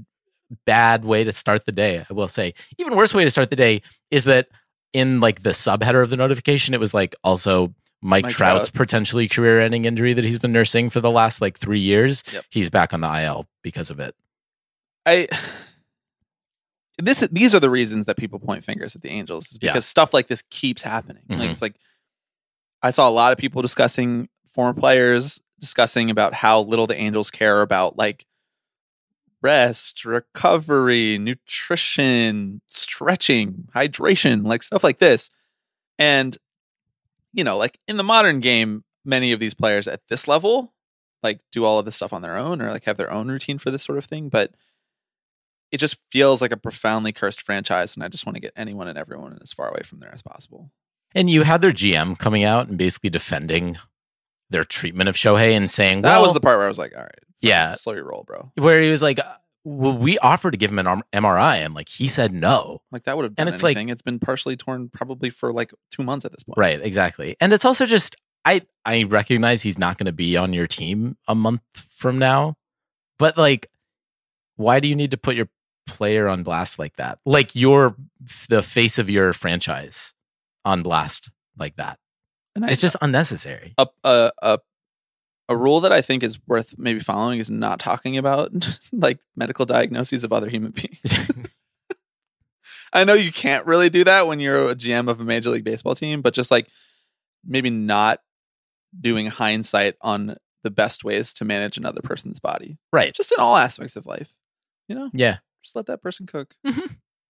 [0.66, 2.06] bad way to start the day.
[2.10, 3.82] I will say, even worse way to start the day
[4.12, 4.48] is that
[4.94, 8.74] in like the subheader of the notification, it was like also Mike, Mike Trout's Trout.
[8.78, 12.24] potentially career-ending injury that he's been nursing for the last like three years.
[12.32, 12.46] Yep.
[12.50, 14.16] He's back on the IL because of it.
[15.06, 15.28] I
[16.98, 19.72] this these are the reasons that people point fingers at the Angels is Yeah.
[19.72, 21.24] because stuff like this keeps happening.
[21.28, 21.50] Like Mhm.
[21.52, 21.76] it's like
[22.82, 27.32] I saw a lot of people discussing former players discussing about how little the Angels
[27.32, 28.26] care about like
[29.42, 35.30] rest, recovery, nutrition, stretching, hydration, like stuff like this.
[35.98, 36.38] And
[37.34, 40.74] you know, like in the modern game, many of these players at this level
[41.26, 43.58] like do all of this stuff on their own or like have their own routine
[43.58, 44.52] for this sort of thing, but
[45.72, 48.88] it just feels like a profoundly cursed franchise and I just want to get anyone
[48.88, 50.72] and everyone as far away from there as possible.
[51.14, 53.78] And you had their GM coming out and basically defending
[54.50, 57.02] their treatment of Shohei and saying, That was the part where I was like, all
[57.04, 57.74] right, Yeah.
[57.74, 58.52] slow your roll, bro.
[58.58, 59.24] where he was like, uh,
[59.64, 62.82] well, we offered to give him an MRI and like he said no.
[62.92, 63.90] Like that would have done And it's like- anything.
[63.90, 66.58] it's been partially torn probably for like two months at this point.
[66.60, 67.36] Right, exactly.
[67.42, 68.16] And it's also just
[68.46, 72.58] I I recognize he's not going to be on your team a month from now,
[73.18, 73.72] but like
[74.58, 75.50] why do you need to put your
[75.88, 77.18] player on blast like that?
[77.26, 77.96] Like you're
[78.50, 80.14] the face of your franchise
[80.64, 81.98] on blast like that.
[82.56, 83.74] And I, It's just unnecessary.
[83.78, 84.60] a, a a
[85.50, 88.52] a rule that I think is worth maybe following is not talking about
[88.92, 91.02] like medical diagnoses of other human beings.
[92.94, 95.64] I know you can't really do that when you're a GM of a major league
[95.66, 96.68] baseball team, but just like
[97.46, 98.22] maybe not
[99.00, 103.14] doing hindsight on the best ways to manage another person's body, right.
[103.14, 104.34] just in all aspects of life.
[104.88, 105.38] You know, Yeah.
[105.62, 106.56] just let that person cook.
[106.66, 106.86] Mm-hmm.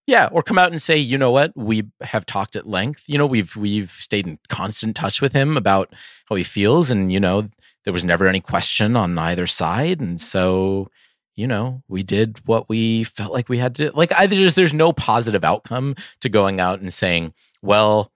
[0.08, 3.04] Yeah, or come out and say, you know what, we have talked at length.
[3.08, 5.94] You know, we've we've stayed in constant touch with him about
[6.26, 7.50] how he feels, and you know,
[7.86, 10.90] there was never any question on either side, and so
[11.36, 13.92] you know, we did what we felt like we had to.
[13.94, 18.12] Like, either just there's no positive outcome to going out and saying, well,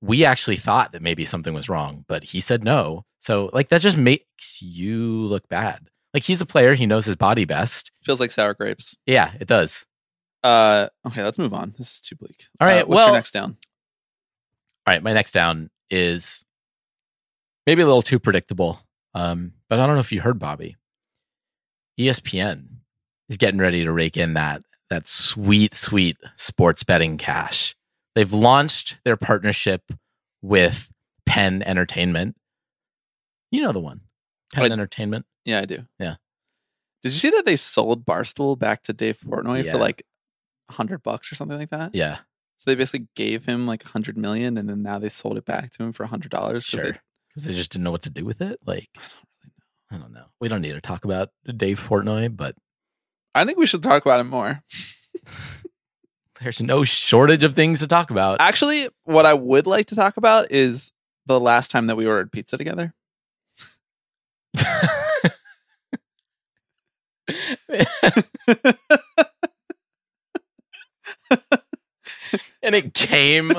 [0.00, 3.04] we actually thought that maybe something was wrong, but he said no.
[3.18, 5.88] So, like, that just makes you look bad.
[6.14, 7.90] Like, he's a player; he knows his body best.
[8.04, 8.96] Feels like sour grapes.
[9.06, 9.86] Yeah, it does.
[10.42, 11.72] Uh, okay, let's move on.
[11.78, 12.46] This is too bleak.
[12.60, 13.56] All right, Uh, what's well- your next down?
[14.86, 16.44] All right, my next down is
[17.66, 18.80] maybe a little too predictable.
[19.14, 20.76] Um, but I don't know if you heard Bobby.
[22.00, 22.66] ESPN
[23.28, 27.74] is getting ready to rake in that that sweet, sweet sports betting cash.
[28.14, 29.90] They've launched their partnership
[30.42, 30.90] with
[31.24, 32.36] Penn Entertainment.
[33.50, 34.00] You know the one,
[34.52, 35.24] Penn I- Entertainment.
[35.44, 35.86] Yeah, I do.
[35.98, 36.16] Yeah.
[37.02, 39.72] Did you see that they sold Barstool back to Dave Portnoy Yeah.
[39.72, 40.02] for like
[40.72, 41.94] hundred bucks or something like that?
[41.94, 42.18] Yeah,
[42.58, 45.44] So they basically gave him like a hundred million, and then now they sold it
[45.44, 46.64] back to him for a hundred dollars.
[46.64, 46.98] sure.
[47.28, 48.58] Because they just didn't know what to do with it.
[48.66, 48.88] Like,
[49.90, 50.26] I don't know.
[50.40, 52.54] We don't need to talk about Dave Portnoy, but
[53.34, 54.62] I think we should talk about it more.
[56.42, 58.40] there's no shortage of things to talk about.
[58.40, 60.92] Actually, what I would like to talk about is
[61.24, 62.92] the last time that we ordered pizza together.
[72.62, 73.52] and it came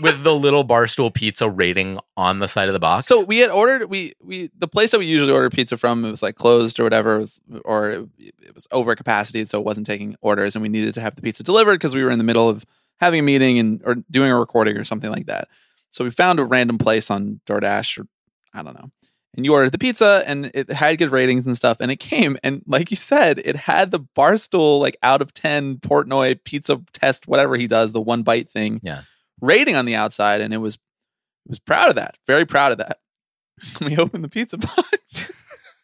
[0.00, 3.06] with the little barstool pizza rating on the side of the box.
[3.06, 6.10] So we had ordered we we the place that we usually order pizza from it
[6.10, 9.64] was like closed or whatever, it was, or it, it was over capacity, so it
[9.64, 12.18] wasn't taking orders, and we needed to have the pizza delivered because we were in
[12.18, 12.64] the middle of
[12.98, 15.48] having a meeting and or doing a recording or something like that.
[15.90, 18.06] So we found a random place on DoorDash or
[18.54, 18.90] I don't know.
[19.36, 21.76] And you ordered the pizza and it had good ratings and stuff.
[21.80, 25.76] And it came and like you said, it had the Barstool like out of 10
[25.76, 29.02] Portnoy pizza test, whatever he does, the one bite thing Yeah.
[29.40, 30.40] rating on the outside.
[30.40, 32.18] And it was it was proud of that.
[32.26, 32.98] Very proud of that.
[33.80, 35.30] we opened the pizza box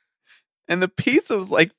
[0.68, 1.70] and the pizza was like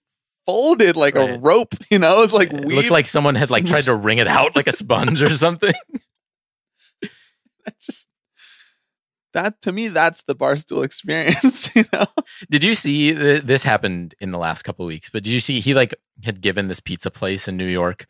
[0.46, 3.66] folded like a rope, you know, it was like it looked like someone had like
[3.66, 5.74] tried to wring it out like a sponge or something.
[7.66, 8.08] It's just
[9.34, 12.06] that to me, that's the barstool experience, you know.
[12.50, 15.10] Did you see th- this happened in the last couple of weeks?
[15.10, 15.94] But did you see he like
[16.24, 18.06] had given this pizza place in New York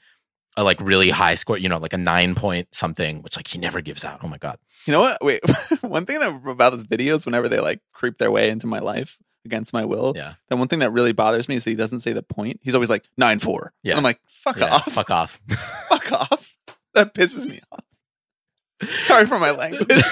[0.55, 3.59] a like really high score, you know, like a nine point something, which like he
[3.59, 4.21] never gives out.
[4.23, 4.57] Oh my god.
[4.85, 5.23] You know what?
[5.23, 5.41] Wait,
[5.81, 9.17] one thing that about those videos, whenever they like creep their way into my life
[9.45, 10.33] against my will, Yeah.
[10.49, 12.59] then one thing that really bothers me is that he doesn't say the point.
[12.63, 13.71] He's always like nine four.
[13.83, 13.91] Yeah.
[13.93, 15.39] and I'm like, fuck Yeah, off, Fuck off.
[15.89, 16.55] fuck off.
[16.95, 17.83] That pisses me off.
[19.01, 20.03] Sorry for my language.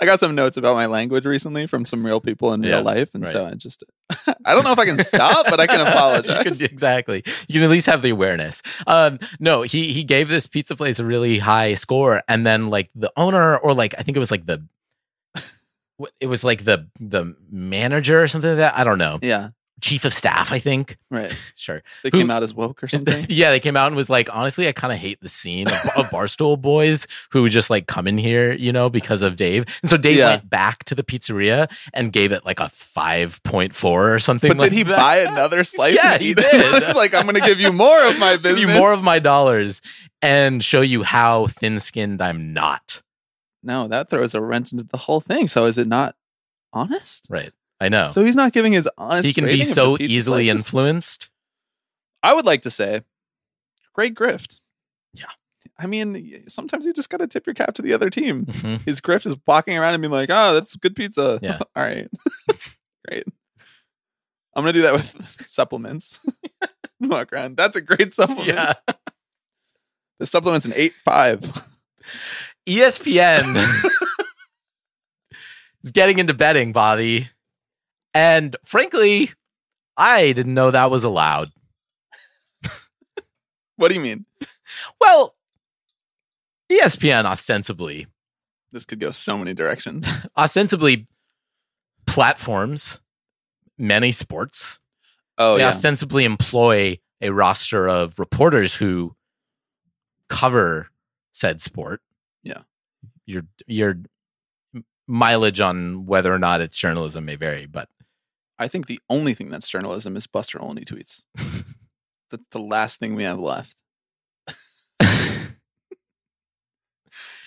[0.00, 2.82] I got some notes about my language recently from some real people in Yeah, real
[2.82, 3.32] life, and right.
[3.32, 3.84] so I just
[4.44, 6.42] I don't know if I can stop, but I can apologize.
[6.42, 7.22] could- exactly.
[7.48, 8.60] You can at least have the awareness.
[8.86, 12.90] Um, no, he he gave this pizza place a really high score, and then like
[12.94, 14.64] the owner, or like I think it was like the
[16.20, 18.76] it was like the the manager or something like that.
[18.76, 19.20] I don't know.
[19.22, 19.50] yeah,
[19.84, 20.96] Chief of staff, I think.
[21.10, 21.30] right.
[21.54, 21.82] Sure.
[22.02, 23.26] They Who- came out as woke or something.
[23.28, 25.74] yeah, they came out and was like, honestly, I kind of hate the scene of,
[25.96, 29.66] of Barstool boys who just like come in here, you know, because of Dave.
[29.82, 30.30] And so Dave Yeah.
[30.30, 34.48] went back to the pizzeria and gave it like a five point four or something.
[34.52, 34.96] But like did he that.
[34.96, 35.94] buy another slice?
[35.96, 36.46] Yeah, and he did.
[36.82, 38.60] It's like I'm going to give you more of my business.
[38.60, 38.74] Give business.
[38.74, 39.82] you more of my dollars
[40.22, 43.02] and show you how thin skinned I'm not.
[43.62, 45.46] no, that throws a wrench into the whole thing.
[45.46, 46.16] So is it not
[46.72, 47.26] honest?
[47.28, 47.50] Right.
[47.84, 48.08] I know.
[48.10, 49.26] So he's not giving his honest.
[49.26, 51.28] he can be rating of the so easily influenced.
[52.22, 53.02] I would like to say,
[53.92, 54.60] great grift.
[55.12, 55.26] Yeah.
[55.78, 58.46] I mean, sometimes you just got to tip your cap to the other team.
[58.46, 58.80] Mhm.
[58.86, 61.58] His grift is walking around and being like, "Oh, that's good pizza." Yeah.
[61.76, 62.08] All right.
[63.08, 63.24] great.
[64.56, 66.24] I'm gonna do that with supplements.
[67.00, 67.56] Walk around.
[67.56, 68.46] That's a great supplement.
[68.48, 68.74] Yeah.
[70.20, 71.40] The supplement's an eight five.
[72.68, 73.90] ESPN
[75.82, 77.28] is getting into betting, Bobby.
[78.14, 79.32] And frankly,
[79.96, 81.48] I didn't know that was allowed.
[83.76, 84.24] what do you mean?
[85.00, 85.34] Well,
[86.70, 88.06] ESPN ostensibly,
[88.72, 90.08] This could go so many directions.
[90.36, 91.06] ostensibly
[92.06, 93.00] platforms
[93.76, 94.80] many sports.
[95.36, 95.68] Oh they yeah.
[95.68, 99.16] ostensibly employ a roster of reporters who
[100.28, 100.88] cover
[101.32, 102.00] said sport.
[102.42, 102.62] Yeah.
[103.26, 103.96] Your your
[105.06, 107.88] mileage on whether or not it's journalism may vary, but
[108.58, 111.24] I think the only thing that's journalism is Buster Olney tweets.
[112.30, 113.76] that's the last thing we have left.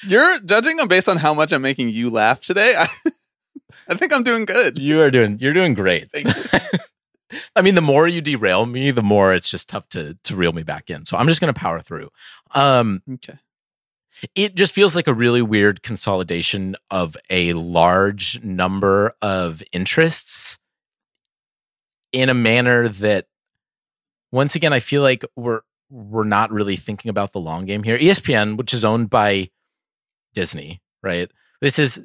[0.03, 2.75] You're judging them based on how much I'm making you laugh today.
[2.77, 2.87] I,
[3.89, 4.77] I think I'm doing good.
[4.77, 6.09] you are doing you're doing great.
[6.13, 6.23] You.
[7.55, 10.53] I mean, the more you derail me, the more it's just tough to to reel
[10.53, 11.05] me back in.
[11.05, 12.09] So I'm just going to power through.
[12.53, 13.39] Um, Okay.
[14.35, 20.59] it just feels like a really weird consolidation of a large number of interests
[22.17, 23.27] in a manner that
[24.31, 27.97] once again I feel like we're we're not really thinking about the long game here.
[27.97, 29.49] ESPN, which is owned by
[30.33, 31.31] Disney, right?
[31.61, 32.01] This is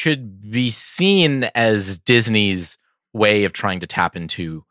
[0.00, 2.78] could be seen as Disney's
[3.12, 4.64] way of trying to tap into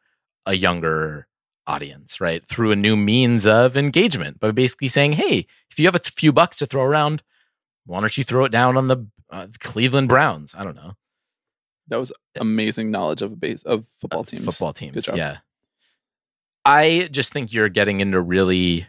[0.45, 1.27] a younger
[1.65, 2.45] audience, right?
[2.45, 6.34] Through a new means of engagement by basically saying, hey, if you have a few
[6.34, 7.23] bucks to throw around,
[7.85, 10.53] why don't you throw it down on the uh, Cleveland Browns?
[10.57, 10.93] I don't know.
[11.94, 14.45] That was amazing knowledge of a base of football teams.
[14.45, 15.07] Football teams.
[15.14, 15.38] Yeah.
[16.65, 18.88] I just think you're getting into really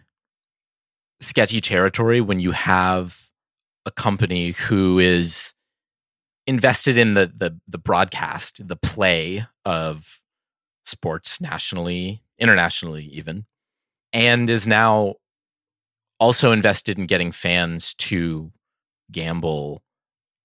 [1.20, 3.28] sketchy territory when you have
[3.84, 5.52] a company who is
[6.46, 10.22] invested in the the the broadcast, the play of
[10.86, 13.44] sports nationally, internationally even,
[14.14, 15.16] and is now
[16.18, 18.50] also invested in getting fans to
[19.12, 19.82] gamble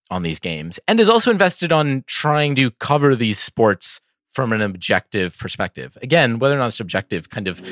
[0.10, 4.62] on these games and is also invested on trying to cover these sports from an
[4.62, 5.98] objective perspective.
[6.02, 7.62] Again, whether or not it's objective kind of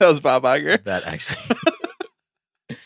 [0.00, 0.82] That was Bob Iger.
[0.84, 1.56] that actually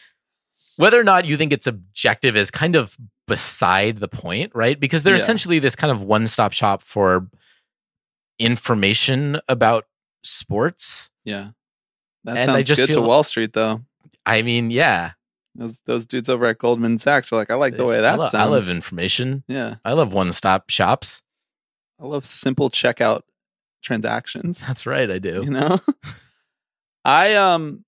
[0.77, 2.97] whether or not you think it's objective is kind of
[3.29, 4.79] beside the point, right?
[4.79, 5.23] Because they're Yeah.
[5.23, 7.29] essentially this kind of one-stop shop for
[8.41, 9.87] information about
[10.25, 11.11] sports.
[11.25, 11.51] Yeah.
[12.25, 13.83] That And I sounds just good to Wall Street though.
[14.27, 15.13] I mean, yeah.
[15.55, 18.19] Those those dudes over at Goldman Sachs are like, I like the way I that
[18.19, 18.35] lo- sounds.
[18.35, 19.45] I love information.
[19.47, 19.77] yeah.
[19.85, 21.23] I love one-stop shops.
[22.01, 23.23] I love simple checkout
[23.83, 24.67] transactions.
[24.67, 25.43] That's right, I do.
[25.45, 25.81] You know?
[27.05, 27.85] I um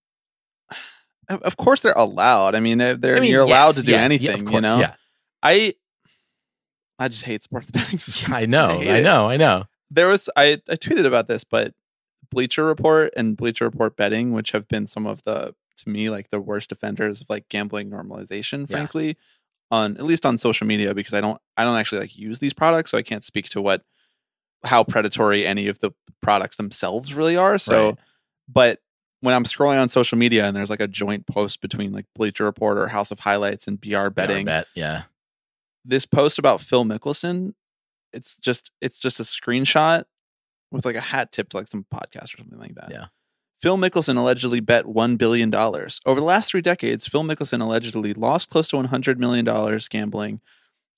[1.29, 2.55] of course they're allowed.
[2.55, 4.61] I mean, they're I mean, you're allowed yes, to do yes, yeah, anything, of you
[4.61, 4.79] know?
[4.79, 4.95] Yeah.
[5.43, 5.75] I
[6.99, 7.99] I just hate sports betting.
[8.01, 8.79] so I know.
[8.81, 9.03] I it.
[9.03, 9.29] know.
[9.29, 9.65] I know.
[9.91, 11.75] There was I I tweeted about this, but
[12.31, 16.31] Bleacher Report and Bleacher Report betting, which have been some of the to me like
[16.31, 18.77] the worst offenders of like gambling normalization, Yeah.
[18.77, 19.17] frankly,
[19.71, 22.55] on at least on social media because I don't I don't actually like use these
[22.55, 23.83] products, so I can't speak to what
[24.65, 25.93] how predatory any of the
[26.23, 27.59] products themselves really are.
[27.59, 27.99] So Right.
[28.49, 28.81] but
[29.21, 32.45] when I'm scrolling on social media and there's like a joint post between like Bleacher
[32.45, 34.67] Report or House of Highlights and BR betting, Bet.
[34.75, 35.05] Yeah.
[35.85, 37.55] this post about Phil Mickelson,
[38.13, 40.05] it's just it's just a screenshot
[40.71, 42.91] with like a hat tip to like some podcast or something like that.
[42.91, 43.07] Yeah.
[43.61, 45.55] Phil Mickelson allegedly bet $1 billion.
[45.55, 50.41] Over the last three decades, Phil Mickelson allegedly lost close to $100 million gambling,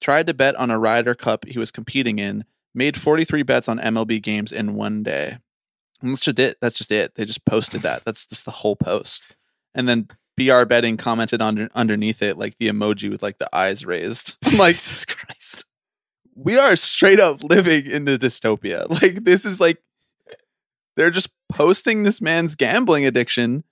[0.01, 2.45] tried to bet on a Ryder Cup he was competing in,
[2.75, 5.39] made 43 bets on MLB games in one day.
[6.01, 6.59] And that's just it.
[6.61, 7.15] That's just it.
[7.15, 8.05] They just posted that.
[8.05, 9.37] That's just the whole post.
[9.75, 13.85] And then BR Betting commented under, underneath it, like the emoji with like the eyes
[13.85, 14.37] raised.
[14.47, 15.65] I'm like, Jesus Christ.
[16.35, 18.89] we are straight up living in a dystopia.
[19.03, 19.79] Like this is like
[20.99, 23.63] they're just posting this man's gambling addiction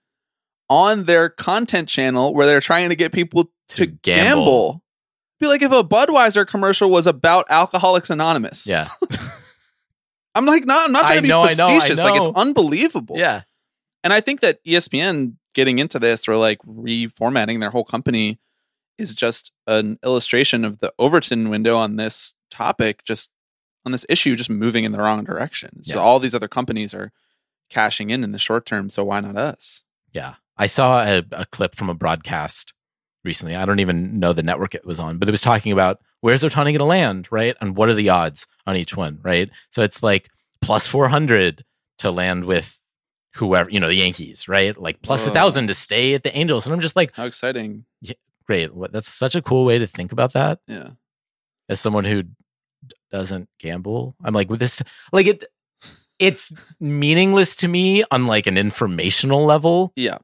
[0.71, 4.45] on their content channel where they're trying to get people to, To gamble.
[4.45, 4.83] gamble.
[5.41, 8.67] Be like if a Budweiser commercial was about Alcoholics Anonymous.
[8.67, 8.89] Yeah.
[10.35, 11.99] I'm like, no, I'm not trying I to be know, I know, I facetious.
[11.99, 13.19] Like it's unbelievable.
[13.19, 13.43] Yeah.
[14.05, 18.39] And I think that ESPN getting into this or like reformatting their whole company
[18.99, 23.31] is just an illustration of the Overton window on this topic, just
[23.87, 25.83] on this issue, just moving in the wrong direction.
[25.85, 26.01] So Yeah.
[26.01, 27.13] all these other companies are
[27.71, 28.91] cashing in in the short term.
[28.91, 29.85] So why not us?
[30.13, 30.35] Yeah.
[30.59, 32.73] I saw a, a clip from a broadcast
[33.25, 33.55] recently.
[33.57, 36.43] I don't even know the network it was on, but it was talking about where's
[36.43, 37.57] Ohtani going to land, right?
[37.61, 39.51] And what are the odds on each one, right?
[39.71, 40.29] So it's like
[40.61, 41.65] plus 400
[41.99, 42.81] to land with
[43.35, 44.77] whoever, you know, the Yankees, right?
[44.81, 45.35] Like plus a Whoa.
[45.35, 46.67] thousand to stay at the Angels.
[46.67, 47.85] And I'm just like, How exciting!
[48.01, 48.15] Yeah,
[48.47, 48.75] great.
[48.75, 50.91] What, that's such a cool way to think about that Yeah,
[51.69, 52.25] as someone who
[53.11, 54.15] doesn't gamble.
[54.25, 54.83] I'm like, with this,
[55.13, 55.45] like it,
[56.19, 60.19] it's meaningless to me on like an informational level yeah,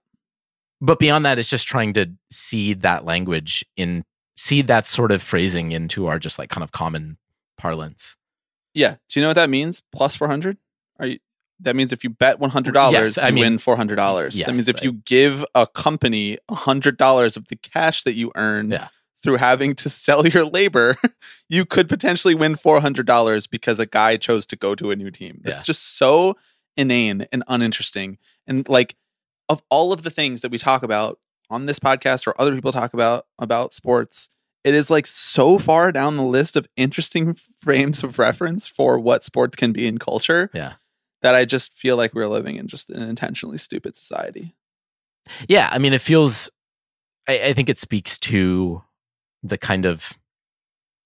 [0.81, 4.03] but beyond that it's just trying to seed that language in
[4.37, 7.19] seed that sort of phrasing into our just like kind of common
[7.59, 8.17] parlance
[8.75, 8.97] yeah.
[9.11, 9.83] Do you know what that means?
[9.93, 10.57] Plus four hundred?
[10.99, 11.19] Are you?
[11.61, 14.35] That means if you bet one hundred dollars, Yes, I mean- win four hundred dollars.
[14.37, 18.15] Yes, that means if I- you give a company hundred dollars of the cash that
[18.15, 18.89] you earn Yeah.
[19.23, 20.97] Through having to sell your labor,
[21.49, 24.97] you could potentially win four hundred dollars because a guy chose to go to a
[24.97, 25.41] new team.
[25.45, 25.65] That's Yeah.
[25.65, 26.37] just so
[26.77, 28.19] inane and uninteresting.
[28.47, 28.97] And like
[29.49, 31.19] of all of the things that we talk about
[31.51, 34.29] on this podcast or other people talk about about sports,
[34.65, 39.23] it is like so far down the list of interesting frames of reference for what
[39.25, 40.75] sports can be in culture yeah
[41.21, 44.55] that I just feel like we're living in just an intentionally stupid society.
[45.49, 46.51] yeah i mean it feels
[47.29, 48.83] I, I think it speaks to
[49.43, 50.13] the kind of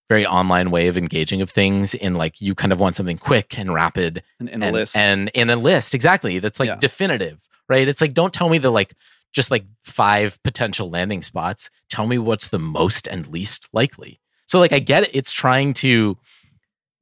[0.09, 3.59] very online way of engaging of things in like you kind of want something quick
[3.59, 4.97] and rapid And in a and, list.
[4.97, 5.95] and in a list.
[5.95, 6.39] Exactly.
[6.39, 6.77] That's like Yeah.
[6.77, 7.89] definitive right?
[7.89, 8.95] It's like don't tell me the like
[9.33, 11.69] just like five potential landing spots.
[11.89, 14.21] Tell me what's the most and least likely.
[14.47, 15.11] So like i get it.
[15.13, 16.17] It's trying to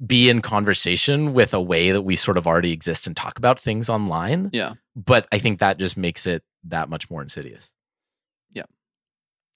[0.04, 3.60] be in conversation with a way that we sort of already exist and talk about
[3.60, 4.48] things online.
[4.54, 4.74] Yeah.
[4.96, 7.72] but i think that just makes it that much more insidious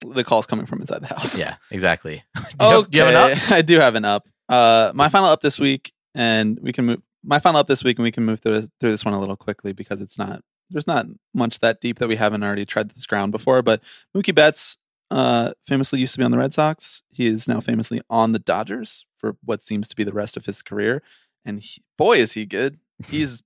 [0.06, 1.38] The call's coming from inside the house.
[1.38, 2.22] yeah exactly
[2.58, 2.90] do, you have, okay.
[2.90, 4.28] do you have an up I do have an up.
[4.48, 7.02] Uh, my final up this week, and we can move.
[7.24, 9.20] My final up this week, and we can move through this, through this one a
[9.20, 10.42] little quickly because it's not.
[10.70, 13.62] There's not much that deep that we haven't already tread this ground before.
[13.62, 13.82] But
[14.14, 14.76] Mookie Betts,
[15.10, 17.02] uh, famously used to be on the Red Sox.
[17.10, 20.44] He is now famously on the Dodgers for what seems to be the rest of
[20.44, 21.02] his career.
[21.44, 22.78] And he, boy, is he good!
[23.08, 23.42] He's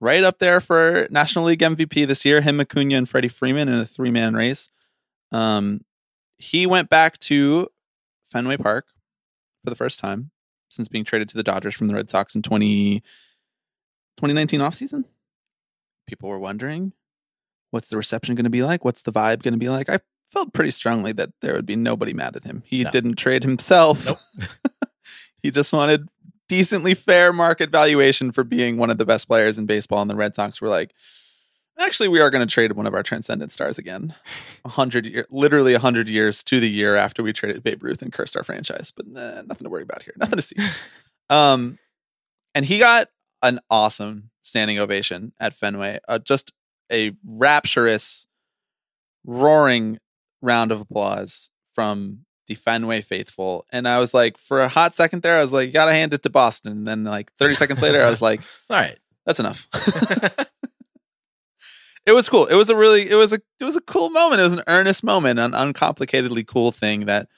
[0.00, 2.40] right up there for National League MVP this year.
[2.40, 4.70] Him, Acuna, and Freddie Freeman in a three man race.
[5.32, 5.82] Um,
[6.38, 7.68] he went back to
[8.24, 8.86] Fenway Park
[9.64, 10.30] for the first time
[10.70, 13.00] since being traded to the Dodgers from the Red Sox in 20,
[14.16, 15.04] 2019 offseason.
[16.06, 16.92] People were wondering,
[17.70, 18.84] what's the reception going to be like?
[18.84, 19.88] What's the vibe going to be like?
[19.88, 19.98] I
[20.30, 22.62] felt pretty strongly that there would be nobody mad at him.
[22.66, 22.90] He No.
[22.90, 24.06] didn't trade himself.
[24.06, 24.48] Nope.
[25.42, 26.08] he just wanted
[26.48, 30.00] decently fair market valuation for being one of the best players in baseball.
[30.00, 30.92] And the Red Sox were like,
[31.78, 34.14] actually, we are going to trade one of our transcendent stars again.
[34.64, 38.02] A hundred year, literally a hundred years to the year after we traded Babe Ruth
[38.02, 38.92] and cursed our franchise.
[38.94, 40.14] But nah, nothing to worry about here.
[40.16, 40.56] Nothing to see.
[41.30, 41.78] um,
[42.54, 43.08] and he got
[43.42, 46.00] an awesome standing ovation at Fenway.
[46.08, 46.52] Uh, just
[46.90, 48.26] a rapturous,
[49.24, 49.98] roaring
[50.42, 53.66] round of applause from the Fenway faithful.
[53.70, 56.14] And I was like, for a hot second there, I was like, you gotta hand
[56.14, 56.72] it to Boston.
[56.72, 58.40] And then like 30 seconds later, I was like,
[58.70, 58.98] All right.
[59.26, 59.68] that's enough.
[62.08, 62.46] it was cool.
[62.46, 64.40] It was a really, it was a, it was a cool moment.
[64.40, 67.28] It was an earnest moment, an uncomplicatedly cool thing that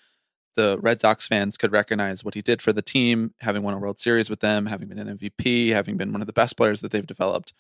[0.55, 3.79] the Red Sox fans could recognize what he did for the team, having won a
[3.79, 6.83] World Series with them, having been an MVP, having been one of the best players
[6.83, 7.53] that they've developed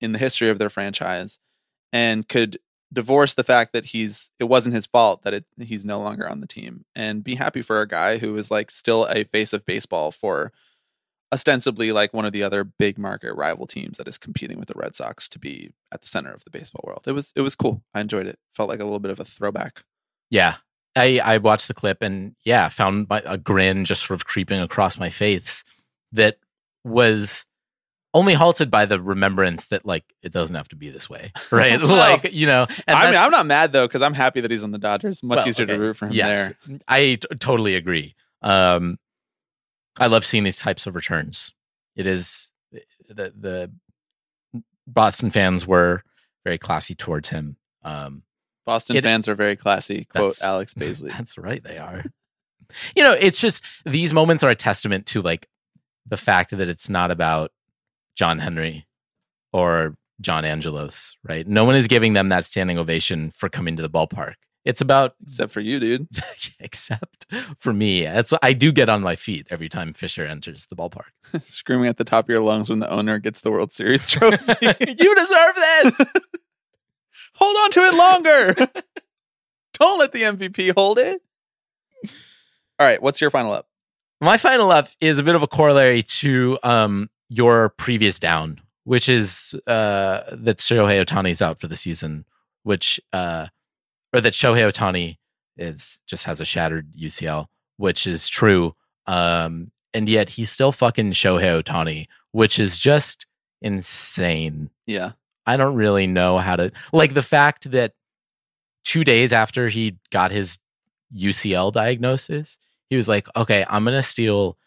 [0.00, 1.38] in the history of their franchise,
[1.92, 2.58] and could
[2.92, 6.40] divorce the fact that he's it wasn't his fault that it, he's no longer on
[6.40, 9.66] the team and be happy for a guy who is like still a face of
[9.66, 10.52] baseball for
[11.32, 14.74] ostensibly like one of the other big market rival teams that is competing with the
[14.76, 17.02] Red Sox to be at the center of the baseball world.
[17.06, 17.82] It was it was cool.
[17.94, 18.38] I enjoyed it.
[18.52, 19.84] Felt like a little bit of a throwback.
[20.30, 20.56] Yeah.
[20.96, 24.60] I, I watched the clip and yeah, found my, a grin just sort of creeping
[24.60, 25.62] across my face
[26.12, 26.38] that
[26.82, 27.46] was
[28.14, 31.80] only halted by the remembrance that like it doesn't have to be this way, right?
[31.80, 34.50] Well, like you know, and I mean, I'm not mad though because I'm happy that
[34.50, 35.22] he's on the Dodgers.
[35.22, 35.74] Much well, easier okay.
[35.74, 36.78] to root for him yes, there.
[36.88, 38.14] I t- totally agree.
[38.42, 38.98] Um,
[39.98, 41.52] I love seeing these types of returns.
[41.96, 42.52] It is
[43.08, 43.72] the the
[44.86, 46.02] Boston fans were
[46.44, 47.56] very classy towards him.
[47.82, 48.22] Um,
[48.64, 50.04] Boston It- fans are very classy.
[50.06, 51.10] Quote Alex Baisley.
[51.10, 52.04] That's right, they are.
[52.94, 55.46] you know, it's just these moments are a testament to like
[56.06, 57.50] the fact that it's not about
[58.16, 58.86] John Henry
[59.52, 61.46] or John Angelos, right?
[61.46, 64.34] No one is giving them that standing ovation for coming to the ballpark.
[64.64, 66.08] It's about Except for you, dude.
[66.60, 67.26] except
[67.58, 68.02] for me.
[68.02, 71.10] That's I do get on my feet every time Fisher enters the ballpark.
[71.42, 74.54] Screaming at the top of your lungs when the owner gets the World Series trophy.
[74.62, 76.00] you deserve this.
[77.34, 78.54] hold on to it longer.
[79.74, 81.22] Don't let the MVP hold it.
[82.80, 83.68] All right, what's your final up?
[84.20, 89.08] My final up is a bit of a corollary to um, your previous down, which
[89.08, 92.24] is uh, that Shohei Ohtani is out for the season,
[92.64, 93.46] which uh,
[94.18, 95.16] or that Shohei Ohtani
[95.56, 97.46] is just has a shattered UCL,
[97.76, 98.74] which is true.
[99.06, 103.26] Um, and yet he's still fucking Shohei Ohtani, which is just
[103.62, 104.70] insane.
[104.86, 105.12] Yeah.
[105.46, 107.92] I don't really know how to like the fact that
[108.84, 110.58] two days after he got his
[111.16, 112.58] UCL diagnosis,
[112.90, 114.58] he was like, okay, I'm going to steal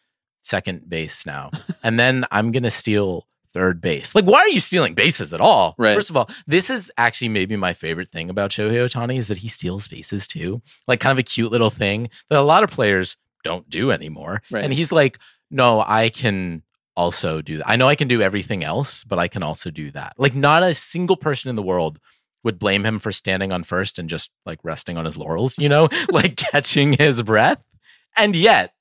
[0.42, 1.52] second base now.
[1.84, 4.16] and then I'm going to steal third base.
[4.16, 5.76] Like, why are you stealing bases at all?
[5.78, 5.96] Right.
[5.96, 9.40] First of all, this is actually maybe my favorite thing about Shohei Ohtani is that
[9.40, 10.62] he steals bases too.
[10.88, 14.42] Like, kind of a cute little thing that a lot of players don't do anymore.
[14.52, 14.64] Right.
[14.64, 15.20] And he's like,
[15.50, 16.64] no, I can
[16.96, 17.70] also do that.
[17.70, 20.14] I know I can do everything else, but I can also do that.
[20.18, 22.00] Like, not a single person in the world
[22.44, 25.70] would blame him for standing on first and just like resting on his laurels, you
[25.70, 27.62] know, like catching his breath.
[28.18, 28.74] And yet,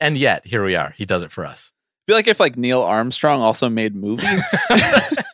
[0.00, 0.94] and yet, here we are.
[0.96, 1.72] He does it for us.
[2.06, 4.44] Feel like if like Neil Armstrong also made movies.
[4.70, 5.24] like,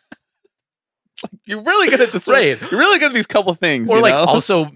[1.45, 2.29] you're really good at this.
[2.29, 2.61] Right.
[2.71, 3.91] You're really good at these couple things.
[3.91, 4.25] or you like know?
[4.27, 4.71] also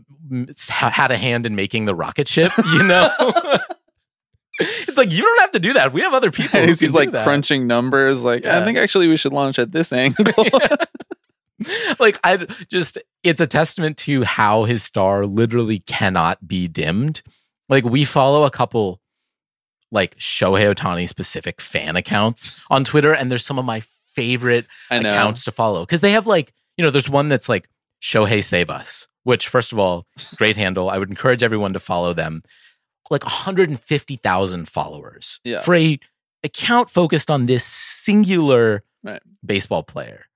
[0.68, 3.10] had a hand in making the rocket ship, you know?
[4.58, 5.92] it's like, you don't have to do that.
[5.92, 6.60] We have other people.
[6.60, 8.22] he's, can he's do like crunching numbers.
[8.22, 10.24] Like I think actually we should launch at this angle.
[12.00, 17.22] like I just it's a testament to how his star literally cannot be dimmed.
[17.68, 19.00] Like we follow a couple
[19.94, 23.80] like Shohei Ohtani specific fan accounts on Twitter, and there's some of my
[24.14, 27.68] favorite accounts to follow because they have like you know there's one that's like
[28.02, 30.06] Shohei Save Us, which first of all
[30.36, 30.90] great handle.
[30.90, 32.42] I would encourage everyone to follow them.
[33.10, 35.60] Like 150,000 followers Yeah.
[35.60, 35.98] for a
[36.42, 39.20] account focused on this singular Right.
[39.44, 40.26] baseball player.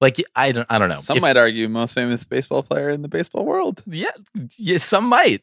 [0.00, 1.00] Like I don't I don't know.
[1.00, 3.82] Some If- might argue most famous baseball player in the baseball world.
[3.86, 4.10] yeah,
[4.58, 5.42] yeah, some might.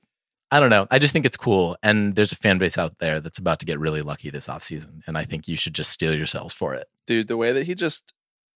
[0.51, 0.85] I don't know.
[0.91, 1.77] I just think it's cool.
[1.81, 5.01] And there's a fan base out there that's about to get really lucky this offseason.
[5.07, 6.87] And I think you should just steel yourselves for it.
[7.07, 8.13] Dude, the way that he just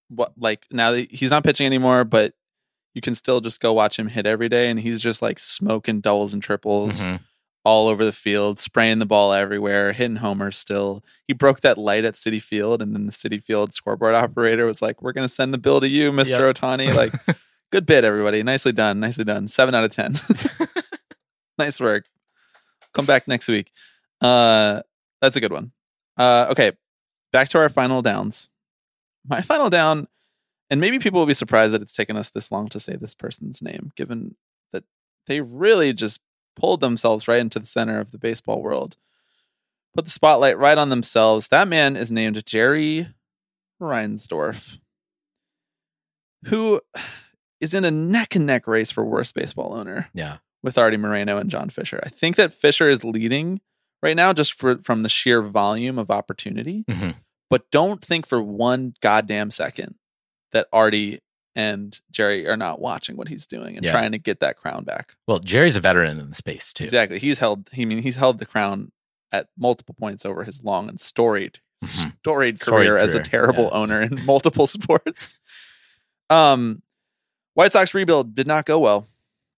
[0.10, 2.34] what like now that he's not pitching anymore, but
[2.94, 6.02] you can still just go watch him hit every day and he's just like smoking
[6.02, 7.02] doubles and triples.
[7.08, 7.20] Mhm.
[7.68, 11.04] all over the field, spraying the ball everywhere, hitting homers still.
[11.28, 14.84] He broke that light at Citi Field, and then the Citi Field scoreboard operator was
[14.84, 16.30] like, We're gonna send the bill to you, Mr.
[16.42, 16.58] Yep.
[16.58, 16.94] Ohtani.
[16.94, 17.14] Like
[17.72, 18.44] Good bit, everybody.
[18.44, 19.00] Nicely done.
[19.00, 19.48] Nicely done.
[19.48, 20.14] Seven out of ten.
[21.58, 22.06] nice work.
[22.94, 23.72] Come back next week.
[24.22, 24.82] Uh,
[25.22, 25.72] that's a good one.
[26.18, 26.72] Uh, okay,
[27.32, 28.50] back to our final downs.
[29.28, 30.08] My final down,
[30.70, 33.16] and maybe people will be surprised that it's taken us this long to say this
[33.16, 34.36] person's name, given
[34.72, 34.84] that
[35.28, 36.22] they really just
[36.56, 38.98] pulled themselves right into the center of the baseball world,
[39.94, 41.50] put the spotlight right on themselves.
[41.50, 43.08] That man is named Jerry
[43.82, 44.80] Reinsdorf,
[46.46, 46.82] who
[47.60, 50.38] is in a neck and neck race for worst baseball owner Yeah.
[50.66, 52.02] With Artie Moreno and John Fisher.
[52.04, 53.62] I think that Fisher is leading
[54.04, 56.84] right now just for from the sheer volume of opportunity.
[56.90, 57.16] Mhm.
[57.50, 59.96] But don't think for one goddamn second
[60.52, 61.22] that Artie
[61.56, 63.92] and Jerry are not watching what he's doing and Yeah.
[63.92, 65.16] trying to get that crown back.
[65.28, 66.84] Well, Jerry's a veteran in the space too.
[66.84, 67.20] Exactly.
[67.20, 68.92] He's held he mean he's held the crown
[69.32, 71.88] at multiple points over his long and storied Mhm.
[72.20, 73.70] storied, Storied career, as a terrible yeah.
[73.78, 75.36] owner in multiple sports.
[76.30, 76.82] Um
[77.54, 79.08] White Sox rebuild did not go well.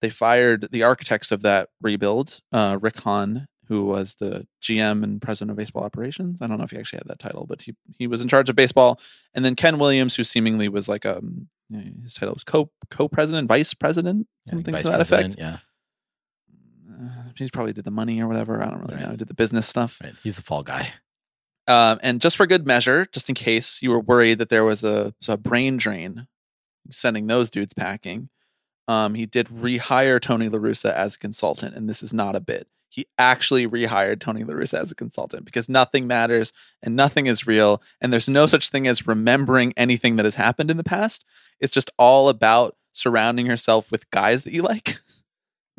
[0.02, 5.22] They fired the architects of that rebuild, uh, Rick Hahn, who was the GM and
[5.22, 6.42] president of baseball operations.
[6.42, 8.50] I don't know if he actually had that title, but he he was in charge
[8.50, 9.00] of baseball.
[9.34, 11.50] And then Ken Williams, who seemingly was like um
[12.02, 15.36] his title was co co president, vice president, something vice to that effect.
[15.38, 15.58] Yeah.
[16.92, 18.62] Uh, he probably did the money or whatever.
[18.62, 19.10] I don't really Right.
[19.10, 19.16] know.
[19.16, 20.00] Did the business stuff.
[20.04, 20.14] Right.
[20.24, 20.94] He's the fall guy.
[21.68, 24.84] Um, and just for good measure, just in case you were worried that there was
[24.86, 26.28] a, a brain drain
[26.90, 28.30] sending those dudes packing,
[28.88, 31.76] um, he did rehire Tony LaRussa as a consultant.
[31.76, 32.68] And this is not a bit.
[32.90, 37.82] He actually rehired Tony LaRussa as a consultant because nothing matters and nothing is real.
[38.00, 41.26] And there's no such thing as remembering anything that has happened in the past.
[41.60, 45.00] It's just all about surrounding yourself with guys that you like.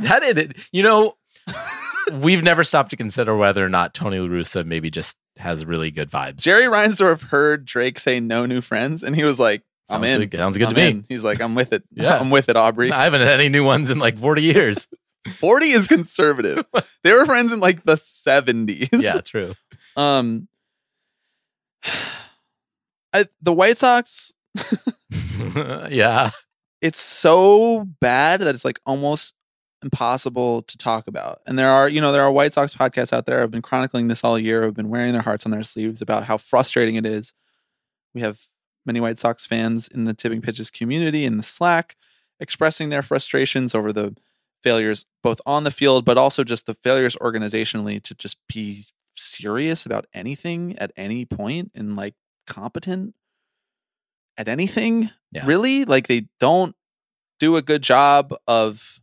[0.01, 0.57] That it.
[0.71, 1.17] You know,
[2.21, 5.91] we've never stopped to consider whether or not Tony La Russa maybe just has really
[5.91, 6.37] good vibes.
[6.37, 10.21] Jerry Reinsdorf heard Drake say no new friends and he was like, I'm Sounds in.
[10.21, 10.89] like- sounds good to I'm me.
[10.91, 11.05] in.
[11.09, 11.83] He's like, I'm with it.
[11.93, 12.19] Yeah.
[12.19, 12.93] I'm with it, Aubrey.
[12.93, 14.89] I haven't had any new ones in like 40 years.
[15.29, 16.65] 40 is conservative.
[17.03, 18.89] they were friends in like the 70s.
[19.03, 19.55] yeah, true.
[19.97, 20.49] Um
[23.13, 24.35] I, the White Sox,
[25.89, 26.31] yeah.
[26.83, 29.35] it's so bad that it's like almost
[29.83, 31.41] impossible to talk about.
[31.47, 33.43] And there are, you know, there are White Sox podcasts out there.
[33.43, 34.65] I've been chronicling this all year.
[34.67, 37.33] I've been wearing their hearts on their sleeves about how frustrating it is.
[38.15, 38.41] We have
[38.87, 41.97] many White Sox fans in the tipping pitches community in the Slack
[42.41, 44.17] expressing their frustrations over the
[44.63, 48.85] failures both on the field but also just the failures organizationally to just be
[49.15, 52.15] serious about anything at any point and like
[52.47, 53.15] competent
[54.37, 55.45] at anything Yeah.
[55.47, 56.75] really like they don't
[57.39, 59.01] do a good job of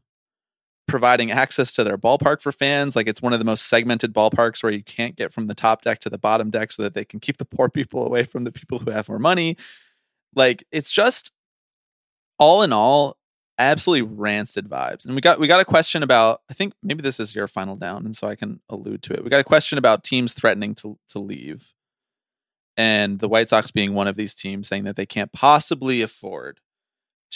[0.87, 2.95] providing access to their ballpark for fans.
[2.95, 5.81] Like it's one of the most segmented ballparks where you can't get from the top
[5.81, 8.43] deck to the bottom deck so that they can keep the poor people away from
[8.43, 9.57] the people who have more money.
[10.35, 11.31] Like it's just
[12.37, 13.17] all in all
[13.57, 15.05] absolutely rancid vibes.
[15.05, 17.77] And we got we got a question about i think maybe this is your final
[17.77, 19.23] down and so i can allude to it.
[19.23, 21.73] We got a question about teams threatening to to leave
[22.77, 26.59] and the white sox being one of these teams saying that they can't possibly afford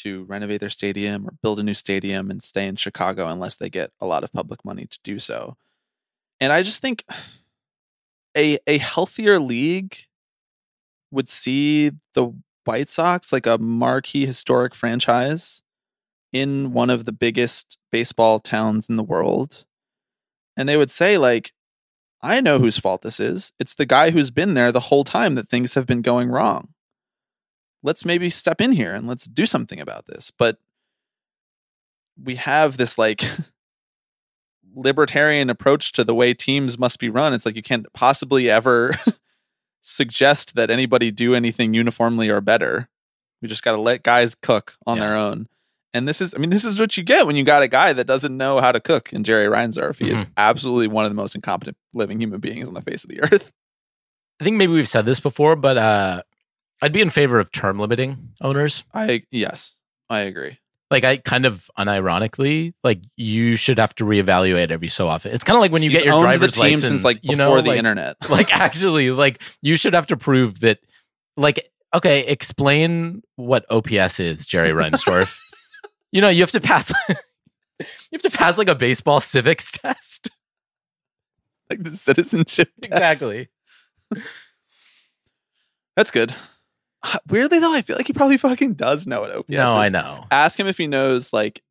[0.03, 3.69] to renovate their stadium or build a new stadium and stay in chicago unless they
[3.69, 5.55] get a lot of public money to do so
[6.39, 7.05] and i just think
[8.37, 9.95] a a healthier league
[11.11, 12.33] would see the
[12.65, 15.63] White Sox like a marquee historic franchise
[16.31, 19.65] in one of the biggest baseball towns in the world.
[20.55, 21.51] And they would say, like,
[22.21, 23.53] I know whose fault this is.
[23.59, 26.69] It's the guy who's been there the whole time that things have been going wrong.
[27.83, 30.31] Let's maybe step in here and let's do something about this.
[30.31, 30.57] But
[32.21, 33.23] we have this like
[34.75, 37.33] libertarian approach to the way teams must be run.
[37.33, 38.93] It's like you can't possibly ever
[39.81, 42.89] suggest that anybody do anything uniformly or better.
[43.41, 45.05] We just got to let guys cook on Yeah.
[45.07, 45.47] their own.
[45.93, 47.93] And this is, I mean, this is what you get when you got a guy
[47.93, 49.97] that doesn't know how to cook And Jerry Reinsdorf.
[49.97, 53.09] He is absolutely one of the most incompetent living human beings on the face of
[53.09, 53.51] the earth.
[54.39, 56.21] I think maybe we've said this before, but uh,
[56.81, 58.83] I'd be in favor of term limiting owners.
[58.93, 59.75] I, yes,
[60.09, 60.57] I agree.
[60.91, 65.31] Like I kind of unironically, like you should have to reevaluate every so often.
[65.33, 67.57] It's kind of like when you He's get your driver's license, since like you before
[67.57, 68.17] know, the like, internet.
[68.29, 70.79] like actually, like you should have to prove that.
[71.37, 75.37] Like, okay, explain what OPS is, Jerry Reinsdorf.
[76.11, 76.91] you know, you have to pass.
[77.09, 80.31] you have to pass like a baseball civics test.
[81.69, 83.21] like the citizenship test.
[83.21, 83.49] Exactly.
[85.95, 86.33] That's good.
[87.29, 89.69] Weirdly though, I feel like he probably fucking does know what OPS no, is.
[89.69, 90.25] I know.
[90.31, 91.61] ask him if he knows like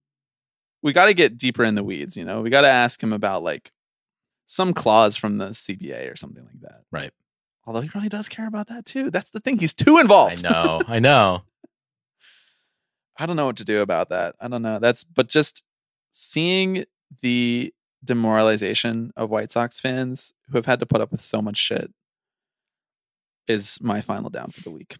[0.83, 3.13] we got to get deeper in the weeds you know we got to ask him
[3.13, 3.73] about like
[4.47, 7.13] some clause from the cba or something like that Right.
[7.67, 10.45] although he probably does care about that too that's the thing he's too involved.
[10.47, 10.81] I know.
[10.89, 11.43] I know.
[13.19, 14.37] I don't know what to do about that.
[14.41, 14.79] I don't know.
[14.79, 15.65] That's but just
[16.13, 16.85] seeing
[17.21, 17.75] the
[18.05, 21.93] demoralization of White Sox fans who have had to put up with so much shit
[23.49, 24.97] is my final down for the week.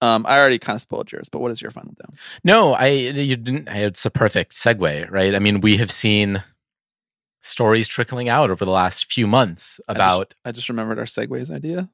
[0.00, 2.16] Um, I already kind of spoiled yours, but what is your final down?
[2.42, 3.68] No, I you didn't.
[3.68, 5.34] It's a perfect segue, right?
[5.34, 6.42] I mean, we have seen
[7.42, 11.04] stories trickling out over the last few months I just- about I just remembered our
[11.06, 11.88] segues idea.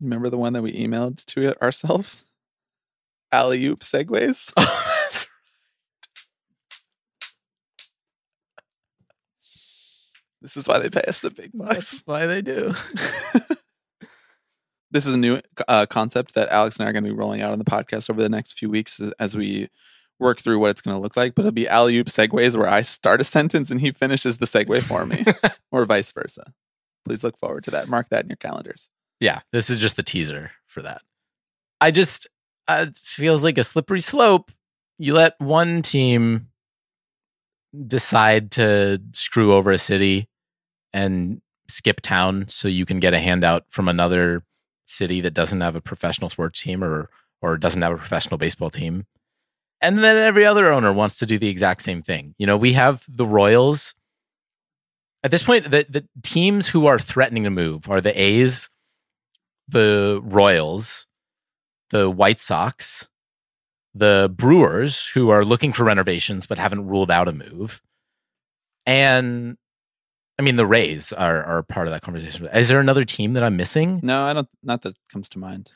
[0.00, 2.30] Remember the one that we emailed to ourselves?
[3.32, 4.52] Alley oop segues.
[10.40, 12.02] This is why they pay us the big bucks.
[12.04, 12.74] why they do.
[14.92, 17.40] this is a new uh, concept that Alex and I are going to be rolling
[17.40, 19.68] out on the podcast over the next few weeks as, we
[20.20, 21.34] work through what it's going to look like.
[21.34, 24.46] But it'll be alley oop segues where I start a sentence and he finishes the
[24.46, 25.24] segue for me,
[25.72, 26.52] or vice versa.
[27.04, 27.88] Please look forward to that.
[27.88, 28.90] Mark that in your calendars.
[29.18, 31.02] Yeah, this is just the teaser for that.
[31.80, 32.28] I just
[32.68, 34.52] uh, it feels like a slippery slope.
[34.98, 36.48] You let one team
[37.86, 40.28] decide to screw over a city
[40.92, 44.44] and skip town so you can get a handout from another
[44.92, 47.08] city that doesn't have a professional sports team or
[47.40, 49.06] or doesn't have a professional baseball team.
[49.80, 52.34] And then every other owner wants to do the exact same thing.
[52.38, 53.96] You know, we have the Royals.
[55.24, 58.70] At this point, the, the teams who are threatening to move are the A's,
[59.66, 61.06] the Royals,
[61.90, 63.08] the White Sox,
[63.92, 67.82] the Brewers, who are looking for renovations but haven't ruled out a move,
[68.86, 69.56] and
[70.42, 72.48] I mean the Rays are are part of that conversation.
[72.48, 74.00] Is there another team that I'm missing?
[74.02, 74.48] No, I don't.
[74.60, 75.70] Not that comes to mind.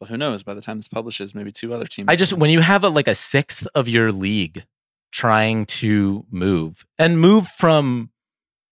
[0.00, 0.42] But who knows?
[0.42, 2.08] By the time this publishes, maybe two other teams.
[2.08, 4.64] I just when you have a, like a sixth of your league
[5.12, 8.10] trying to move and move from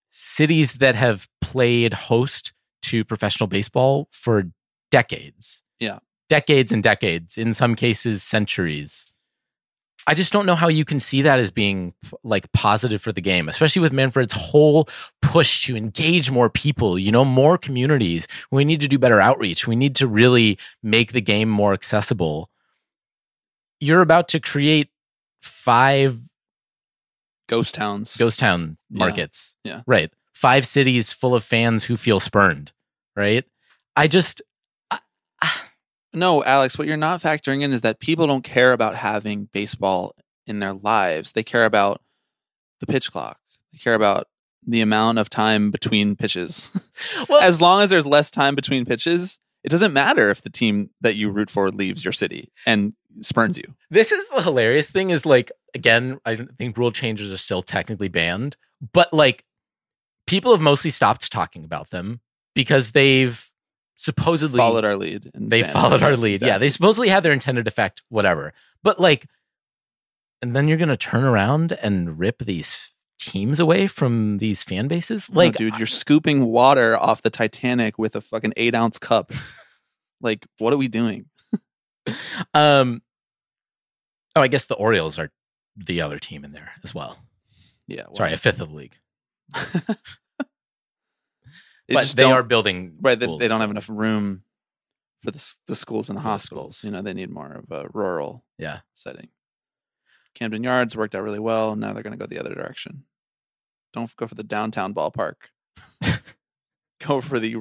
[0.08, 2.54] cities that have played host
[2.84, 4.44] to professional baseball for
[4.90, 5.62] decades.
[5.78, 5.98] Yeah.
[6.30, 9.12] Decades and decades, in some cases centuries.
[10.06, 11.94] I just don't know how you can see that as being
[12.24, 14.88] like positive for the game, especially with Manfred's whole
[15.22, 18.26] push to engage more people, you know, more communities.
[18.50, 19.66] We need to do better outreach.
[19.66, 22.50] We need to really make the game more accessible.
[23.80, 24.88] You're about to create
[25.40, 26.18] five
[27.48, 28.16] ghost towns.
[28.16, 28.98] ghost town Yeah.
[28.98, 29.56] markets.
[29.64, 29.82] Yeah.
[29.86, 30.10] Right.
[30.32, 32.72] Five cities full of fans who feel spurned.
[33.16, 33.44] Right.
[33.96, 34.40] I just,
[36.12, 40.14] No, Alex, what you're not factoring in is that people don't care about having baseball
[40.46, 41.32] in their lives.
[41.32, 42.02] They care about
[42.80, 43.38] the pitch clock.
[43.72, 44.26] They care about
[44.66, 46.90] the amount of time between pitches.
[47.28, 50.90] well, as long as there's less time between pitches, it doesn't matter if the team
[51.00, 53.64] that you root for leaves your city and spurns you.
[53.90, 57.62] this is the hilarious thing is like, again, I don't think rule changes are still
[57.62, 58.56] technically banned,
[58.92, 59.44] but like
[60.26, 62.20] people have mostly stopped talking about them
[62.54, 63.49] because they've
[64.00, 65.30] supposedly Followed our lead.
[65.34, 66.40] they followed our lead.
[66.40, 68.54] Yeah, they supposedly had their intended effect, whatever.
[68.82, 69.26] But like,
[70.40, 75.28] and then you're gonna turn around and rip these teams away from these fan bases.
[75.30, 79.32] No, Like, dude, you're scooping water off the Titanic with a fucking eight ounce cup.
[80.22, 81.26] like, what are we doing?
[82.54, 83.02] um,
[84.34, 85.30] oh, I guess the Orioles are
[85.76, 87.18] the other team in there as well.
[87.86, 88.96] Yeah, well, Sorry, a fifth of the league,
[91.90, 92.96] They but they are building.
[93.02, 93.18] right.
[93.18, 94.44] They, they don't have enough room
[95.22, 96.78] for the the schools and the hospitals.
[96.78, 96.90] schools.
[96.90, 99.28] You know, they need more of a rural Yeah, setting.
[100.34, 101.74] Camden Yards worked out really well.
[101.76, 103.04] Now they're going to go the other direction.
[103.92, 105.34] Don't go for the downtown ballpark.
[107.06, 107.56] go for the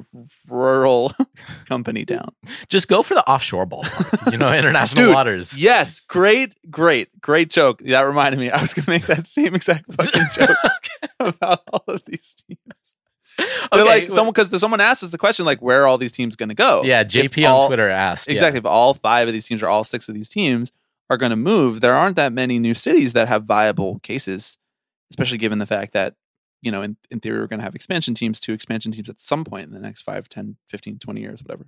[0.48, 1.12] rural
[1.68, 2.28] company town.
[2.68, 4.30] just go for the offshore ballpark.
[4.32, 5.56] you know, international Dude, waters.
[5.56, 7.80] Yes, great, great, great joke.
[7.84, 8.50] That reminded me.
[8.50, 10.56] I was going to make that same exact fucking joke
[11.18, 12.94] about all of these teams.
[13.72, 16.36] They're like someone because someone asked us the question like, where are all these teams
[16.36, 16.82] going to go?
[16.84, 18.32] Yeah, JP all- on Twitter asked yeah.
[18.32, 18.58] Exactly.
[18.58, 20.72] If all five of these teams or all six of these teams
[21.08, 24.58] are going to move, there aren't that many new cities that have viable cases,
[25.10, 26.14] especially given the fact that,
[26.62, 29.20] you know, in, in theory, we're going to have expansion teams, two expansion teams at
[29.20, 31.66] some point in the next 5, 10, 15, 20 years, whatever.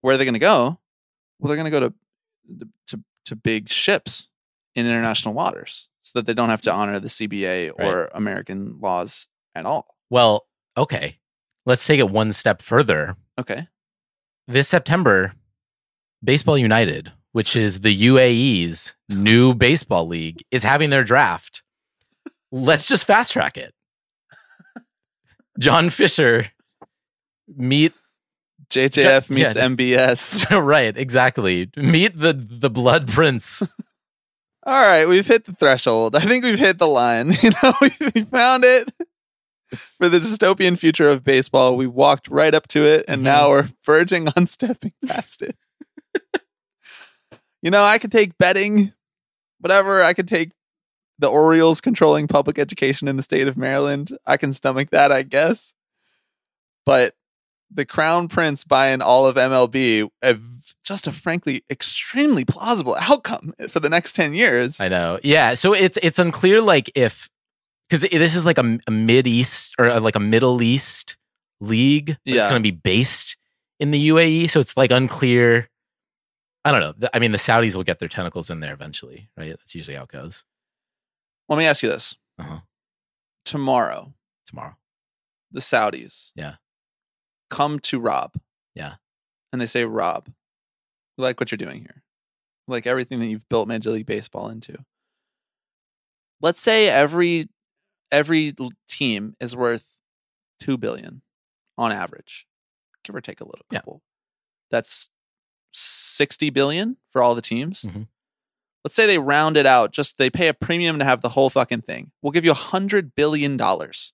[0.00, 0.78] Where are they going to go?
[1.38, 1.94] Well, they're going to go to,
[2.88, 4.28] to, to big ships
[4.74, 9.28] in international waters so that they don't have to honor the CBA or American laws
[9.54, 9.96] at all.
[10.10, 11.18] Well, okay.
[11.66, 13.16] Let's take it one step further.
[13.38, 13.66] Okay.
[14.46, 15.32] this September,
[16.22, 21.62] Baseball United, which is the UAE's new baseball league, is having their draft.
[22.52, 23.74] Let's just fast track it.
[25.58, 26.50] John Fisher
[27.48, 27.92] meet
[28.70, 29.66] JJF meets yeah.
[29.68, 30.64] MBS.
[30.64, 31.70] right, exactly.
[31.76, 33.62] Meet the the blood prince.
[34.66, 36.16] All right, we've hit the threshold.
[36.16, 37.32] I think we've hit the line.
[37.42, 37.74] You know,
[38.14, 38.90] we found it
[39.98, 41.76] for the dystopian future of baseball.
[41.76, 43.24] We walked right up to it, and Mhm.
[43.24, 45.56] now we're verging on stepping past it.
[47.62, 48.92] You know, I could take betting,
[49.60, 50.02] whatever.
[50.02, 50.50] I could take
[51.18, 54.10] the Orioles controlling public education in the state of Maryland.
[54.26, 55.74] I can stomach that, I guess.
[56.84, 57.14] But
[57.70, 60.36] the Crown Prince buying all of MLB, a,
[60.84, 64.78] just a frankly extremely plausible outcome for the next 10 years.
[64.80, 65.18] I know.
[65.22, 65.54] Yeah.
[65.54, 67.30] So it's it's unclear like if
[67.88, 71.16] because this is like a, a mid east or uh, like a Middle East
[71.60, 72.10] league.
[72.24, 72.48] It's Yeah.
[72.48, 73.36] going to be based
[73.80, 75.68] in the UAE, so it's like unclear.
[76.64, 77.08] I don't know.
[77.12, 79.50] I mean, the Saudis will get their tentacles in there eventually, right?
[79.50, 80.44] That's usually how it goes.
[81.48, 82.16] Let me ask you this.
[82.38, 82.60] Uh-huh.
[83.44, 84.14] Tomorrow,
[84.46, 84.76] Tomorrow.
[85.52, 86.54] the Saudis Yeah.
[87.50, 88.34] come to Rob.
[88.74, 88.94] Yeah.
[89.52, 90.28] And they say, Rob,
[91.18, 92.02] we like what you're doing here.
[92.66, 94.78] We like everything that you've built Major League Baseball into.
[96.40, 97.48] Let's say every
[98.10, 98.54] every
[98.88, 99.98] team is worth
[100.60, 101.22] two billion
[101.76, 102.46] on average,
[103.02, 103.80] give or take a little Yeah.
[104.70, 105.08] That's
[105.72, 107.82] sixty billion for all the teams.
[107.82, 108.08] Mhm.
[108.84, 111.48] Let's say they round it out, just they pay a premium to have the whole
[111.50, 112.12] fucking thing.
[112.22, 114.12] We'll give you a hundred billion dollars.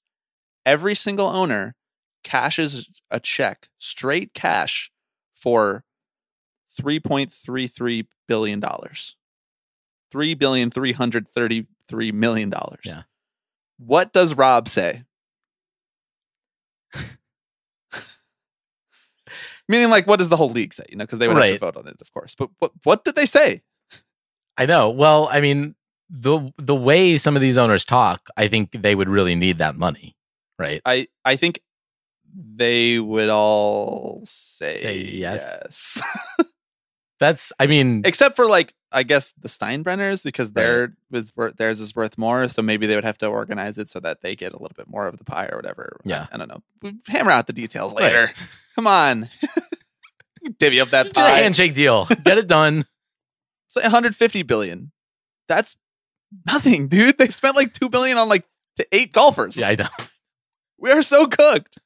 [0.65, 1.75] Every single owner
[2.23, 4.91] cashes a check, straight cash,
[5.35, 5.85] for
[6.71, 9.17] three point three three billion dollars.
[10.11, 12.83] Three billion three hundred thirty-three million dollars.
[12.85, 13.03] Yeah.
[13.85, 15.05] What does Rob say?
[19.69, 20.85] Meaning, like, what does the whole league say?
[20.91, 21.53] You know, because they would have Right.
[21.53, 22.35] to vote on it, of course.
[22.35, 23.63] But what what did they say?
[24.57, 24.91] I know.
[24.91, 25.77] Well, I mean,
[26.09, 29.77] the the way some of these owners talk, I think they would really need that
[29.77, 30.17] money,
[30.59, 30.83] right?
[30.85, 31.61] I I think
[32.35, 35.63] they would all say, Say yes.
[35.63, 36.03] yes.
[37.21, 37.53] That's.
[37.61, 41.95] I mean, except for like I guess the Steinbrenners because their was wor- theirs is
[41.95, 44.57] worth more, so maybe they would have to organize it so that they get a
[44.59, 46.01] little bit more of the pie or whatever.
[46.05, 46.27] Yeah.
[46.33, 46.63] I, don't know.
[46.83, 48.05] We hammer out the details Right.
[48.05, 48.33] later.
[48.75, 49.29] Come on,
[50.59, 51.39] divvy up that just do the pie.
[51.41, 52.07] handshake deal.
[52.07, 52.87] Get it done.
[53.69, 54.91] Say 150 billion.
[55.47, 55.77] That's
[56.47, 57.19] nothing, dude.
[57.19, 58.45] They spent like two billion on like
[58.77, 59.57] to eight golfers.
[59.57, 59.89] Yeah, I know.
[60.79, 61.79] we are so cooked.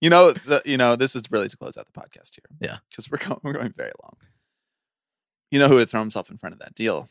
[0.00, 2.44] You know, the, you know, this is really to close out the podcast here.
[2.60, 2.78] Yeah.
[2.90, 4.16] because we're going, we're going very long.
[5.50, 7.08] You know who would throw himself in front of that deal?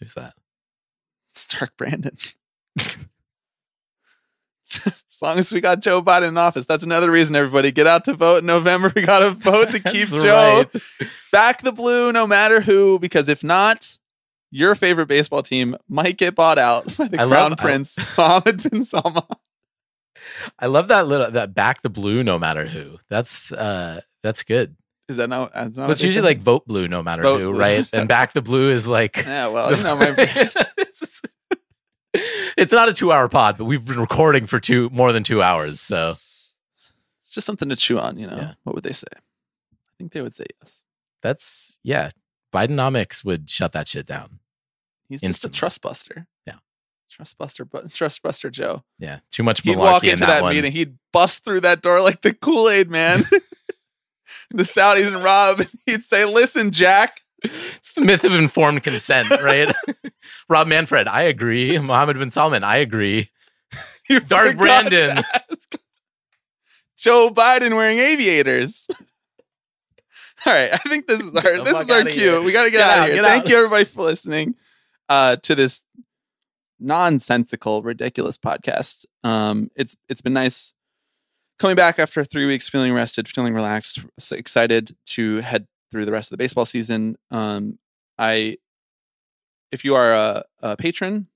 [0.00, 0.34] Who's that?
[1.34, 2.16] Stark Brandon.
[2.78, 2.92] as
[5.22, 7.36] long as we got Joe Biden in office, that's another reason.
[7.36, 8.92] Everybody get out to vote in November.
[8.94, 10.82] We got to vote to keep Joe right.
[11.32, 12.98] back the blue, no matter who.
[12.98, 13.98] Because if not,
[14.50, 17.98] your favorite baseball team might get bought out by the I love- Crown I- Prince
[18.16, 19.22] Mohammed bin Salman.
[20.58, 22.98] I love that little that back the blue no matter who.
[23.10, 24.76] That's uh that's good.
[25.08, 25.52] Is that not?
[25.52, 27.60] That's not But it's usually like vote blue no matter Vote who, blue.
[27.60, 27.86] right?
[27.92, 30.14] And back the blue is like Yeah, well, it's not my,
[30.78, 31.22] it's,
[32.56, 35.42] it's not a two hour pod, but we've been recording for two more than two
[35.42, 35.80] hours.
[35.80, 38.16] So it's just something to chew on.
[38.18, 38.52] You know, Yeah.
[38.62, 39.08] what would they say?
[39.12, 40.84] I think they would say yes.
[41.22, 42.10] that's yeah.
[42.52, 44.38] Bidenomics would shut that shit down.
[45.08, 45.32] He's Instantly.
[45.32, 46.26] just a trust buster.
[46.46, 46.54] Yeah.
[47.10, 48.84] trust buster, but trust buster Joe.
[48.98, 49.18] Yeah.
[49.32, 50.54] Too much He'd walk in into that, that, one.
[50.54, 50.70] meeting.
[50.72, 53.24] He'd bust through that door like the Kool Aid man.
[54.54, 55.62] the Saudis and Rob.
[55.86, 59.74] He'd say, "Listen, Jack, It's the myth of informed consent, right?
[60.48, 61.78] Rob Manfred, I agree.
[61.78, 63.30] Mohammed bin Salman, I agree.
[64.08, 65.22] you Dark Brandon.
[66.96, 68.88] Joe Biden wearing aviators."
[70.46, 72.12] All right, I think this is our this is our cue.
[72.12, 72.42] here.
[72.42, 73.24] We got to get, Get out out, of here.
[73.24, 73.48] Thank out.
[73.48, 74.56] you everybody for listening
[75.08, 75.82] uh, to this
[76.78, 79.06] nonsensical, ridiculous podcast.
[79.24, 80.73] Um, it's it's been nice
[81.58, 86.32] coming back after three weeks, feeling rested, feeling relaxed, excited to head through the rest
[86.32, 87.16] of the baseball season.
[87.30, 87.78] Um,
[88.18, 88.58] I,
[89.70, 91.28] if you are a, a patron,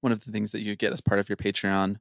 [0.00, 1.96] one of the things that you get as part of your Patreon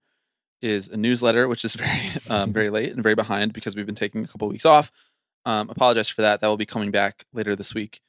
[0.62, 3.96] is a newsletter, which is very um, very late and very behind because we've been
[3.96, 4.92] taking a couple of weeks off.
[5.46, 6.42] Um, apologize for that.
[6.42, 8.02] That will be coming back later this week.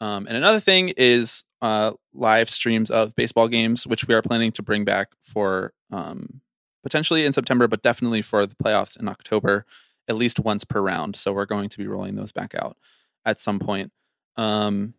[0.00, 4.52] Um, and another thing is uh, live streams of baseball games, which we are planning
[4.52, 6.40] to bring back for um,
[6.84, 9.66] potentially in September, but definitely for the playoffs in October,
[10.06, 11.16] at least once per round.
[11.16, 12.76] So we're going to be rolling those back out
[13.24, 13.90] at some point.
[14.36, 14.94] Um,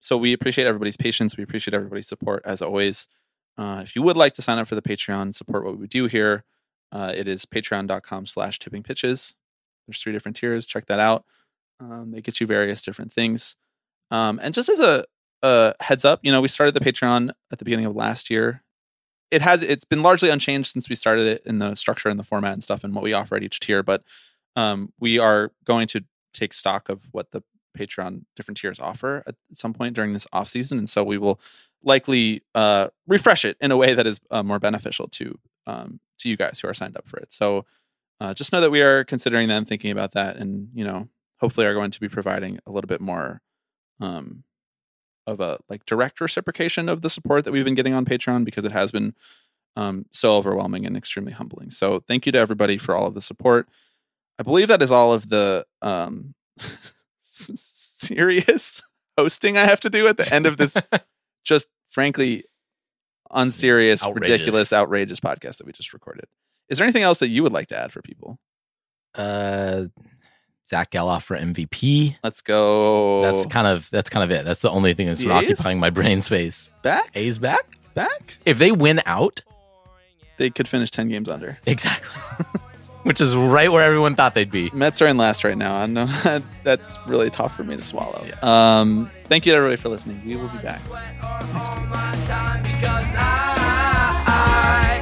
[0.00, 1.36] so we appreciate everybody's patience.
[1.36, 3.08] We appreciate everybody's support as always.
[3.58, 6.06] Uh, if you would like to sign up for the Patreon, support what we do
[6.06, 6.44] here,
[6.92, 9.34] uh, it is patreon.com slash tipping pitches.
[9.86, 10.66] There's three different tiers.
[10.66, 11.24] Check that out.
[11.80, 13.56] Um, they get you various different things.
[14.10, 15.04] Um, and just as a,
[15.42, 18.62] a heads up, you know, we started the Patreon at the beginning of last year.
[19.30, 22.24] It has it's been largely unchanged since we started it in the structure and the
[22.24, 23.82] format and stuff and what we offer at each tier.
[23.82, 24.02] But
[24.54, 27.42] um, we are going to take stock of what the
[27.76, 31.40] Patreon different tiers offer at some point during this off season, and so we will
[31.82, 36.28] likely uh, refresh it in a way that is uh, more beneficial to um, to
[36.28, 37.32] you guys who are signed up for it.
[37.32, 37.66] So
[38.20, 41.08] uh, just know that we are considering that and thinking about that, and you know,
[41.40, 43.42] hopefully are going to be providing a little bit more
[44.00, 44.44] um,
[45.26, 48.64] of a like direct reciprocation of the support that we've been getting on Patreon because
[48.64, 49.14] it has been
[49.76, 51.70] um, so overwhelming and extremely humbling.
[51.70, 53.68] So thank you to everybody for all of the support.
[54.38, 56.34] I believe that is all of the um,
[57.22, 58.82] serious
[59.18, 60.76] hosting I have to do at the end of this
[61.44, 62.44] just frankly
[63.30, 64.30] unserious, Outrageous.
[64.30, 66.26] ridiculous, outrageous podcast that we just recorded.
[66.68, 68.38] Is there anything else that you would like to add for people?
[69.14, 69.84] Uh,
[70.68, 72.16] Zack Gelof for MVP.
[72.24, 73.22] Let's go.
[73.22, 74.44] That's kind of that's kind of it.
[74.44, 76.72] That's the only thing that's The been occupying my brain space.
[76.82, 77.10] back.
[77.14, 77.78] A's back.
[77.94, 78.38] back.
[78.44, 79.42] If they win out,
[80.38, 81.56] They could finish ten games under.
[81.66, 82.08] exactly,
[83.04, 84.70] which is right where everyone thought they'd be.
[84.74, 85.76] Mets are in last right now.
[85.76, 88.28] I know that's really tough for me to swallow.
[88.42, 90.20] Um, thank you to everybody for listening.
[90.26, 90.82] We will be back.
[90.82, 91.70] Because
[93.16, 94.98] I,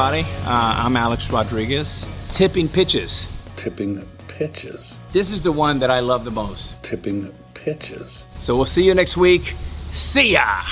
[0.00, 0.26] everybody.
[0.46, 2.06] Uh, I'm Alex Rodriguez.
[2.30, 3.26] Tipping pitches.
[3.56, 4.98] tipping pitches.
[5.12, 6.82] This is the one that I love the most.
[6.82, 8.24] Tipping pitches.
[8.40, 9.54] So we'll see you next week.
[9.92, 10.62] See ya!